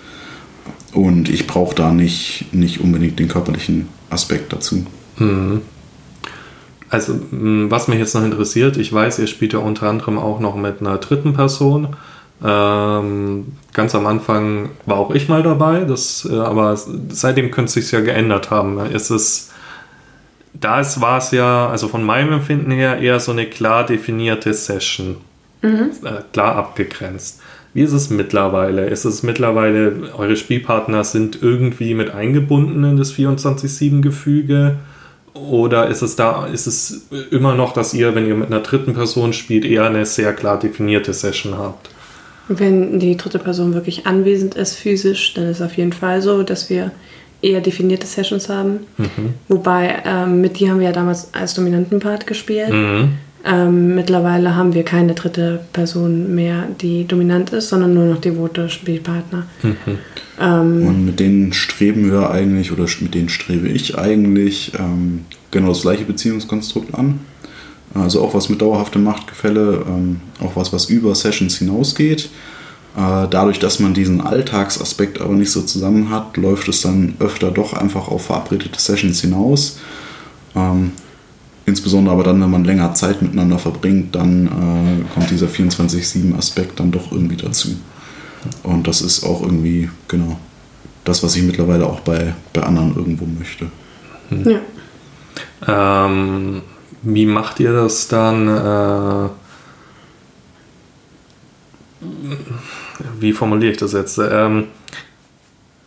Und 0.93 1.29
ich 1.29 1.47
brauche 1.47 1.73
da 1.73 1.91
nicht, 1.91 2.45
nicht 2.51 2.81
unbedingt 2.81 3.17
den 3.17 3.29
körperlichen 3.29 3.87
Aspekt 4.09 4.51
dazu. 4.53 4.85
Mhm. 5.17 5.61
Also, 6.89 7.17
was 7.31 7.87
mich 7.87 7.99
jetzt 7.99 8.13
noch 8.15 8.23
interessiert, 8.23 8.75
ich 8.75 8.91
weiß, 8.91 9.19
ihr 9.19 9.27
spielt 9.27 9.53
ja 9.53 9.59
unter 9.59 9.87
anderem 9.87 10.19
auch 10.19 10.41
noch 10.41 10.55
mit 10.55 10.81
einer 10.81 10.97
dritten 10.97 11.33
Person. 11.33 11.95
Ähm, 12.43 13.53
ganz 13.73 13.93
am 13.93 14.07
Anfang 14.07 14.69
war 14.85 14.97
auch 14.97 15.11
ich 15.13 15.29
mal 15.29 15.43
dabei, 15.43 15.81
das, 15.81 16.27
äh, 16.29 16.35
aber 16.35 16.75
seitdem 17.09 17.51
könnte 17.51 17.67
es 17.67 17.73
sich 17.73 17.91
ja 17.91 18.01
geändert 18.01 18.49
haben. 18.49 18.79
Ist 18.91 19.11
es 19.11 19.51
da 20.53 20.81
war 21.01 21.17
es 21.17 21.31
ja, 21.31 21.69
also 21.69 21.87
von 21.87 22.03
meinem 22.03 22.33
Empfinden 22.33 22.71
her, 22.71 22.99
eher 22.99 23.19
so 23.19 23.31
eine 23.31 23.45
klar 23.45 23.85
definierte 23.85 24.53
Session. 24.53 25.17
Mhm. 25.61 25.91
Äh, 26.03 26.21
klar 26.33 26.55
abgegrenzt. 26.55 27.41
Wie 27.73 27.81
ist 27.81 27.93
es 27.93 28.09
mittlerweile? 28.09 28.87
Ist 28.87 29.05
es 29.05 29.23
mittlerweile, 29.23 30.13
eure 30.17 30.35
Spielpartner 30.35 31.03
sind 31.03 31.41
irgendwie 31.41 31.93
mit 31.93 32.11
eingebunden 32.11 32.83
in 32.83 32.97
das 32.97 33.13
24-7-Gefüge? 33.13 34.77
Oder 35.33 35.87
ist 35.87 36.01
es 36.01 36.17
da, 36.17 36.47
ist 36.47 36.67
es 36.67 37.07
immer 37.31 37.55
noch, 37.55 37.71
dass 37.71 37.93
ihr, 37.93 38.13
wenn 38.13 38.27
ihr 38.27 38.35
mit 38.35 38.47
einer 38.47 38.59
dritten 38.59 38.93
Person 38.93 39.31
spielt, 39.31 39.63
eher 39.63 39.85
eine 39.85 40.05
sehr 40.05 40.33
klar 40.33 40.59
definierte 40.59 41.13
Session 41.13 41.57
habt? 41.57 41.90
Wenn 42.59 42.99
die 42.99 43.17
dritte 43.17 43.39
Person 43.39 43.73
wirklich 43.73 44.05
anwesend 44.05 44.55
ist, 44.55 44.75
physisch, 44.75 45.33
dann 45.33 45.45
ist 45.45 45.57
es 45.57 45.65
auf 45.65 45.77
jeden 45.77 45.93
Fall 45.93 46.21
so, 46.21 46.43
dass 46.43 46.69
wir 46.69 46.91
eher 47.41 47.61
definierte 47.61 48.05
Sessions 48.05 48.49
haben. 48.49 48.81
Mhm. 48.97 49.33
Wobei 49.47 50.03
ähm, 50.05 50.41
mit 50.41 50.59
dir 50.59 50.69
haben 50.69 50.79
wir 50.79 50.87
ja 50.87 50.93
damals 50.93 51.33
als 51.33 51.53
dominanten 51.53 51.99
Part 51.99 52.27
gespielt. 52.27 52.71
Mhm. 52.71 53.13
Ähm, 53.43 53.95
mittlerweile 53.95 54.55
haben 54.55 54.75
wir 54.75 54.83
keine 54.83 55.15
dritte 55.15 55.61
Person 55.73 56.35
mehr, 56.35 56.67
die 56.79 57.07
dominant 57.07 57.51
ist, 57.51 57.69
sondern 57.69 57.93
nur 57.93 58.05
noch 58.05 58.21
devote 58.21 58.69
Spielpartner. 58.69 59.47
Mhm. 59.63 59.97
Ähm, 60.39 60.87
Und 60.87 61.05
mit 61.05 61.19
denen 61.19 61.53
streben 61.53 62.11
wir 62.11 62.29
eigentlich, 62.29 62.71
oder 62.71 62.85
mit 62.99 63.15
denen 63.15 63.29
strebe 63.29 63.67
ich 63.67 63.97
eigentlich 63.97 64.73
ähm, 64.77 65.25
genau 65.49 65.69
das 65.69 65.81
gleiche 65.81 66.05
Beziehungskonstrukt 66.05 66.93
an. 66.93 67.19
Also 67.93 68.21
auch 68.21 68.33
was 68.33 68.49
mit 68.49 68.61
dauerhaftem 68.61 69.03
Machtgefälle, 69.03 69.85
ähm, 69.87 70.21
auch 70.39 70.55
was, 70.55 70.71
was 70.71 70.85
über 70.85 71.13
Sessions 71.13 71.57
hinausgeht. 71.57 72.29
Äh, 72.95 73.27
dadurch, 73.29 73.59
dass 73.59 73.79
man 73.79 73.93
diesen 73.93 74.21
Alltagsaspekt 74.21 75.21
aber 75.21 75.33
nicht 75.33 75.51
so 75.51 75.61
zusammen 75.61 76.09
hat, 76.09 76.37
läuft 76.37 76.67
es 76.67 76.81
dann 76.81 77.15
öfter 77.19 77.51
doch 77.51 77.73
einfach 77.73 78.07
auf 78.07 78.25
verabredete 78.25 78.79
Sessions 78.79 79.21
hinaus. 79.21 79.79
Ähm, 80.55 80.91
insbesondere 81.65 82.13
aber 82.13 82.23
dann, 82.23 82.41
wenn 82.41 82.49
man 82.49 82.65
länger 82.65 82.93
Zeit 82.93 83.21
miteinander 83.21 83.59
verbringt, 83.59 84.15
dann 84.15 84.47
äh, 84.47 85.13
kommt 85.13 85.31
dieser 85.31 85.47
24-7-Aspekt 85.47 86.79
dann 86.79 86.91
doch 86.91 87.11
irgendwie 87.11 87.37
dazu. 87.37 87.69
Und 88.63 88.87
das 88.87 89.01
ist 89.01 89.23
auch 89.23 89.41
irgendwie, 89.41 89.89
genau, 90.07 90.37
das, 91.03 91.23
was 91.23 91.35
ich 91.35 91.43
mittlerweile 91.43 91.85
auch 91.85 92.01
bei, 92.01 92.33
bei 92.53 92.63
anderen 92.63 92.95
irgendwo 92.95 93.25
möchte. 93.25 93.67
Hm. 94.29 94.59
Ja. 95.67 96.05
Ähm, 96.05 96.61
wie 97.01 97.25
macht 97.25 97.59
ihr 97.59 97.73
das 97.73 98.07
dann? 98.07 98.47
Äh, 98.47 99.29
wie 103.19 103.33
formuliere 103.33 103.71
ich 103.71 103.77
das 103.77 103.93
jetzt? 103.93 104.19
Ähm, 104.19 104.67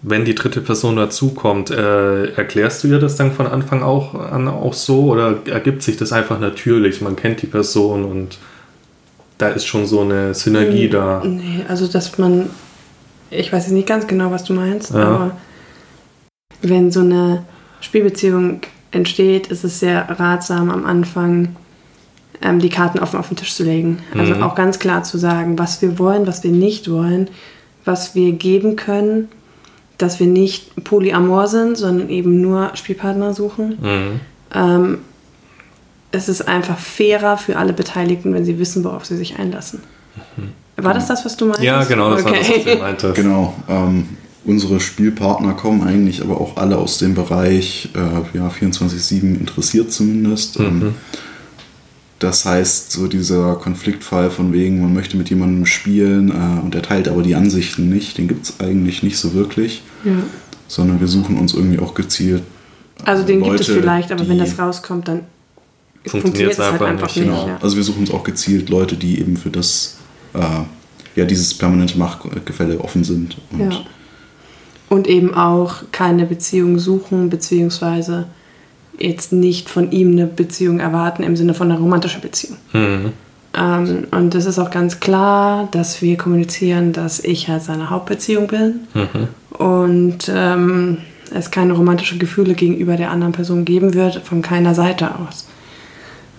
wenn 0.03 0.25
die 0.25 0.35
dritte 0.35 0.61
Person 0.61 0.97
dazukommt, 0.97 1.71
äh, 1.71 2.27
erklärst 2.33 2.85
du 2.85 2.89
ihr 2.89 2.99
das 2.99 3.17
dann 3.17 3.33
von 3.33 3.47
Anfang 3.47 3.83
auch 3.83 4.15
an 4.15 4.49
auch 4.49 4.75
so 4.75 5.05
oder 5.05 5.39
ergibt 5.47 5.83
sich 5.83 5.97
das 5.97 6.13
einfach 6.13 6.39
natürlich? 6.39 7.01
Man 7.01 7.17
kennt 7.17 7.41
die 7.43 7.47
Person 7.47 8.05
und 8.05 8.39
da 9.39 9.49
ist 9.49 9.67
schon 9.67 9.87
so 9.87 10.03
eine 10.03 10.35
Synergie 10.35 10.85
nee, 10.85 10.89
da. 10.89 11.23
Nee, 11.25 11.65
also 11.69 11.87
dass 11.87 12.19
man, 12.19 12.51
ich 13.31 13.53
weiß 13.53 13.65
jetzt 13.65 13.73
nicht 13.73 13.89
ganz 13.89 14.07
genau, 14.07 14.31
was 14.31 14.45
du 14.45 14.53
meinst, 14.53 14.93
ja. 14.93 15.01
aber 15.01 15.37
wenn 16.61 16.91
so 16.91 17.01
eine 17.01 17.45
Spielbeziehung 17.81 18.61
entsteht, 18.95 19.49
ist 19.49 19.65
es 19.65 19.81
sehr 19.81 20.09
ratsam 20.19 20.71
am 20.71 20.85
Anfang 20.87 21.57
ähm, 22.43 22.59
die 22.59 22.69
Karten 22.69 22.99
offen 22.99 23.19
auf 23.19 23.29
den 23.29 23.37
Tisch 23.37 23.55
zu 23.55 23.65
legen. 23.65 23.99
Also 24.17 24.35
mhm. 24.35 24.43
auch 24.43 24.55
ganz 24.55 24.79
klar 24.79 25.03
zu 25.03 25.19
sagen, 25.19 25.59
was 25.59 25.83
wir 25.83 25.99
wollen, 25.99 26.27
was 26.27 26.43
wir 26.45 26.53
nicht 26.53 26.91
wollen, 26.91 27.29
was 27.85 28.15
wir 28.15 28.33
geben 28.33 28.77
können, 28.77 29.29
dass 29.99 30.21
wir 30.21 30.27
nicht 30.27 30.85
polyamor 30.85 31.47
sind, 31.47 31.77
sondern 31.77 32.09
eben 32.09 32.41
nur 32.41 32.73
Spielpartner 32.75 33.35
suchen. 33.35 33.79
Mhm. 33.81 34.21
Ähm, 34.55 34.99
es 36.11 36.29
ist 36.29 36.47
einfach 36.47 36.79
fairer 36.79 37.37
für 37.37 37.57
alle 37.57 37.73
Beteiligten, 37.73 38.35
wenn 38.35 38.45
sie 38.45 38.59
wissen, 38.59 38.85
worauf 38.85 39.05
sie 39.05 39.17
sich 39.17 39.39
einlassen. 39.39 39.81
Mhm. 40.37 40.53
War 40.77 40.95
das 40.95 41.07
das, 41.07 41.25
was 41.25 41.37
du 41.37 41.47
meintest? 41.47 41.65
Ja, 41.65 41.85
genau, 41.85 42.11
das 42.11 42.25
okay. 42.25 42.31
war 42.31 42.39
das, 42.39 42.49
was 42.49 42.57
ich 42.57 42.79
meinte. 42.79 43.13
Genau. 43.15 43.55
Ähm, 43.69 44.09
unsere 44.45 44.81
Spielpartner 44.81 45.55
kommen 45.55 45.83
eigentlich 45.83 46.23
aber 46.23 46.41
auch 46.41 46.57
alle 46.57 46.79
aus 46.79 46.99
dem 46.99 47.15
Bereich 47.15 47.91
äh, 47.95 48.37
ja, 48.37 48.49
24-7 48.49 49.39
interessiert 49.39 49.93
zumindest. 49.93 50.59
Ähm, 50.61 50.79
mhm. 50.79 50.95
Das 52.19 52.45
heißt, 52.45 52.93
so 52.93 53.07
dieser 53.07 53.57
Konfliktfall 53.57 54.31
von 54.31 54.53
wegen, 54.53 54.81
man 54.81 54.95
möchte 54.95 55.17
mit 55.17 55.31
jemandem 55.31 55.67
spielen 55.67 56.31
äh, 56.31 56.65
und 56.65 56.75
er 56.75 56.83
teilt 56.83 57.09
aber 57.09 57.23
die 57.23 57.35
Ansichten 57.35 57.89
nicht, 57.89 58.19
den 58.19 58.29
gibt 58.29 58.45
es 58.45 58.61
eigentlich 58.61 59.03
nicht 59.03 59.19
so 59.19 59.35
wirklich. 59.35 59.83
Ja. 60.05 60.13
Sondern 60.69 61.01
wir 61.01 61.09
suchen 61.09 61.37
uns 61.37 61.53
irgendwie 61.55 61.79
auch 61.79 61.95
gezielt. 61.95 62.43
Also 63.05 63.25
den 63.25 63.41
Leute, 63.41 63.57
gibt 63.57 63.69
es 63.69 63.77
vielleicht, 63.77 64.13
aber 64.13 64.27
wenn 64.29 64.39
das 64.39 64.59
rauskommt, 64.59 65.09
dann 65.09 65.21
funktioniert 66.07 66.53
es 66.53 66.59
halt 66.59 66.81
einfach 66.81 67.15
nicht. 67.15 67.27
Genau. 67.27 67.47
Ja. 67.47 67.59
Also 67.61 67.77
wir 67.77 67.85
suchen 67.85 68.01
uns 68.01 68.11
auch 68.11 68.25
gezielt 68.25 68.71
Leute, 68.71 68.97
die 68.97 69.21
eben 69.21 69.37
für 69.37 69.51
das, 69.51 69.99
äh, 70.33 70.41
ja, 71.17 71.25
dieses 71.25 71.53
permanente 71.55 71.99
Machtgefälle 71.99 72.81
offen 72.81 73.05
sind. 73.05 73.37
Und, 73.51 73.71
ja. 73.71 73.85
Und 74.95 75.09
eben 75.09 75.35
auch 75.35 75.83
keine 75.91 76.25
Beziehung 76.25 76.79
suchen, 76.79 77.29
beziehungsweise 77.29 78.27
jetzt 78.99 79.33
nicht 79.33 79.69
von 79.69 79.91
ihm 79.91 80.13
eine 80.13 80.27
Beziehung 80.27 80.79
erwarten 80.79 81.25
im 81.25 81.37
Sinne 81.37 81.53
von 81.53 81.71
einer 81.71 81.81
romantischen 81.81 82.21
Beziehung. 82.21 82.57
Mhm. 82.73 83.13
Ähm, 83.57 84.07
und 84.13 84.35
das 84.35 84.47
ist 84.47 84.59
auch 84.59 84.71
ganz 84.71 85.01
klar, 85.01 85.69
dass 85.73 86.01
wir 86.01 86.17
kommunizieren, 86.17 86.93
dass 86.93 87.19
ich 87.19 87.49
halt 87.49 87.63
seine 87.63 87.91
Hauptbeziehung 87.91 88.47
bin 88.47 88.81
mhm. 88.95 89.29
und 89.59 90.33
ähm, 90.33 90.99
es 91.35 91.51
keine 91.51 91.73
romantischen 91.73 92.21
Gefühle 92.21 92.55
gegenüber 92.55 92.97
der 92.97 93.11
anderen 93.11 93.33
Person 93.33 93.65
geben 93.65 93.95
wird, 93.95 94.17
von 94.19 94.43
keiner 94.43 94.77
Seite 94.77 95.11
aus. 95.19 95.49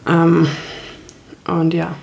Ähm, 0.07 0.47
und 1.45 1.73
ja, 1.73 1.95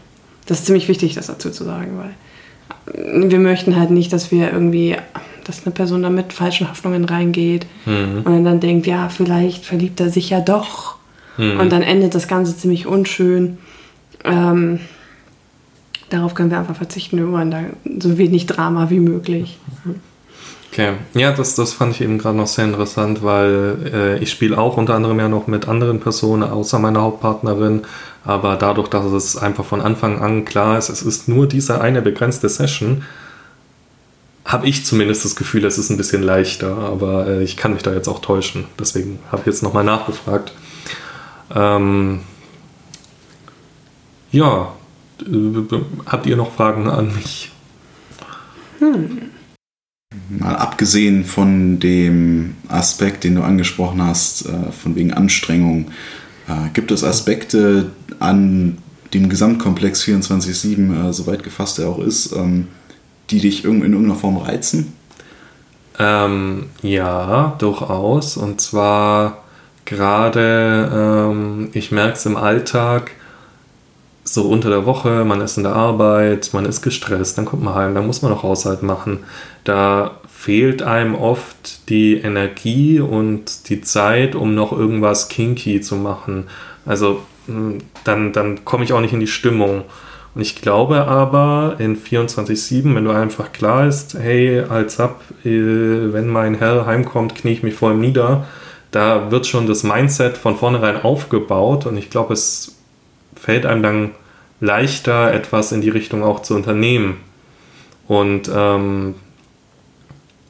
das 0.45 0.61
ist 0.61 0.67
ziemlich 0.67 0.89
wichtig, 0.89 1.15
das 1.15 1.29
dazu 1.29 1.51
zu 1.51 1.65
sagen, 1.65 1.99
weil 1.99 3.31
wir 3.31 3.39
möchten 3.39 3.79
halt 3.79 3.91
nicht, 3.91 4.13
dass 4.13 4.31
wir 4.31 4.53
irgendwie 4.53 4.97
dass 5.45 5.65
eine 5.65 5.75
Person 5.75 6.03
da 6.03 6.11
mit 6.11 6.33
falschen 6.33 6.69
Hoffnungen 6.69 7.05
reingeht 7.05 7.67
mhm. 7.87 8.23
und 8.25 8.45
dann 8.45 8.61
denkt, 8.61 8.87
ja, 8.87 9.09
vielleicht 9.09 9.65
verliebt 9.65 10.01
er 10.01 10.11
sich 10.11 10.31
ja 10.31 10.41
doch. 10.41 10.97
Mhm. 11.37 11.61
Und 11.61 11.73
dann 11.73 11.83
endet 11.83 12.15
das 12.15 12.29
Ganze 12.29 12.57
ziemlich 12.57 12.87
unschön. 12.87 13.59
Ähm, 14.25 14.81
darauf 16.11 16.35
können 16.35 16.51
wir 16.51 16.59
einfach 16.59 16.77
verzichten. 16.77 17.17
Wir 17.17 17.31
wollen 17.31 17.51
da 17.51 17.63
so 17.99 18.19
wenig 18.19 18.47
Drama 18.47 18.91
wie 18.91 19.01
möglich. 19.01 19.59
Okay, 20.73 20.93
ja, 21.13 21.33
das, 21.33 21.55
das 21.55 21.75
fand 21.75 21.95
ich 21.95 22.01
eben 22.01 22.17
gerade 22.17 22.39
noch 22.39 22.47
sehr 22.47 22.65
interessant, 22.65 23.23
weil 23.23 23.77
äh, 23.93 24.19
ich 24.21 24.31
spiele 24.31 24.57
auch 24.57 24.79
unter 24.79 24.95
anderem 24.95 25.19
ja 25.19 25.29
noch 25.29 25.47
mit 25.47 25.69
anderen 25.69 26.01
Personen 26.01 26.45
außer 26.45 26.79
meiner 26.79 27.03
Hauptpartnerin, 27.03 27.83
aber 28.25 28.57
dadurch, 28.57 28.89
dass 28.89 29.05
es 29.05 29.37
einfach 29.37 29.67
von 29.67 29.83
Anfang 29.83 30.23
an 30.23 30.47
klar 30.47 30.79
ist, 30.79 30.89
es 30.89 31.03
ist 31.03 31.29
nur 31.29 31.47
diese 31.47 31.83
eine 31.83 32.01
begrenzte 32.01 32.49
Session, 32.49 33.03
habe 34.45 34.67
ich 34.67 34.85
zumindest 34.85 35.25
das 35.25 35.37
Gefühl, 35.37 35.65
es 35.65 35.79
ist 35.79 35.91
ein 35.91 35.97
bisschen 35.97 36.23
leichter, 36.23 36.77
aber 36.77 37.27
äh, 37.27 37.43
ich 37.43 37.57
kann 37.57 37.75
mich 37.75 37.83
da 37.83 37.93
jetzt 37.93 38.09
auch 38.09 38.21
täuschen. 38.21 38.65
Deswegen 38.79 39.19
habe 39.31 39.41
ich 39.41 39.47
jetzt 39.47 39.63
nochmal 39.63 39.85
nachgefragt. 39.85 40.53
Ähm, 41.55 42.21
ja, 44.33 44.73
äh, 45.21 45.79
habt 46.07 46.27
ihr 46.27 46.37
noch 46.37 46.53
Fragen 46.55 46.89
an 46.89 47.15
mich? 47.15 47.51
Hm. 48.79 49.31
Mal 50.29 50.57
abgesehen 50.57 51.25
von 51.25 51.79
dem 51.79 52.57
Aspekt, 52.69 53.25
den 53.25 53.37
du 53.37 53.43
angesprochen 53.43 54.03
hast, 54.03 54.47
äh, 54.47 54.73
von 54.73 54.97
wegen 54.97 55.13
Anstrengung, 55.13 55.91
äh, 56.49 56.69
gibt 56.73 56.91
es 56.91 57.05
Aspekte 57.05 57.91
an 58.19 58.79
dem 59.15 59.29
Gesamtkomplex 59.29 60.03
24-7, 60.03 61.11
äh, 61.11 61.13
soweit 61.13 61.43
gefasst 61.43 61.79
er 61.79 61.89
auch 61.89 61.99
ist, 61.99 62.33
ähm, 62.33 62.69
die 63.33 63.41
dich 63.41 63.65
in 63.65 63.81
irgendeiner 63.81 64.15
Form 64.15 64.37
reizen? 64.37 64.93
Ähm, 65.99 66.67
ja, 66.83 67.55
durchaus. 67.59 68.37
Und 68.37 68.61
zwar 68.61 69.39
gerade, 69.85 70.91
ähm, 70.93 71.71
ich 71.73 71.91
merke 71.91 72.15
es 72.15 72.27
im 72.27 72.37
Alltag, 72.37 73.13
so 74.25 74.43
unter 74.49 74.71
der 74.71 74.87
Woche, 74.87 75.25
man 75.25 75.41
ist 75.41 75.57
in 75.57 75.65
der 75.65 75.75
Arbeit, 75.75 76.51
man 76.53 76.65
ist 76.65 76.83
gestresst, 76.83 77.39
dann 77.39 77.45
kommt 77.45 77.65
man 77.65 77.75
heim, 77.75 77.95
dann 77.95 78.07
muss 78.07 78.23
man 78.23 78.31
noch 78.31 78.45
Haushalt 78.45 78.83
machen. 78.83 79.21
Da 79.65 80.13
fehlt 80.29 80.83
einem 80.83 81.15
oft 81.15 81.89
die 81.89 82.17
Energie 82.17 83.01
und 83.01 83.69
die 83.69 83.81
Zeit, 83.81 84.35
um 84.35 84.55
noch 84.55 84.73
irgendwas 84.73 85.29
kinky 85.29 85.81
zu 85.81 85.97
machen. 85.97 86.45
Also 86.87 87.23
hm, 87.47 87.79
dann, 88.05 88.33
dann 88.33 88.65
komme 88.65 88.85
ich 88.85 88.93
auch 88.93 89.01
nicht 89.01 89.13
in 89.13 89.21
die 89.21 89.27
Stimmung. 89.27 89.85
Und 90.35 90.41
ich 90.41 90.63
glaube 90.63 91.07
aber 91.07 91.77
in 91.79 91.97
24-7, 91.97 92.95
wenn 92.95 93.05
du 93.05 93.11
einfach 93.11 93.53
klar 93.53 93.87
ist, 93.87 94.15
hey, 94.15 94.61
als 94.61 94.99
ab, 94.99 95.21
äh, 95.45 95.49
wenn 95.49 96.29
mein 96.29 96.55
Herr 96.55 96.87
heimkommt, 96.87 97.35
knie 97.35 97.53
ich 97.53 97.63
mich 97.63 97.75
vor 97.75 97.93
ihm 97.93 98.01
nieder, 98.01 98.47
da 98.91 99.31
wird 99.31 99.47
schon 99.47 99.67
das 99.67 99.83
Mindset 99.83 100.37
von 100.37 100.57
vornherein 100.57 101.03
aufgebaut 101.03 101.87
und 101.87 101.97
ich 101.97 102.11
glaube, 102.11 102.35
es 102.35 102.77
fällt 103.35 103.67
einem 103.67 103.83
dann 103.83 104.11
leichter, 104.61 105.33
etwas 105.33 105.73
in 105.73 105.81
die 105.81 105.91
Richtung 105.91 106.23
auch 106.23 106.41
zu 106.41 106.55
unternehmen. 106.55 107.17
Und 108.07 108.51
ähm, 108.55 109.15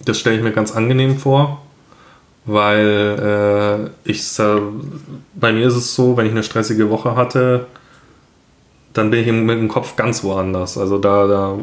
das 0.04 0.18
stelle 0.18 0.36
ich 0.36 0.42
mir 0.42 0.52
ganz 0.52 0.72
angenehm 0.72 1.18
vor. 1.18 1.62
weil 2.44 3.90
äh, 4.04 4.10
ich 4.10 4.38
äh, 4.38 4.60
bei 5.34 5.52
mir 5.52 5.66
ist 5.68 5.76
es 5.76 5.94
so, 5.94 6.16
wenn 6.16 6.26
ich 6.26 6.32
eine 6.32 6.42
stressige 6.42 6.90
Woche 6.90 7.14
hatte, 7.14 7.66
dann 8.92 9.10
bin 9.10 9.20
ich 9.20 9.32
mit 9.32 9.58
dem 9.58 9.68
Kopf 9.68 9.96
ganz 9.96 10.22
woanders. 10.22 10.76
Also 10.78 10.98
da, 10.98 11.26
da 11.26 11.58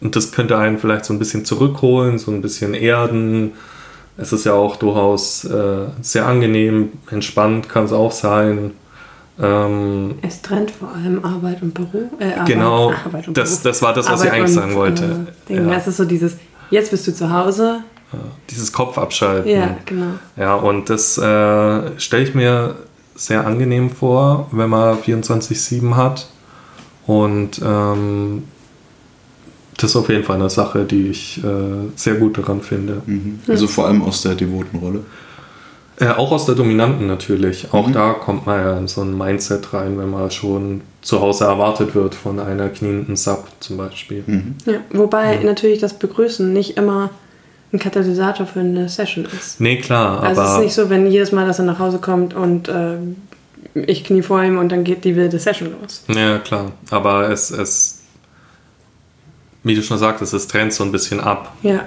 und 0.00 0.16
das 0.16 0.32
könnte 0.32 0.56
einen 0.56 0.78
vielleicht 0.78 1.04
so 1.04 1.12
ein 1.12 1.18
bisschen 1.18 1.44
zurückholen, 1.44 2.18
so 2.18 2.30
ein 2.30 2.40
bisschen 2.40 2.74
erden. 2.74 3.52
Es 4.16 4.32
ist 4.32 4.44
ja 4.44 4.54
auch 4.54 4.76
durchaus 4.76 5.44
äh, 5.44 5.86
sehr 6.00 6.26
angenehm, 6.26 6.90
entspannt 7.10 7.68
kann 7.68 7.84
es 7.84 7.92
auch 7.92 8.12
sein. 8.12 8.72
Ähm, 9.40 10.16
es 10.22 10.42
trennt 10.42 10.70
vor 10.70 10.92
allem 10.94 11.24
Arbeit 11.24 11.62
und 11.62 11.72
Beruf. 11.72 12.10
Äh, 12.18 12.32
Arbeit, 12.32 12.46
genau, 12.46 12.92
Arbeit 12.92 13.28
und 13.28 13.36
das, 13.36 13.62
das 13.62 13.80
war 13.80 13.94
das, 13.94 14.06
was 14.10 14.20
Arbeit 14.20 14.26
ich 14.26 14.32
eigentlich 14.32 14.56
und, 14.56 14.62
sagen 14.62 14.74
wollte. 14.74 15.26
Äh, 15.48 15.56
ja. 15.56 15.62
Das 15.62 15.86
ist 15.86 15.96
so 15.96 16.04
dieses, 16.04 16.36
jetzt 16.70 16.90
bist 16.90 17.06
du 17.06 17.14
zu 17.14 17.32
Hause. 17.32 17.80
Dieses 18.50 18.72
Kopf 18.72 18.98
abschalten. 18.98 19.48
Ja, 19.48 19.76
genau. 19.86 20.14
Ja, 20.36 20.56
und 20.56 20.90
das 20.90 21.16
äh, 21.16 21.98
stelle 22.00 22.24
ich 22.24 22.34
mir 22.34 22.74
sehr 23.20 23.46
angenehm 23.46 23.90
vor, 23.90 24.48
wenn 24.50 24.70
man 24.70 24.96
24-7 24.96 25.94
hat. 25.94 26.26
Und 27.06 27.60
ähm, 27.62 28.44
das 29.76 29.90
ist 29.90 29.96
auf 29.96 30.08
jeden 30.08 30.24
Fall 30.24 30.36
eine 30.36 30.48
Sache, 30.48 30.84
die 30.84 31.08
ich 31.08 31.44
äh, 31.44 31.90
sehr 31.96 32.14
gut 32.14 32.38
daran 32.38 32.62
finde. 32.62 33.02
Mhm. 33.04 33.40
Also 33.46 33.66
vor 33.66 33.86
allem 33.86 34.02
aus 34.02 34.22
der 34.22 34.36
devoten 34.36 34.78
Rolle. 34.78 35.00
Äh, 35.98 36.08
auch 36.08 36.32
aus 36.32 36.46
der 36.46 36.54
dominanten 36.54 37.06
natürlich. 37.06 37.74
Auch 37.74 37.88
mhm. 37.88 37.92
da 37.92 38.14
kommt 38.14 38.46
man 38.46 38.58
ja 38.58 38.78
in 38.78 38.88
so 38.88 39.02
ein 39.02 39.16
Mindset 39.16 39.74
rein, 39.74 39.98
wenn 39.98 40.10
man 40.10 40.30
schon 40.30 40.80
zu 41.02 41.20
Hause 41.20 41.44
erwartet 41.44 41.94
wird 41.94 42.14
von 42.14 42.40
einer 42.40 42.70
knienden 42.70 43.16
Sub 43.16 43.48
zum 43.60 43.76
Beispiel. 43.76 44.24
Mhm. 44.26 44.54
Ja, 44.64 44.80
wobei 44.92 45.36
natürlich 45.44 45.78
das 45.78 45.98
Begrüßen 45.98 46.50
nicht 46.54 46.78
immer 46.78 47.10
ein 47.72 47.78
Katalysator 47.78 48.46
für 48.46 48.60
eine 48.60 48.88
Session 48.88 49.24
ist. 49.24 49.60
Nee, 49.60 49.78
klar. 49.78 50.22
Also 50.22 50.42
es 50.42 50.52
ist 50.52 50.60
nicht 50.60 50.74
so, 50.74 50.90
wenn 50.90 51.06
jedes 51.06 51.32
Mal, 51.32 51.46
dass 51.46 51.58
er 51.58 51.64
nach 51.64 51.78
Hause 51.78 51.98
kommt 51.98 52.34
und 52.34 52.68
äh, 52.68 52.96
ich 53.74 54.04
knie 54.04 54.22
vor 54.22 54.42
ihm 54.42 54.58
und 54.58 54.70
dann 54.70 54.84
geht 54.84 55.04
die 55.04 55.14
wilde 55.14 55.38
Session 55.38 55.74
los. 55.80 56.04
Ja, 56.08 56.38
klar. 56.38 56.72
Aber 56.90 57.30
es, 57.30 57.50
es 57.50 58.00
wie 59.62 59.74
du 59.74 59.82
schon 59.82 59.98
sagtest, 59.98 60.32
es 60.32 60.48
trennt 60.48 60.72
so 60.72 60.84
ein 60.84 60.92
bisschen 60.92 61.20
ab. 61.20 61.54
Ja. 61.62 61.70
ja. 61.72 61.86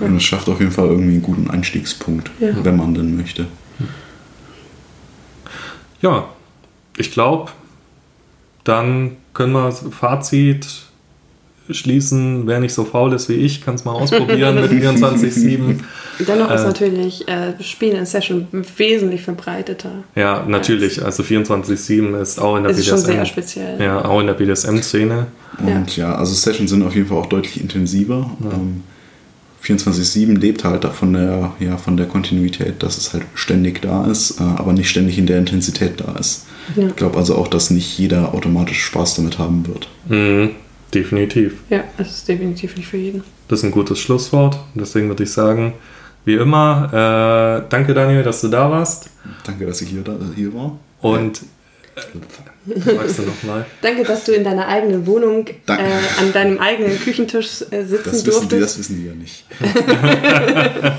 Und 0.00 0.16
es 0.16 0.24
schafft 0.24 0.48
auf 0.48 0.58
jeden 0.60 0.72
Fall 0.72 0.86
irgendwie 0.86 1.12
einen 1.12 1.22
guten 1.22 1.50
Einstiegspunkt, 1.50 2.30
ja. 2.40 2.52
wenn 2.62 2.76
man 2.76 2.94
denn 2.94 3.16
möchte. 3.16 3.46
Ja, 6.00 6.28
ich 6.96 7.12
glaube, 7.12 7.50
dann 8.64 9.16
können 9.34 9.52
wir 9.52 9.72
Fazit 9.72 10.87
schließen. 11.70 12.46
Wer 12.46 12.60
nicht 12.60 12.74
so 12.74 12.84
faul 12.84 13.12
ist 13.12 13.28
wie 13.28 13.34
ich, 13.34 13.64
kann 13.64 13.74
es 13.74 13.84
mal 13.84 13.92
ausprobieren 13.92 14.56
mit 14.56 14.70
24-7. 14.72 15.80
Dennoch 16.26 16.50
äh, 16.50 16.54
ist 16.54 16.64
natürlich 16.64 17.28
äh, 17.28 17.54
Spielen 17.62 17.96
in 17.96 18.06
Session 18.06 18.46
wesentlich 18.76 19.22
verbreiteter. 19.22 19.90
Ja, 20.14 20.44
natürlich. 20.46 21.04
Also 21.04 21.22
24-7 21.22 22.20
ist 22.20 22.40
auch 22.40 22.56
in 22.56 22.64
der 22.64 22.72
ist 22.72 22.78
BDSM. 22.78 22.90
Schon 22.90 22.98
sehr 22.98 23.26
speziell. 23.26 23.80
Ja, 23.80 24.04
auch 24.04 24.20
in 24.20 24.26
der 24.26 24.34
BDSM-Szene. 24.34 25.26
Und 25.58 25.96
ja. 25.96 26.10
ja. 26.10 26.14
also 26.16 26.34
Sessions 26.34 26.70
sind 26.70 26.82
auf 26.82 26.94
jeden 26.94 27.08
Fall 27.08 27.18
auch 27.18 27.26
deutlich 27.26 27.60
intensiver. 27.60 28.30
Ja. 28.42 28.52
Ähm, 28.52 28.82
24-7 29.64 30.38
lebt 30.38 30.64
halt 30.64 30.84
von 30.84 31.12
der, 31.12 31.52
ja, 31.58 31.76
von 31.76 31.96
der 31.96 32.06
Kontinuität, 32.06 32.82
dass 32.82 32.96
es 32.96 33.12
halt 33.12 33.24
ständig 33.34 33.82
da 33.82 34.06
ist, 34.06 34.40
äh, 34.40 34.44
aber 34.44 34.72
nicht 34.72 34.88
ständig 34.88 35.18
in 35.18 35.26
der 35.26 35.38
Intensität 35.38 36.00
da 36.00 36.16
ist. 36.18 36.46
Ja. 36.76 36.88
Ich 36.88 36.96
glaube 36.96 37.18
also 37.18 37.34
auch, 37.36 37.48
dass 37.48 37.70
nicht 37.70 37.98
jeder 37.98 38.34
automatisch 38.34 38.82
Spaß 38.84 39.16
damit 39.16 39.38
haben 39.38 39.66
wird. 39.66 39.88
Mhm. 40.08 40.50
Definitiv. 40.94 41.54
Ja, 41.68 41.84
es 41.98 42.08
ist 42.08 42.28
definitiv 42.28 42.76
nicht 42.76 42.88
für 42.88 42.96
jeden. 42.96 43.22
Das 43.48 43.60
ist 43.60 43.64
ein 43.64 43.70
gutes 43.70 43.98
Schlusswort. 43.98 44.58
Deswegen 44.74 45.08
würde 45.08 45.24
ich 45.24 45.32
sagen, 45.32 45.74
wie 46.24 46.34
immer, 46.34 46.88
äh, 47.64 47.68
danke 47.68 47.94
Daniel, 47.94 48.22
dass 48.22 48.40
du 48.40 48.48
da 48.48 48.70
warst. 48.70 49.10
Danke, 49.44 49.66
dass 49.66 49.80
ich 49.82 49.90
hier, 49.90 50.02
da, 50.02 50.16
hier 50.34 50.52
war. 50.54 50.78
Und 51.00 51.42
äh, 51.96 52.78
sagst 52.80 53.18
du 53.18 53.22
nochmal. 53.22 53.66
Danke, 53.82 54.04
dass 54.04 54.24
du 54.24 54.32
in 54.32 54.44
deiner 54.44 54.66
eigenen 54.68 55.06
Wohnung 55.06 55.46
äh, 55.46 55.52
an 55.66 56.32
deinem 56.32 56.58
eigenen 56.58 56.98
Küchentisch 56.98 57.62
äh, 57.70 57.84
sitzen 57.84 58.10
das 58.10 58.24
durftest. 58.24 58.52
Die, 58.52 58.60
das 58.60 58.78
wissen 58.78 58.96
die 58.96 59.06
ja 59.06 59.14
nicht. 59.14 59.44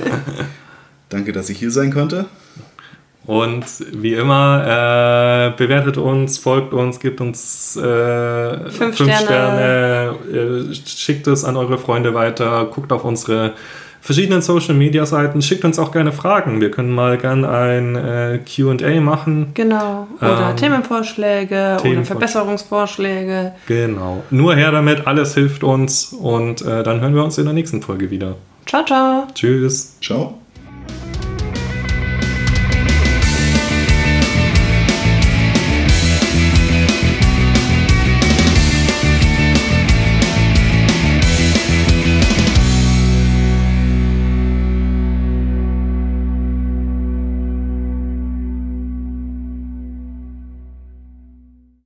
Danke, 1.09 1.31
dass 1.31 1.49
ich 1.49 1.59
hier 1.59 1.71
sein 1.71 1.91
konnte. 1.91 2.25
Und 3.29 3.65
wie 3.91 4.15
immer, 4.15 5.51
äh, 5.53 5.55
bewertet 5.55 5.99
uns, 5.99 6.39
folgt 6.39 6.73
uns, 6.73 6.99
gibt 6.99 7.21
uns 7.21 7.75
äh, 7.75 8.71
fünf, 8.71 8.97
fünf, 8.97 9.15
Sterne, 9.15 10.15
Sterne 10.27 10.69
äh, 10.71 10.73
schickt 10.73 11.27
es 11.27 11.45
an 11.45 11.55
eure 11.55 11.77
Freunde 11.77 12.15
weiter, 12.15 12.67
guckt 12.73 12.91
auf 12.91 13.05
unsere 13.05 13.53
verschiedenen 14.01 14.41
Social 14.41 14.73
Media 14.73 15.05
Seiten, 15.05 15.43
schickt 15.43 15.63
uns 15.63 15.77
auch 15.77 15.91
gerne 15.91 16.11
Fragen. 16.11 16.59
Wir 16.59 16.71
können 16.71 16.89
mal 16.89 17.19
gerne 17.19 17.47
ein 17.49 17.95
äh, 17.95 18.39
QA 18.39 18.99
machen. 18.99 19.51
Genau. 19.53 20.07
Oder 20.17 20.49
ähm, 20.49 20.57
Themenvorschläge 20.57 21.77
Themenvor 21.79 21.91
oder 21.91 22.05
Verbesserungsvorschläge. 22.05 23.51
Genau. 23.67 24.23
Nur 24.31 24.55
her 24.55 24.71
damit, 24.71 25.05
alles 25.05 25.35
hilft 25.35 25.63
uns 25.63 26.13
und 26.13 26.63
äh, 26.63 26.81
dann 26.81 26.99
hören 26.99 27.13
wir 27.13 27.23
uns 27.23 27.37
in 27.37 27.45
der 27.45 27.53
nächsten 27.53 27.83
Folge 27.83 28.09
wieder. 28.09 28.37
Ciao, 28.65 28.83
ciao. 28.83 29.27
Tschüss. 29.35 29.99
Ciao. 30.01 30.38